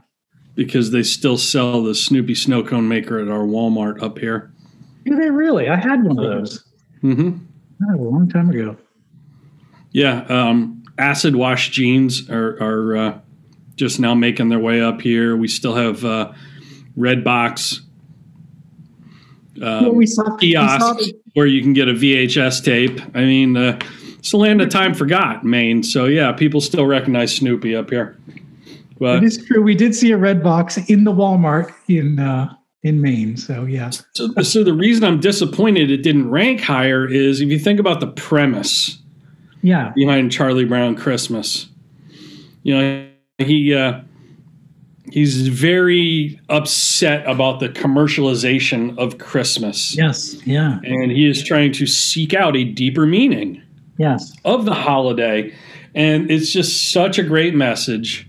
because 0.56 0.92
they 0.92 1.04
still 1.04 1.38
sell 1.38 1.84
the 1.84 1.94
Snoopy 1.96 2.36
snow 2.36 2.64
cone 2.64 2.88
maker 2.88 3.20
at 3.20 3.28
our 3.30 3.44
Walmart 3.44 4.02
up 4.02 4.18
here. 4.20 4.52
Do 5.06 5.16
they 5.16 5.30
really? 5.30 5.70
I 5.70 5.76
had 5.76 6.04
one 6.04 6.20
of 6.20 6.26
those 6.26 6.66
hmm 7.02 7.38
oh, 7.90 7.96
a 7.96 8.04
long 8.04 8.30
time 8.30 8.50
ago. 8.50 8.76
Yeah, 9.92 10.22
um, 10.30 10.84
acid 10.98 11.36
wash 11.36 11.70
jeans 11.70 12.30
are, 12.30 12.62
are 12.62 12.98
uh, 12.98 13.20
just 13.76 14.00
now 14.00 14.14
making 14.14 14.50
their 14.50 14.60
way 14.60 14.82
up 14.82 15.02
here. 15.02 15.36
We 15.36 15.48
still 15.48 15.76
have 15.76 16.04
uh, 16.04 16.34
Red 16.96 17.24
Box 17.24 17.82
um, 19.62 19.84
Well, 19.86 19.96
we 19.96 20.06
saw, 20.06 20.24
we 20.36 20.52
kiosks 20.54 21.06
the- 21.08 21.14
where 21.34 21.46
you 21.48 21.62
can 21.62 21.74
get 21.74 21.88
a 21.88 21.94
VHS 21.94 22.64
tape. 22.64 23.00
I 23.16 23.22
mean, 23.22 23.56
uh, 23.58 23.80
it's 24.18 24.32
the 24.32 24.38
land 24.38 24.62
of 24.62 24.70
time 24.70 24.94
forgot, 24.94 25.44
Maine. 25.44 25.84
So 25.84 26.06
yeah, 26.06 26.32
people 26.32 26.62
still 26.62 26.86
recognize 26.86 27.36
Snoopy 27.36 27.76
up 27.76 27.90
here. 27.90 28.18
But 29.00 29.18
it 29.18 29.24
is 29.24 29.38
true. 29.46 29.62
We 29.62 29.76
did 29.76 29.96
see 29.96 30.12
a 30.12 30.18
red 30.18 30.44
box 30.44 30.78
in 30.90 31.06
the 31.06 31.12
Walmart 31.14 31.72
in 31.88 32.20
uh, 32.20 32.54
in 32.84 33.00
Maine. 33.02 33.38
So 33.38 33.64
yeah, 33.64 33.92
so, 34.14 34.34
so 34.42 34.64
the 34.64 34.74
reason 34.74 35.06
I'm 35.06 35.20
disappointed 35.22 35.90
it 35.90 36.04
didn't 36.04 36.30
rank 36.30 36.60
higher 36.60 37.08
is 37.08 37.40
if 37.40 37.48
you 37.50 37.60
think 37.60 37.80
about 37.80 38.02
the 38.02 38.08
premise. 38.08 39.00
yeah, 39.62 39.94
behind 39.96 40.32
Charlie 40.34 40.66
Brown 40.66 40.96
Christmas. 40.96 41.70
You 42.64 42.76
know, 42.76 43.08
he 43.38 43.74
uh, 43.74 44.02
he's 45.12 45.48
very 45.48 46.40
upset 46.50 47.28
about 47.28 47.60
the 47.60 47.70
commercialization 47.70 48.98
of 48.98 49.18
Christmas, 49.18 49.96
yes, 49.96 50.36
yeah, 50.46 50.80
and 50.84 51.12
he 51.12 51.28
is 51.28 51.44
trying 51.44 51.72
to 51.74 51.86
seek 51.86 52.34
out 52.34 52.56
a 52.56 52.64
deeper 52.64 53.06
meaning 53.06 53.62
yes, 53.98 54.34
of 54.46 54.66
the 54.66 54.74
holiday, 54.74 55.54
and 55.96 56.30
it's 56.32 56.52
just 56.52 56.92
such 56.92 57.20
a 57.20 57.24
great 57.24 57.56
message. 57.56 58.28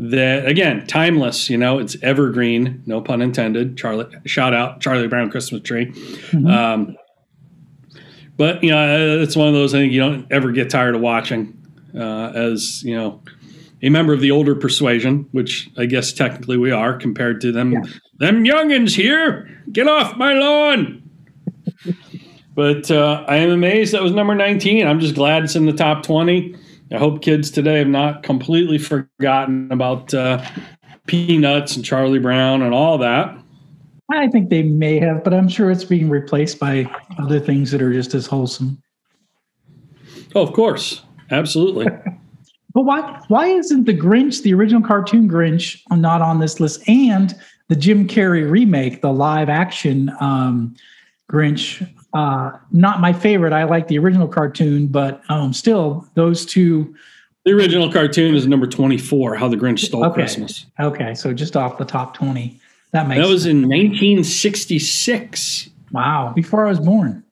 That 0.00 0.46
again, 0.46 0.86
timeless. 0.86 1.50
You 1.50 1.58
know, 1.58 1.80
it's 1.80 1.96
evergreen. 2.02 2.84
No 2.86 3.00
pun 3.00 3.20
intended. 3.20 3.76
Charlie, 3.76 4.06
shout 4.26 4.54
out 4.54 4.80
Charlie 4.80 5.08
Brown 5.08 5.28
Christmas 5.28 5.62
tree. 5.62 5.86
Mhm. 5.86 6.48
Um, 6.48 6.96
but 8.36 8.62
you 8.62 8.70
know, 8.70 9.20
it's 9.20 9.34
one 9.34 9.48
of 9.48 9.54
those 9.54 9.74
I 9.74 9.78
think 9.78 9.92
you 9.92 9.98
don't 9.98 10.24
ever 10.30 10.52
get 10.52 10.70
tired 10.70 10.94
of 10.94 11.00
watching. 11.00 11.54
Uh, 11.92 12.30
as 12.32 12.82
you 12.84 12.94
know, 12.94 13.20
a 13.82 13.88
member 13.88 14.12
of 14.12 14.20
the 14.20 14.30
older 14.30 14.54
persuasion, 14.54 15.26
which 15.32 15.70
I 15.76 15.86
guess 15.86 16.12
technically 16.12 16.56
we 16.56 16.70
are 16.70 16.96
compared 16.96 17.40
to 17.42 17.52
them. 17.52 17.72
Yeah. 17.72 17.82
Them 18.18 18.44
youngins 18.44 18.94
here, 18.94 19.48
get 19.72 19.86
off 19.86 20.16
my 20.16 20.32
lawn. 20.32 21.02
but 22.54 22.90
uh, 22.90 23.24
I 23.28 23.36
am 23.36 23.50
amazed 23.50 23.94
that 23.94 24.02
was 24.02 24.12
number 24.12 24.34
19. 24.34 24.86
I'm 24.86 25.00
just 25.00 25.14
glad 25.14 25.44
it's 25.44 25.54
in 25.54 25.66
the 25.66 25.72
top 25.72 26.02
20. 26.02 26.56
I 26.90 26.96
hope 26.96 27.22
kids 27.22 27.50
today 27.50 27.78
have 27.78 27.88
not 27.88 28.22
completely 28.22 28.78
forgotten 28.78 29.70
about 29.70 30.12
uh, 30.14 30.44
Peanuts 31.06 31.76
and 31.76 31.84
Charlie 31.84 32.18
Brown 32.18 32.62
and 32.62 32.74
all 32.74 32.98
that. 32.98 33.36
I 34.10 34.28
think 34.28 34.48
they 34.48 34.62
may 34.62 34.98
have, 35.00 35.22
but 35.22 35.34
I'm 35.34 35.48
sure 35.48 35.70
it's 35.70 35.84
being 35.84 36.08
replaced 36.08 36.58
by 36.58 36.90
other 37.18 37.38
things 37.38 37.70
that 37.72 37.82
are 37.82 37.92
just 37.92 38.14
as 38.14 38.26
wholesome. 38.26 38.82
Oh, 40.34 40.42
of 40.42 40.52
course. 40.54 41.02
Absolutely. 41.30 41.86
But 42.78 42.84
why 42.84 43.20
why 43.26 43.48
isn't 43.48 43.86
the 43.86 43.92
Grinch, 43.92 44.42
the 44.42 44.54
original 44.54 44.80
cartoon 44.82 45.28
Grinch, 45.28 45.82
not 45.90 46.22
on 46.22 46.38
this 46.38 46.60
list? 46.60 46.88
And 46.88 47.34
the 47.66 47.74
Jim 47.74 48.06
Carrey 48.06 48.48
remake, 48.48 49.02
the 49.02 49.12
live 49.12 49.48
action 49.48 50.12
um, 50.20 50.76
Grinch, 51.28 51.84
uh, 52.14 52.52
not 52.70 53.00
my 53.00 53.12
favorite. 53.12 53.52
I 53.52 53.64
like 53.64 53.88
the 53.88 53.98
original 53.98 54.28
cartoon, 54.28 54.86
but 54.86 55.22
um, 55.28 55.52
still, 55.52 56.06
those 56.14 56.46
two. 56.46 56.94
the 57.44 57.50
original 57.50 57.90
cartoon 57.92 58.36
is 58.36 58.46
number 58.46 58.68
24, 58.68 59.34
How 59.34 59.48
the 59.48 59.56
Grinch 59.56 59.80
Stole 59.80 60.04
Okay. 60.04 60.14
Christmas. 60.14 60.66
Okay, 60.78 61.16
so 61.16 61.34
just 61.34 61.56
off 61.56 61.78
the 61.78 61.84
top 61.84 62.14
twenty. 62.14 62.60
That 62.92 63.08
makes 63.08 63.20
That 63.20 63.28
was 63.28 63.42
sense. 63.42 63.54
in 63.54 63.62
1966. 63.62 65.68
wow 65.90 66.32
before 66.32 66.64
I 66.64 66.68
was 66.70 66.78
born. 66.78 67.24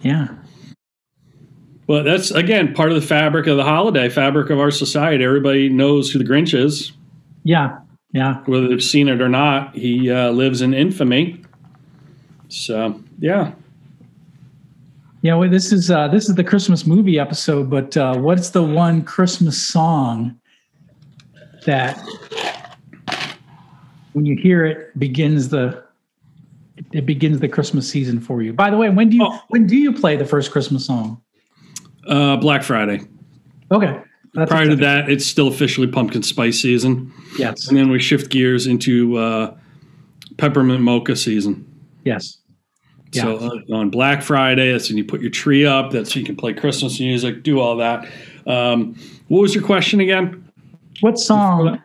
Yeah, 0.00 0.28
But 1.86 2.04
that's, 2.04 2.30
again, 2.30 2.72
part 2.74 2.90
of 2.90 2.94
the 3.00 3.06
fabric 3.06 3.46
of 3.46 3.56
the 3.58 3.64
holiday, 3.64 4.08
fabric 4.08 4.48
of 4.50 4.58
our 4.58 4.70
society. 4.70 5.22
Everybody 5.22 5.68
knows 5.68 6.10
who 6.10 6.18
the 6.18 6.24
Grinch 6.24 6.58
is, 6.58 6.92
yeah, 7.42 7.78
yeah. 8.12 8.42
whether 8.46 8.68
they've 8.68 8.82
seen 8.82 9.08
it 9.08 9.20
or 9.20 9.28
not. 9.28 9.74
He 9.74 10.10
uh, 10.10 10.30
lives 10.30 10.62
in 10.62 10.72
infamy. 10.72 11.42
So, 12.48 13.02
yeah. 13.18 13.52
Yeah, 15.20 15.34
well, 15.36 15.48
this 15.50 15.72
is 15.72 15.90
uh, 15.90 16.08
this 16.08 16.28
is 16.28 16.34
the 16.34 16.44
Christmas 16.44 16.86
movie 16.86 17.18
episode, 17.18 17.70
but 17.70 17.96
uh, 17.96 18.16
what's 18.16 18.50
the 18.50 18.62
one 18.62 19.02
Christmas 19.02 19.60
song 19.60 20.38
that, 21.64 21.98
when 24.12 24.26
you 24.26 24.36
hear 24.36 24.66
it, 24.66 24.98
begins 24.98 25.48
the 25.48 25.82
it 26.92 27.06
begins 27.06 27.40
the 27.40 27.48
Christmas 27.48 27.88
season 27.88 28.20
for 28.20 28.42
you? 28.42 28.52
By 28.52 28.68
the 28.70 28.76
way, 28.76 28.90
when 28.90 29.08
do 29.08 29.16
you 29.16 29.24
Oh. 29.24 29.40
when 29.48 29.66
do 29.66 29.76
you 29.76 29.92
play 29.92 30.16
the 30.16 30.26
first 30.26 30.50
Christmas 30.50 30.86
song? 30.86 31.20
Uh, 32.06 32.36
Black 32.36 32.62
Friday. 32.62 33.00
Okay, 33.72 34.00
that's 34.34 34.50
Prior 34.50 34.66
to 34.66 34.76
that, 34.76 35.08
it's 35.10 35.24
still 35.24 35.48
officially 35.48 35.86
pumpkin 35.86 36.22
spice 36.22 36.60
season. 36.60 37.12
yes, 37.38 37.68
And 37.68 37.76
then 37.76 37.90
we 37.90 37.98
shift 37.98 38.30
gears 38.30 38.66
into 38.66 39.16
uh, 39.16 39.56
peppermint 40.36 40.80
mocha 40.82 41.16
season. 41.16 41.66
yes, 42.04 42.38
So 43.12 43.38
Yeah. 43.40 43.48
uh, 43.74 43.76
on 43.78 43.90
Black 43.90 44.22
Friday, 44.22 44.72
that's 44.72 44.88
when 44.88 44.98
you 44.98 45.04
put 45.04 45.20
your 45.20 45.30
tree 45.30 45.64
up. 45.64 45.90
That's 45.92 46.14
when 46.14 46.22
you 46.22 46.26
can 46.26 46.36
play 46.36 46.52
Christmas 46.52 46.98
music, 47.00 47.42
do 47.42 47.58
all 47.60 47.76
that. 47.76 48.06
Um, 48.46 48.96
what 49.28 49.40
was 49.40 49.54
your 49.54 49.64
question 49.64 50.00
again? 50.00 50.44
What 51.00 51.18
song? 51.18 51.80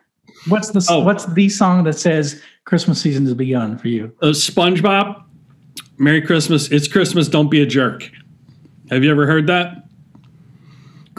What's 0.48 0.70
the 0.72 0.86
Oh. 0.90 1.00
what's 1.02 1.26
the 1.26 1.50
song 1.50 1.84
that 1.86 1.94
says 1.98 2.42
Christmas 2.66 3.02
season 3.02 3.26
has 3.26 3.34
begun 3.34 3.78
for 3.78 3.88
you? 3.90 4.12
Uh, 4.22 4.28
SpongeBob. 4.28 5.24
Merry 5.98 6.22
Christmas. 6.22 6.72
It's 6.72 6.88
Christmas. 6.88 7.28
Don't 7.28 7.50
be 7.50 7.62
a 7.62 7.66
jerk. 7.66 8.10
Have 8.90 9.04
you 9.04 9.12
ever 9.12 9.26
heard 9.26 9.48
that? 9.48 9.86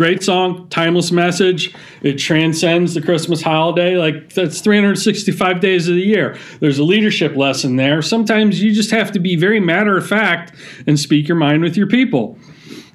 Great 0.01 0.23
song, 0.23 0.67
timeless 0.71 1.13
message. 1.13 1.75
It 2.01 2.15
transcends 2.15 2.95
the 2.95 3.03
Christmas 3.03 3.43
holiday. 3.43 3.99
Like 3.99 4.33
that's 4.33 4.63
365 4.63 5.61
days 5.61 5.91
of 5.91 5.95
the 5.95 6.01
year. 6.01 6.39
There's 6.59 6.79
a 6.79 6.85
leadership 6.85 7.37
lesson 7.37 7.77
there. 7.77 8.01
Sometimes 8.01 8.63
you 8.63 8.73
just 8.73 8.93
have 8.93 9.13
to 9.13 9.19
be 9.19 9.37
very 9.37 9.61
matter 9.61 9.99
of 9.99 10.07
fact 10.07 10.55
and 10.87 10.99
speak 10.99 11.29
your 11.29 11.37
mind 11.37 11.63
with 11.63 11.77
your 11.77 11.87
people. 11.87 12.39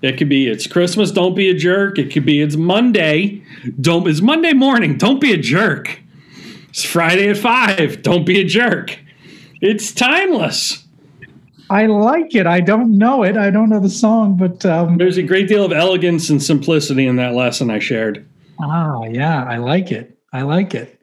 It 0.01 0.17
could 0.17 0.29
be 0.29 0.47
it's 0.47 0.65
Christmas, 0.65 1.11
don't 1.11 1.35
be 1.35 1.47
a 1.47 1.53
jerk. 1.53 1.99
It 1.99 2.11
could 2.11 2.25
be 2.25 2.41
it's 2.41 2.55
Monday, 2.55 3.43
don't 3.79 4.07
it's 4.07 4.21
Monday 4.21 4.53
morning, 4.53 4.97
don't 4.97 5.21
be 5.21 5.31
a 5.31 5.37
jerk. 5.37 5.99
It's 6.69 6.83
Friday 6.83 7.29
at 7.29 7.37
5, 7.37 8.01
don't 8.01 8.25
be 8.25 8.41
a 8.41 8.43
jerk. 8.43 8.97
It's 9.61 9.93
timeless. 9.93 10.84
I 11.69 11.87
like 11.87 12.35
it. 12.35 12.45
I 12.45 12.59
don't 12.59 12.97
know 12.97 13.23
it. 13.23 13.37
I 13.37 13.49
don't 13.49 13.69
know 13.69 13.79
the 13.79 13.89
song, 13.89 14.37
but 14.37 14.65
um, 14.65 14.97
There's 14.97 15.17
a 15.17 15.23
great 15.23 15.47
deal 15.47 15.65
of 15.65 15.71
elegance 15.71 16.29
and 16.29 16.41
simplicity 16.41 17.07
in 17.07 17.15
that 17.15 17.33
lesson 17.33 17.69
I 17.69 17.79
shared. 17.79 18.27
ah, 18.59 19.03
yeah, 19.05 19.43
I 19.45 19.57
like 19.57 19.91
it. 19.91 20.17
I 20.31 20.43
like 20.43 20.75
it. 20.75 21.01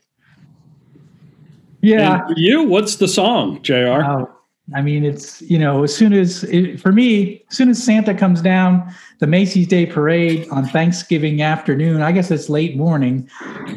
Yeah. 1.81 2.29
You, 2.37 2.63
what's 2.63 2.97
the 2.97 3.09
song, 3.09 3.61
JR? 3.63 4.05
Oh, 4.05 4.31
I 4.75 4.83
mean, 4.83 5.05
it's 5.05 5.43
you 5.43 5.59
know, 5.59 5.83
as 5.83 5.95
soon 5.95 6.13
as 6.13 6.45
it, 6.45 6.81
for 6.81 6.93
me, 6.93 7.45
as 7.51 7.57
soon 7.57 7.69
as 7.69 7.83
Santa 7.83 8.15
comes 8.15 8.41
down, 8.41 8.93
the 9.19 9.27
Macy's 9.27 9.67
Day 9.67 9.87
Parade 9.87 10.49
on 10.51 10.67
Thanksgiving 10.67 11.43
afternoon, 11.43 12.03
I 12.03 12.13
guess 12.13 12.31
it's 12.31 12.49
late 12.49 12.77
morning. 12.77 13.29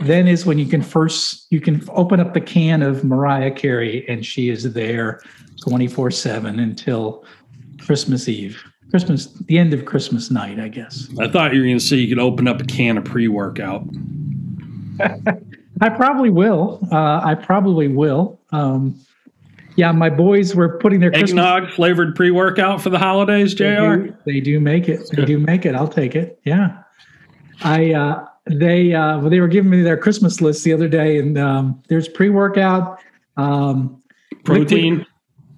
Then 0.02 0.28
is 0.28 0.46
when 0.46 0.58
you 0.58 0.66
can 0.66 0.82
first 0.82 1.48
you 1.52 1.62
can 1.62 1.88
open 1.90 2.20
up 2.20 2.34
the 2.34 2.42
can 2.42 2.82
of 2.82 3.04
Mariah 3.04 3.52
Carey, 3.52 4.08
and 4.08 4.26
she 4.26 4.50
is 4.50 4.74
there 4.74 5.22
twenty 5.62 5.88
four 5.88 6.12
seven 6.12 6.60
until 6.60 7.26
Christmas 7.80 8.28
Eve, 8.28 8.64
Christmas, 8.90 9.28
the 9.46 9.58
end 9.58 9.74
of 9.74 9.86
Christmas 9.86 10.32
night, 10.32 10.60
I 10.60 10.68
guess. 10.68 11.10
I 11.20 11.28
thought 11.28 11.54
you 11.54 11.60
were 11.60 11.66
going 11.66 11.80
to 11.80 11.86
say 11.86 11.98
you 11.98 12.08
could 12.08 12.24
open 12.24 12.48
up 12.48 12.62
a 12.62 12.66
can 12.66 12.98
of 12.98 13.06
pre 13.06 13.28
workout. 13.28 13.86
I 15.82 15.90
probably 15.90 16.30
will. 16.30 16.80
Uh, 16.92 17.22
I 17.24 17.36
probably 17.36 17.88
will. 17.88 18.40
Um, 18.52 19.00
yeah, 19.76 19.92
my 19.92 20.10
boys 20.10 20.56
were 20.56 20.78
putting 20.80 21.00
their 21.00 21.12
Christmas 21.12 21.32
Eggnog 21.32 21.70
flavored 21.72 22.16
pre 22.16 22.32
workout 22.32 22.82
for 22.82 22.90
the 22.90 23.00
holidays, 23.00 23.54
They 23.56 23.76
JR? 23.76 23.96
do, 23.96 24.16
they 24.26 24.40
do 24.40 24.60
make 24.60 24.88
it. 24.90 25.10
They 25.14 25.26
do 25.26 25.38
make 25.40 25.66
it. 25.66 25.76
I'll 25.76 25.88
take 25.88 26.16
it. 26.16 26.40
Yeah. 26.44 26.82
I 27.62 27.94
uh 27.94 28.26
they 28.46 28.94
uh 28.94 29.20
well, 29.20 29.30
they 29.30 29.40
were 29.40 29.48
giving 29.48 29.72
me 29.72 29.82
their 29.82 29.98
Christmas 29.98 30.42
list 30.42 30.64
the 30.64 30.74
other 30.74 30.88
day 30.88 31.18
and 31.20 31.38
um 31.38 31.82
there's 31.88 32.08
pre-workout 32.08 33.00
um 33.38 34.02
Protein. 34.44 34.94
liquid, 35.00 35.08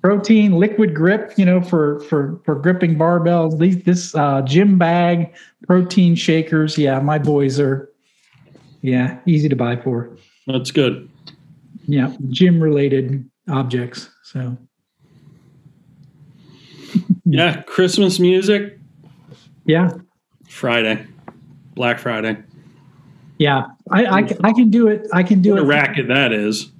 protein 0.01 0.51
liquid 0.53 0.93
grip 0.95 1.33
you 1.37 1.43
know 1.45 1.59
for 1.59 1.99
for 2.01 2.39
for 2.45 2.55
gripping 2.55 2.95
barbells 2.95 3.57
these 3.59 3.81
this 3.83 4.15
uh 4.15 4.41
gym 4.43 4.77
bag 4.77 5.35
protein 5.67 6.15
shakers 6.15 6.77
yeah 6.77 6.99
my 6.99 7.17
boys 7.17 7.59
are 7.59 7.91
yeah 8.81 9.19
easy 9.25 9.49
to 9.49 9.55
buy 9.55 9.75
for 9.75 10.15
That's 10.45 10.71
good. 10.71 11.09
Yeah, 11.87 12.13
gym 12.29 12.61
related 12.61 13.29
objects. 13.49 14.09
So 14.23 14.57
Yeah, 17.25 17.61
Christmas 17.63 18.19
music 18.19 18.79
yeah, 19.65 19.91
Friday, 20.47 21.05
Black 21.75 21.99
Friday. 21.99 22.37
yeah. 23.37 23.65
I, 23.91 24.05
I, 24.05 24.17
I 24.45 24.53
can 24.53 24.69
do 24.69 24.87
it. 24.87 25.05
I 25.11 25.23
can 25.23 25.41
do 25.41 25.51
What 25.51 25.59
a 25.59 25.63
it. 25.63 25.67
racket 25.67 26.07
that 26.07 26.31
is. 26.31 26.71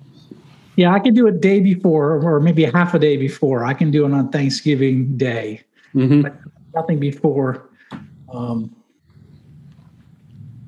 Yeah, 0.78 0.94
I 0.94 1.00
can 1.00 1.14
do 1.14 1.28
it 1.28 1.42
day 1.42 1.60
before, 1.60 2.22
or 2.24 2.40
maybe 2.40 2.64
a 2.64 2.72
half 2.72 2.94
a 2.94 3.00
day 3.00 3.18
before. 3.18 3.66
I 3.66 3.74
can 3.74 3.92
do 3.92 4.06
it 4.06 4.14
on 4.14 4.30
Thanksgiving 4.30 5.18
Day. 5.18 5.64
hmm 5.94 6.24
Nothing 6.74 7.00
before. 7.00 7.70
Um, 8.32 8.74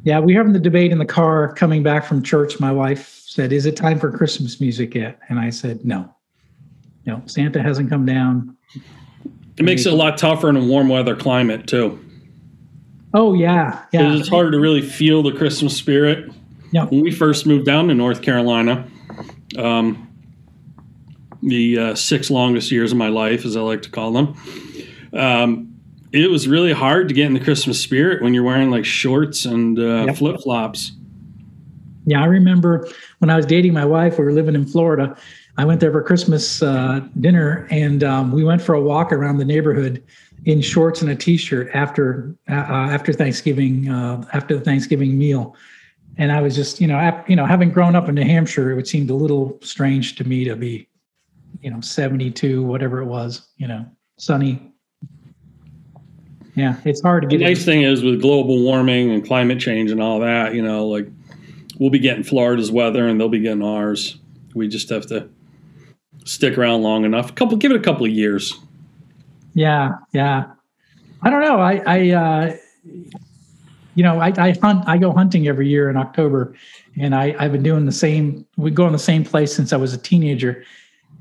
yeah, 0.04 0.20
we 0.20 0.34
were 0.34 0.40
having 0.40 0.54
the 0.54 0.60
debate 0.60 0.92
in 0.92 0.98
the 0.98 1.06
car 1.06 1.54
coming 1.54 1.84
back 1.84 2.06
from 2.06 2.24
church. 2.24 2.60
My 2.60 2.72
wife 2.72 3.19
said, 3.30 3.54
"Is 3.54 3.66
it 3.66 3.76
time 3.76 4.00
for 4.00 4.12
Christmas 4.12 4.60
music 4.60 4.96
yet?" 4.96 5.20
And 5.30 5.40
I 5.40 5.50
said, 5.52 5.86
"No, 5.86 6.14
no. 7.06 7.22
Santa 7.28 7.62
hasn't 7.62 7.90
come 7.90 8.06
down." 8.06 8.56
It 9.58 9.64
makes 9.66 9.86
it 9.86 9.94
a 9.94 9.96
lot 9.96 10.18
tougher 10.18 10.50
in 10.50 10.56
a 10.56 10.64
warm 10.64 10.90
weather 10.90 11.16
climate 11.16 11.68
too. 11.68 12.00
Oh 13.14 13.34
yeah, 13.34 13.84
yeah, 13.92 14.16
It's 14.16 14.30
hard 14.30 14.52
to 14.54 14.60
really 14.60 14.82
feel 14.82 15.22
the 15.24 15.32
Christmas 15.32 15.76
spirit. 15.76 16.32
yeah. 16.72 16.86
When 16.86 17.02
we 17.02 17.12
first 17.12 17.46
moved 17.46 17.66
down 17.66 17.88
to 17.90 17.94
North 17.96 18.22
Carolina, 18.22 18.88
um, 19.58 20.08
the 21.44 21.78
uh, 21.80 21.96
six 21.96 22.30
longest 22.30 22.72
years 22.72 22.92
of 22.92 22.98
my 22.98 23.08
life, 23.10 23.46
as 23.46 23.56
I 23.58 23.62
like 23.62 23.82
to 23.84 23.90
call 23.90 24.12
them, 24.12 24.36
um, 25.14 25.74
it 26.12 26.30
was 26.30 26.48
really 26.48 26.72
hard 26.74 27.08
to 27.10 27.14
get 27.14 27.26
in 27.26 27.34
the 27.34 27.40
Christmas 27.40 27.82
spirit 27.82 28.22
when 28.24 28.34
you're 28.34 28.44
wearing 28.44 28.70
like 28.72 28.86
shorts 28.86 29.46
and 29.46 29.78
uh, 29.80 30.06
Yep. 30.08 30.16
flip 30.18 30.42
flops. 30.42 30.92
Yeah, 32.06 32.22
I 32.24 32.26
remember 32.26 32.88
when 33.20 33.30
I 33.30 33.36
was 33.36 33.46
dating 33.46 33.74
my 33.74 33.86
wife, 33.86 34.18
we 34.18 34.26
were 34.26 34.34
living 34.34 34.56
in 34.56 34.66
Florida. 34.66 35.16
I 35.58 35.66
went 35.66 35.80
there 35.82 35.92
for 35.92 36.02
Christmas 36.02 36.64
uh, 36.64 37.02
dinner, 37.20 37.68
and 37.70 38.04
um, 38.04 38.32
we 38.32 38.44
went 38.44 38.62
for 38.62 38.76
a 38.76 38.82
walk 38.82 39.12
around 39.12 39.38
the 39.38 39.46
neighborhood 39.46 40.04
in 40.46 40.62
shorts 40.62 41.02
and 41.02 41.12
a 41.12 41.16
t-shirt 41.16 41.70
after 41.74 42.34
uh, 42.50 42.54
after 42.54 43.12
Thanksgiving 43.14 43.90
uh, 43.90 44.26
after 44.34 44.58
the 44.58 44.62
Thanksgiving 44.62 45.18
meal. 45.18 45.56
And 46.18 46.32
I 46.32 46.42
was 46.42 46.56
just, 46.56 46.82
you 46.82 46.88
know, 46.88 46.98
ap- 46.98 47.30
you 47.30 47.36
know, 47.36 47.46
having 47.46 47.72
grown 47.72 47.96
up 47.96 48.10
in 48.10 48.16
New 48.16 48.24
Hampshire, 48.24 48.72
it 48.72 48.76
would 48.76 48.88
seem 48.88 49.10
a 49.10 49.14
little 49.14 49.58
strange 49.62 50.16
to 50.16 50.24
me 50.24 50.44
to 50.46 50.56
be, 50.56 50.88
you 51.62 51.70
know, 51.72 51.82
seventy-two, 51.82 52.64
whatever 52.64 53.02
it 53.02 53.06
was, 53.06 53.50
you 53.58 53.68
know, 53.68 53.86
sunny. 54.18 54.62
Yeah, 56.56 56.76
it's 56.84 57.02
hard 57.02 57.24
to 57.24 57.28
get. 57.30 57.38
The 57.38 57.44
nice 57.44 57.64
thing 57.64 57.84
is 57.84 58.02
with 58.02 58.22
global 58.22 58.62
warming 58.64 59.12
and 59.12 59.26
climate 59.26 59.60
change 59.60 59.92
and 59.92 60.02
all 60.02 60.20
that, 60.20 60.54
you 60.54 60.62
know, 60.62 60.88
like 60.88 61.08
we'll 61.80 61.90
be 61.90 62.00
getting 62.00 62.24
Florida's 62.24 62.72
weather 62.72 63.08
and 63.08 63.20
they'll 63.20 63.30
be 63.30 63.40
getting 63.40 63.64
ours. 63.64 64.20
We 64.54 64.68
just 64.68 64.90
have 64.90 65.08
to 65.08 65.30
stick 66.26 66.58
around 66.58 66.84
long 66.84 67.06
enough. 67.06 67.32
A 67.32 67.34
couple, 67.34 67.58
give 67.58 67.72
it 67.72 67.78
a 67.78 67.82
couple 67.82 68.06
of 68.06 68.12
years. 68.12 68.60
Yeah, 69.56 69.94
yeah. 70.14 70.52
I 71.24 71.30
don't 71.30 71.42
know. 71.42 71.60
I, 71.60 71.82
I, 71.88 72.10
uh, 72.12 72.56
you 73.96 74.04
know, 74.04 74.20
I, 74.20 74.32
I 74.38 74.52
hunt. 74.62 74.88
I 74.88 74.98
go 74.98 75.12
hunting 75.12 75.48
every 75.48 75.68
year 75.68 75.90
in 75.90 75.98
October, 75.98 76.54
and 76.98 77.14
I, 77.14 77.36
I've 77.40 77.52
been 77.52 77.64
doing 77.64 77.86
the 77.86 77.92
same. 77.92 78.46
We 78.56 78.72
go 78.72 78.86
in 78.86 78.94
the 78.94 79.00
same 79.00 79.26
place 79.26 79.54
since 79.54 79.74
I 79.74 79.78
was 79.78 79.94
a 79.94 79.98
teenager. 79.98 80.64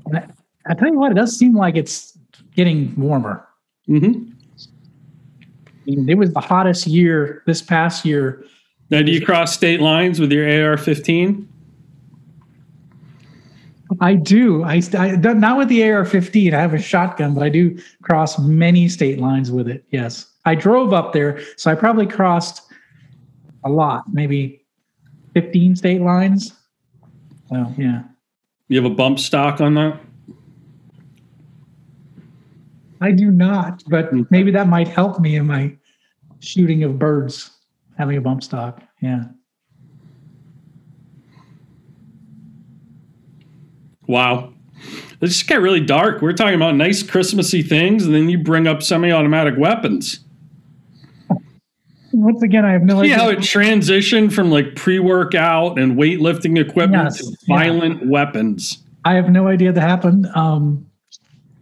And 0.05 0.17
I, 0.17 0.27
I 0.69 0.73
tell 0.75 0.87
you 0.87 0.97
what, 0.97 1.11
it 1.11 1.15
does 1.15 1.37
seem 1.37 1.55
like 1.55 1.75
it's 1.75 2.17
getting 2.55 2.95
warmer. 2.95 3.45
hmm 3.87 4.11
I 5.87 5.91
mean, 5.91 6.07
it 6.07 6.17
was 6.17 6.31
the 6.33 6.39
hottest 6.39 6.85
year 6.85 7.41
this 7.47 7.61
past 7.61 8.05
year. 8.05 8.45
Now, 8.89 9.01
do 9.01 9.11
you 9.11 9.23
cross 9.23 9.53
state 9.53 9.81
lines 9.81 10.19
with 10.19 10.31
your 10.31 10.45
AR-15? 10.45 11.45
I 14.01 14.13
do. 14.15 14.63
I, 14.63 14.81
I 14.97 15.15
not 15.15 15.57
with 15.57 15.67
the 15.67 15.89
AR-15. 15.89 16.53
I 16.53 16.61
have 16.61 16.73
a 16.73 16.79
shotgun, 16.79 17.33
but 17.33 17.43
I 17.43 17.49
do 17.49 17.79
cross 18.01 18.37
many 18.39 18.87
state 18.87 19.19
lines 19.19 19.51
with 19.51 19.67
it. 19.67 19.83
Yes, 19.91 20.31
I 20.45 20.55
drove 20.55 20.93
up 20.93 21.13
there, 21.13 21.41
so 21.57 21.71
I 21.71 21.75
probably 21.75 22.05
crossed 22.05 22.61
a 23.63 23.69
lot, 23.69 24.05
maybe 24.11 24.63
15 25.33 25.75
state 25.75 26.01
lines. 26.01 26.53
So 27.49 27.73
yeah, 27.77 28.03
You 28.67 28.81
have 28.81 28.91
a 28.91 28.93
bump 28.93 29.19
stock 29.19 29.59
on 29.59 29.73
that? 29.75 29.99
I 33.01 33.11
do 33.11 33.31
not, 33.31 33.83
but 33.87 34.09
hmm. 34.09 34.23
maybe 34.29 34.51
that 34.51 34.67
might 34.67 34.87
help 34.87 35.19
me 35.19 35.35
in 35.35 35.47
my 35.47 35.75
shooting 36.39 36.83
of 36.83 36.99
birds. 36.99 37.51
Having 37.99 38.17
a 38.17 38.21
bump 38.21 38.41
stock. 38.43 38.81
Yeah. 39.01 39.25
Wow. 44.07 44.53
It 45.21 45.27
just 45.27 45.47
got 45.47 45.59
really 45.59 45.81
dark. 45.81 46.21
We're 46.21 46.33
talking 46.33 46.55
about 46.55 46.75
nice 46.75 47.03
Christmassy 47.03 47.61
things, 47.61 48.05
and 48.05 48.15
then 48.15 48.29
you 48.29 48.39
bring 48.39 48.67
up 48.67 48.81
semi-automatic 48.81 49.55
weapons. 49.57 50.21
Once 52.13 52.41
again, 52.41 52.65
I 52.65 52.71
have 52.71 52.83
no 52.83 52.95
See 53.03 53.11
idea. 53.13 53.17
how 53.17 53.29
it 53.29 53.39
transitioned 53.39 54.31
from 54.33 54.49
like 54.49 54.75
pre-workout 54.75 55.77
and 55.77 55.97
weightlifting 55.97 56.57
equipment 56.57 57.03
Yes, 57.03 57.17
to 57.17 57.35
yeah. 57.47 57.57
violent 57.57 58.07
weapons. 58.07 58.81
I 59.05 59.13
have 59.15 59.29
no 59.29 59.47
idea 59.47 59.71
that 59.73 59.81
happened. 59.81 60.25
Um, 60.35 60.89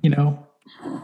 you 0.03 0.11
know, 0.11 0.41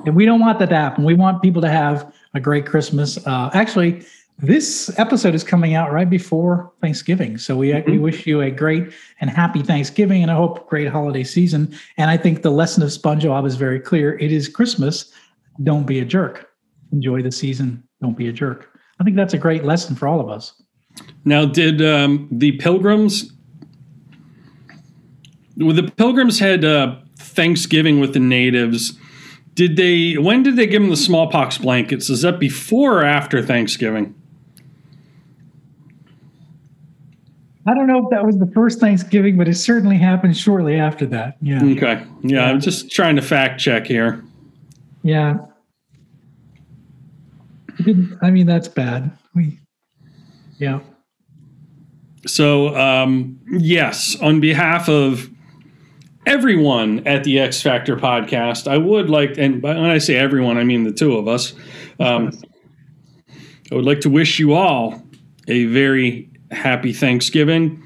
and 0.06 0.16
we 0.16 0.26
don't 0.26 0.40
want 0.40 0.60
that 0.60 0.70
to 0.70 0.76
happen. 0.76 1.04
We 1.04 1.16
want 1.16 1.42
people 1.42 1.62
to 1.64 1.70
have 1.70 2.14
a 2.36 2.40
great 2.40 2.66
Christmas. 2.66 3.18
Uh, 3.28 3.50
actually, 3.54 4.06
this 4.40 4.92
episode 4.98 5.36
is 5.36 5.44
coming 5.44 5.74
out 5.74 5.92
right 5.92 6.10
before 6.10 6.72
Thanksgiving, 6.82 7.38
so 7.38 7.56
we 7.56 7.80
we 7.88 7.98
wish 7.98 8.26
you 8.26 8.42
a 8.42 8.52
great 8.52 8.92
and 9.22 9.30
happy 9.30 9.62
Thanksgiving, 9.62 10.22
and 10.22 10.32
I 10.32 10.36
hope 10.36 10.68
great 10.68 10.90
holiday 10.90 11.24
season. 11.24 11.74
And 11.98 12.10
I 12.10 12.18
think 12.18 12.42
the 12.42 12.50
lesson 12.50 12.84
of 12.84 12.90
SpongeBob 12.90 13.46
is 13.46 13.56
very 13.56 13.80
clear. 13.80 14.18
It 14.18 14.32
is 14.32 14.50
Christmas. 14.50 15.12
Don't 15.62 15.86
be 15.86 16.00
a 16.00 16.06
jerk. 16.06 16.50
Enjoy 16.92 17.22
the 17.22 17.32
season. 17.32 17.84
Don't 18.02 18.18
be 18.18 18.28
a 18.28 18.34
jerk. 18.34 18.70
I 19.00 19.04
think 19.04 19.16
that's 19.16 19.34
a 19.34 19.38
great 19.38 19.64
lesson 19.64 19.96
for 19.96 20.08
all 20.08 20.20
of 20.20 20.30
us. 20.30 20.62
Now, 21.26 21.46
did 21.46 21.82
um, 21.82 22.28
the 22.32 22.54
pilgrims? 22.54 23.32
Well, 25.58 25.76
the 25.76 25.84
pilgrims 25.84 26.40
had 26.40 26.66
uh, 26.66 26.96
Thanksgiving 27.18 28.00
with 28.00 28.14
the 28.14 28.20
natives. 28.20 28.98
Did 29.54 29.78
they? 29.78 30.16
When 30.16 30.42
did 30.42 30.56
they 30.56 30.66
give 30.66 30.82
them 30.82 30.90
the 30.90 30.98
smallpox 30.98 31.60
blankets? 31.60 32.10
Is 32.10 32.24
that 32.24 32.40
before 32.40 33.00
or 33.00 33.06
after 33.06 33.42
Thanksgiving? 33.42 34.16
I 37.66 37.74
don't 37.74 37.88
know 37.88 38.04
if 38.04 38.10
that 38.12 38.26
was 38.26 38.38
the 38.38 38.52
first 38.54 38.80
Thanksgiving, 38.80 39.38
but 39.38 39.48
it 39.48 39.56
certainly 39.56 39.98
happened 39.98 40.36
shortly 40.36 40.76
after 40.76 41.06
that. 41.08 41.38
Yeah. 41.42 41.64
Okay, 41.64 42.06
yeah, 42.22 42.46
I'm 42.46 42.60
just 42.60 42.92
trying 42.92 43.16
to 43.16 43.22
fact 43.22 43.60
check 43.60 43.88
here. 43.88 44.24
Yeah. 45.02 45.38
I 48.22 48.32
mean, 48.32 48.46
that's 48.46 48.68
bad. 48.68 49.12
We, 49.34 49.60
yeah. 50.58 50.80
So, 52.26 52.76
um, 52.76 53.40
yes, 53.48 54.16
on 54.22 54.40
behalf 54.40 54.88
of 54.88 55.30
everyone 56.26 57.06
at 57.08 57.24
the 57.24 57.40
X 57.40 57.62
Factor 57.62 57.98
podcast, 57.98 58.68
I 58.68 58.78
would 58.78 59.10
like, 59.10 59.38
and 59.38 59.62
when 59.62 59.78
I 59.78 59.98
say 59.98 60.16
everyone, 60.16 60.58
I 60.58 60.64
mean 60.64 60.84
the 60.84 60.92
two 60.92 61.18
of 61.18 61.28
us, 61.28 61.54
um, 62.00 62.32
I 63.72 63.76
would 63.76 63.86
like 63.86 64.02
to 64.02 64.10
wish 64.10 64.40
you 64.40 64.54
all 64.54 65.02
a 65.48 65.66
very 65.66 66.30
happy 66.54 66.94
Thanksgiving. 66.94 67.84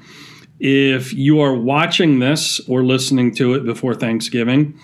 If 0.60 1.12
you 1.12 1.40
are 1.40 1.54
watching 1.54 2.18
this 2.18 2.60
or 2.68 2.82
listening 2.84 3.34
to 3.36 3.54
it 3.54 3.64
before 3.64 3.94
Thanksgiving, 3.94 4.78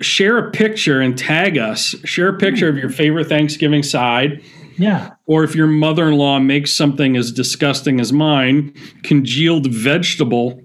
share 0.00 0.38
a 0.38 0.50
picture 0.50 1.00
and 1.00 1.16
tag 1.16 1.58
us. 1.58 1.94
Share 2.04 2.28
a 2.28 2.38
picture 2.38 2.68
of 2.68 2.76
your 2.76 2.90
favorite 2.90 3.28
Thanksgiving 3.28 3.82
side 3.82 4.42
Yeah. 4.76 5.10
or 5.26 5.44
if 5.44 5.54
your 5.54 5.66
mother-in-law 5.68 6.40
makes 6.40 6.72
something 6.72 7.16
as 7.16 7.30
disgusting 7.30 8.00
as 8.00 8.12
mine, 8.12 8.72
congealed 9.02 9.70
vegetable 9.70 10.60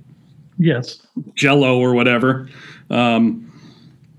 Yes. 0.58 1.00
jello 1.36 1.78
or 1.80 1.94
whatever, 1.94 2.50
um, 2.90 3.46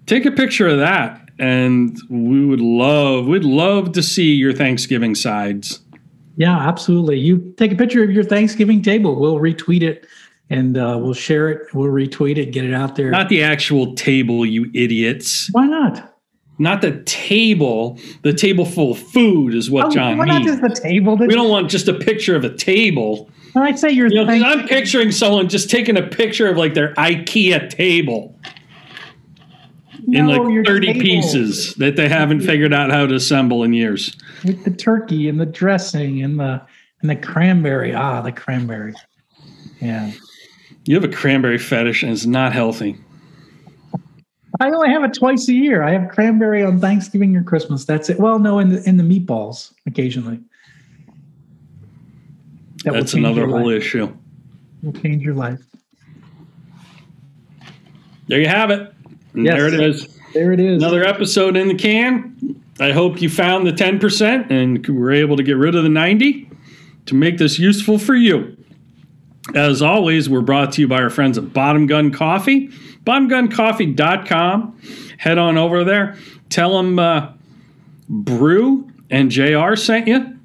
take 0.06 0.24
a 0.26 0.30
picture 0.30 0.68
of 0.68 0.78
that, 0.78 1.28
and 1.38 1.96
we 2.08 2.44
would 2.44 2.60
love 2.60 3.26
we'd 3.26 3.44
love 3.44 3.92
to 3.92 4.02
see 4.02 4.32
your 4.34 4.52
Thanksgiving 4.52 5.14
sides. 5.14 5.80
Yeah, 6.40 6.56
absolutely. 6.56 7.18
You 7.18 7.52
take 7.58 7.70
a 7.70 7.76
picture 7.76 8.02
of 8.02 8.10
your 8.10 8.24
Thanksgiving 8.24 8.80
table. 8.80 9.20
We'll 9.20 9.36
retweet 9.36 9.82
it 9.82 10.06
and 10.48 10.78
uh, 10.78 10.96
we'll 10.98 11.12
share 11.12 11.50
it. 11.50 11.74
We'll 11.74 11.90
retweet 11.92 12.38
it, 12.38 12.46
get 12.46 12.64
it 12.64 12.72
out 12.72 12.96
there. 12.96 13.10
Not 13.10 13.28
the 13.28 13.42
actual 13.42 13.94
table, 13.94 14.46
you 14.46 14.70
idiots. 14.72 15.50
Why 15.52 15.66
not? 15.66 16.16
Not 16.58 16.80
the 16.80 17.02
table. 17.02 17.98
The 18.22 18.32
table 18.32 18.64
full 18.64 18.92
of 18.92 18.98
food 18.98 19.52
is 19.52 19.70
what 19.70 19.88
Oh, 19.88 19.90
John 19.90 20.16
why 20.16 20.24
not 20.24 20.40
just 20.42 20.62
the 20.62 20.70
table? 20.70 21.18
We 21.18 21.28
don't 21.28 21.50
want 21.50 21.68
just 21.68 21.88
a 21.88 21.94
picture 21.94 22.34
of 22.34 22.42
a 22.42 22.56
table. 22.56 23.28
When 23.52 23.62
I 23.62 23.74
say 23.74 23.90
your 23.90 24.06
You 24.06 24.24
know, 24.24 24.32
I'm 24.32 24.66
picturing 24.66 25.12
someone 25.12 25.50
just 25.50 25.68
taking 25.68 25.98
a 25.98 26.06
picture 26.06 26.48
of 26.48 26.56
like 26.56 26.72
their 26.72 26.94
IKEA 26.94 27.68
table. 27.68 28.34
in 30.06 30.26
No, 30.26 30.48
your 30.48 30.62
like 30.62 30.68
30 30.68 30.86
table 30.86 31.00
pieces 31.02 31.74
that 31.74 31.96
they 31.96 32.08
haven't 32.08 32.40
figured 32.40 32.72
out 32.72 32.90
how 32.90 33.06
to 33.06 33.14
assemble 33.14 33.62
in 33.62 33.74
years. 33.74 34.16
With 34.44 34.64
the 34.64 34.70
turkey 34.70 35.28
and 35.28 35.40
the 35.40 35.46
dressing 35.46 36.22
and 36.22 36.38
the 36.38 36.62
and 37.00 37.10
the 37.10 37.16
cranberry. 37.16 37.94
Ah, 37.94 38.20
the 38.20 38.32
cranberry. 38.32 38.94
Yeah. 39.80 40.12
You 40.84 40.94
have 40.94 41.04
a 41.04 41.14
cranberry 41.14 41.58
fetish, 41.58 42.02
and 42.02 42.12
it's 42.12 42.26
not 42.26 42.52
healthy. 42.52 42.96
I 44.60 44.70
only 44.70 44.90
have 44.90 45.04
it 45.04 45.14
twice 45.14 45.48
a 45.48 45.54
year. 45.54 45.82
I 45.82 45.92
have 45.92 46.10
cranberry 46.10 46.62
on 46.62 46.80
Thanksgiving 46.80 47.36
or 47.36 47.42
Christmas. 47.42 47.84
That's 47.84 48.10
it. 48.10 48.18
Well, 48.18 48.38
no, 48.38 48.58
in 48.58 48.70
the 48.70 48.88
in 48.88 48.96
the 48.96 49.02
meatballs 49.04 49.72
occasionally. 49.86 50.40
That 52.84 52.94
That's 52.94 53.14
another 53.14 53.46
whole 53.46 53.66
life. 53.66 53.76
issue. 53.76 54.14
Will 54.82 54.92
change 54.94 55.22
your 55.22 55.34
life. 55.34 55.60
There 58.26 58.40
you 58.40 58.48
have 58.48 58.70
it. 58.70 58.92
Yes. 59.34 59.56
There 59.56 59.66
it 59.68 59.80
is. 59.80 60.18
There 60.32 60.52
it 60.52 60.60
is. 60.60 60.82
Another 60.82 61.04
episode 61.04 61.56
in 61.56 61.68
the 61.68 61.74
can. 61.74 62.59
I 62.80 62.92
hope 62.92 63.20
you 63.20 63.28
found 63.28 63.66
the 63.66 63.72
10% 63.72 64.50
and 64.50 64.86
were 64.88 65.12
able 65.12 65.36
to 65.36 65.42
get 65.42 65.56
rid 65.56 65.74
of 65.74 65.82
the 65.82 65.90
90 65.90 66.50
to 67.06 67.14
make 67.14 67.38
this 67.38 67.58
useful 67.58 67.98
for 67.98 68.14
you. 68.14 68.56
As 69.54 69.82
always, 69.82 70.28
we're 70.28 70.40
brought 70.40 70.72
to 70.72 70.80
you 70.80 70.88
by 70.88 71.02
our 71.02 71.10
friends 71.10 71.36
at 71.36 71.52
Bottom 71.52 71.86
Gun 71.86 72.10
Coffee, 72.10 72.68
bottomguncoffee.com. 73.04 74.80
Head 75.18 75.38
on 75.38 75.58
over 75.58 75.84
there. 75.84 76.16
Tell 76.48 76.76
them 76.76 76.98
uh, 76.98 77.32
Bru 78.08 78.90
and 79.10 79.30
JR 79.30 79.76
sent 79.76 80.08
you. 80.08 80.38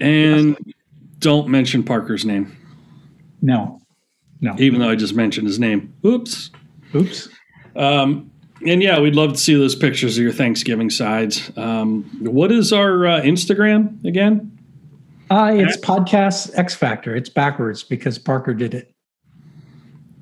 And 0.00 0.56
yes. 0.64 0.76
don't 1.18 1.48
mention 1.48 1.82
Parker's 1.82 2.24
name. 2.24 2.56
No. 3.42 3.80
No. 4.40 4.54
Even 4.58 4.80
though 4.80 4.88
I 4.88 4.96
just 4.96 5.14
mentioned 5.14 5.46
his 5.46 5.58
name. 5.58 5.94
Oops. 6.04 6.50
Oops. 6.94 7.28
Um, 7.76 8.30
and 8.66 8.82
yeah, 8.82 9.00
we'd 9.00 9.14
love 9.14 9.32
to 9.32 9.38
see 9.38 9.54
those 9.54 9.74
pictures 9.74 10.16
of 10.18 10.22
your 10.22 10.32
Thanksgiving 10.32 10.90
sides. 10.90 11.50
Um, 11.56 12.04
what 12.20 12.50
is 12.52 12.72
our 12.72 13.06
uh, 13.06 13.20
Instagram 13.20 14.04
again? 14.04 14.58
Uh, 15.30 15.52
it's 15.54 15.76
At- 15.76 15.82
podcast 15.82 16.58
X 16.58 16.74
Factor. 16.74 17.14
It's 17.14 17.28
backwards 17.28 17.82
because 17.82 18.18
Parker 18.18 18.54
did 18.54 18.74
it. 18.74 18.94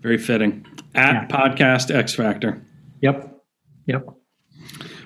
Very 0.00 0.18
fitting. 0.18 0.66
At 0.94 1.12
yeah. 1.12 1.26
podcast 1.26 1.94
X 1.94 2.14
Factor. 2.14 2.62
Yep. 3.00 3.42
Yep. 3.86 4.08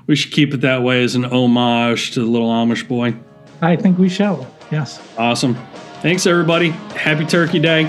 We 0.07 0.17
should 0.17 0.33
keep 0.33 0.55
it 0.55 0.63
that 0.63 0.83
way 0.83 1.05
as 1.05 1.15
an 1.15 1.25
homage 1.25 2.13
to 2.13 2.21
the 2.21 2.27
little 2.27 2.49
Amish 2.49 2.89
boy. 2.89 3.15
I 3.63 3.77
think 3.77 3.99
we 3.99 4.09
shall. 4.09 4.51
Yes. 4.73 5.01
Awesome. 5.19 5.55
Thanks, 6.01 6.27
everybody. 6.27 6.71
Happy 6.71 7.27
Turkey 7.27 7.59
Day. 7.59 7.85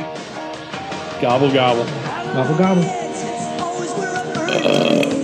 Gobble, 1.21 1.51
gobble. 1.51 1.85
Gobble, 2.33 2.57
gobble. 2.57 2.83
Uh. 4.63 5.17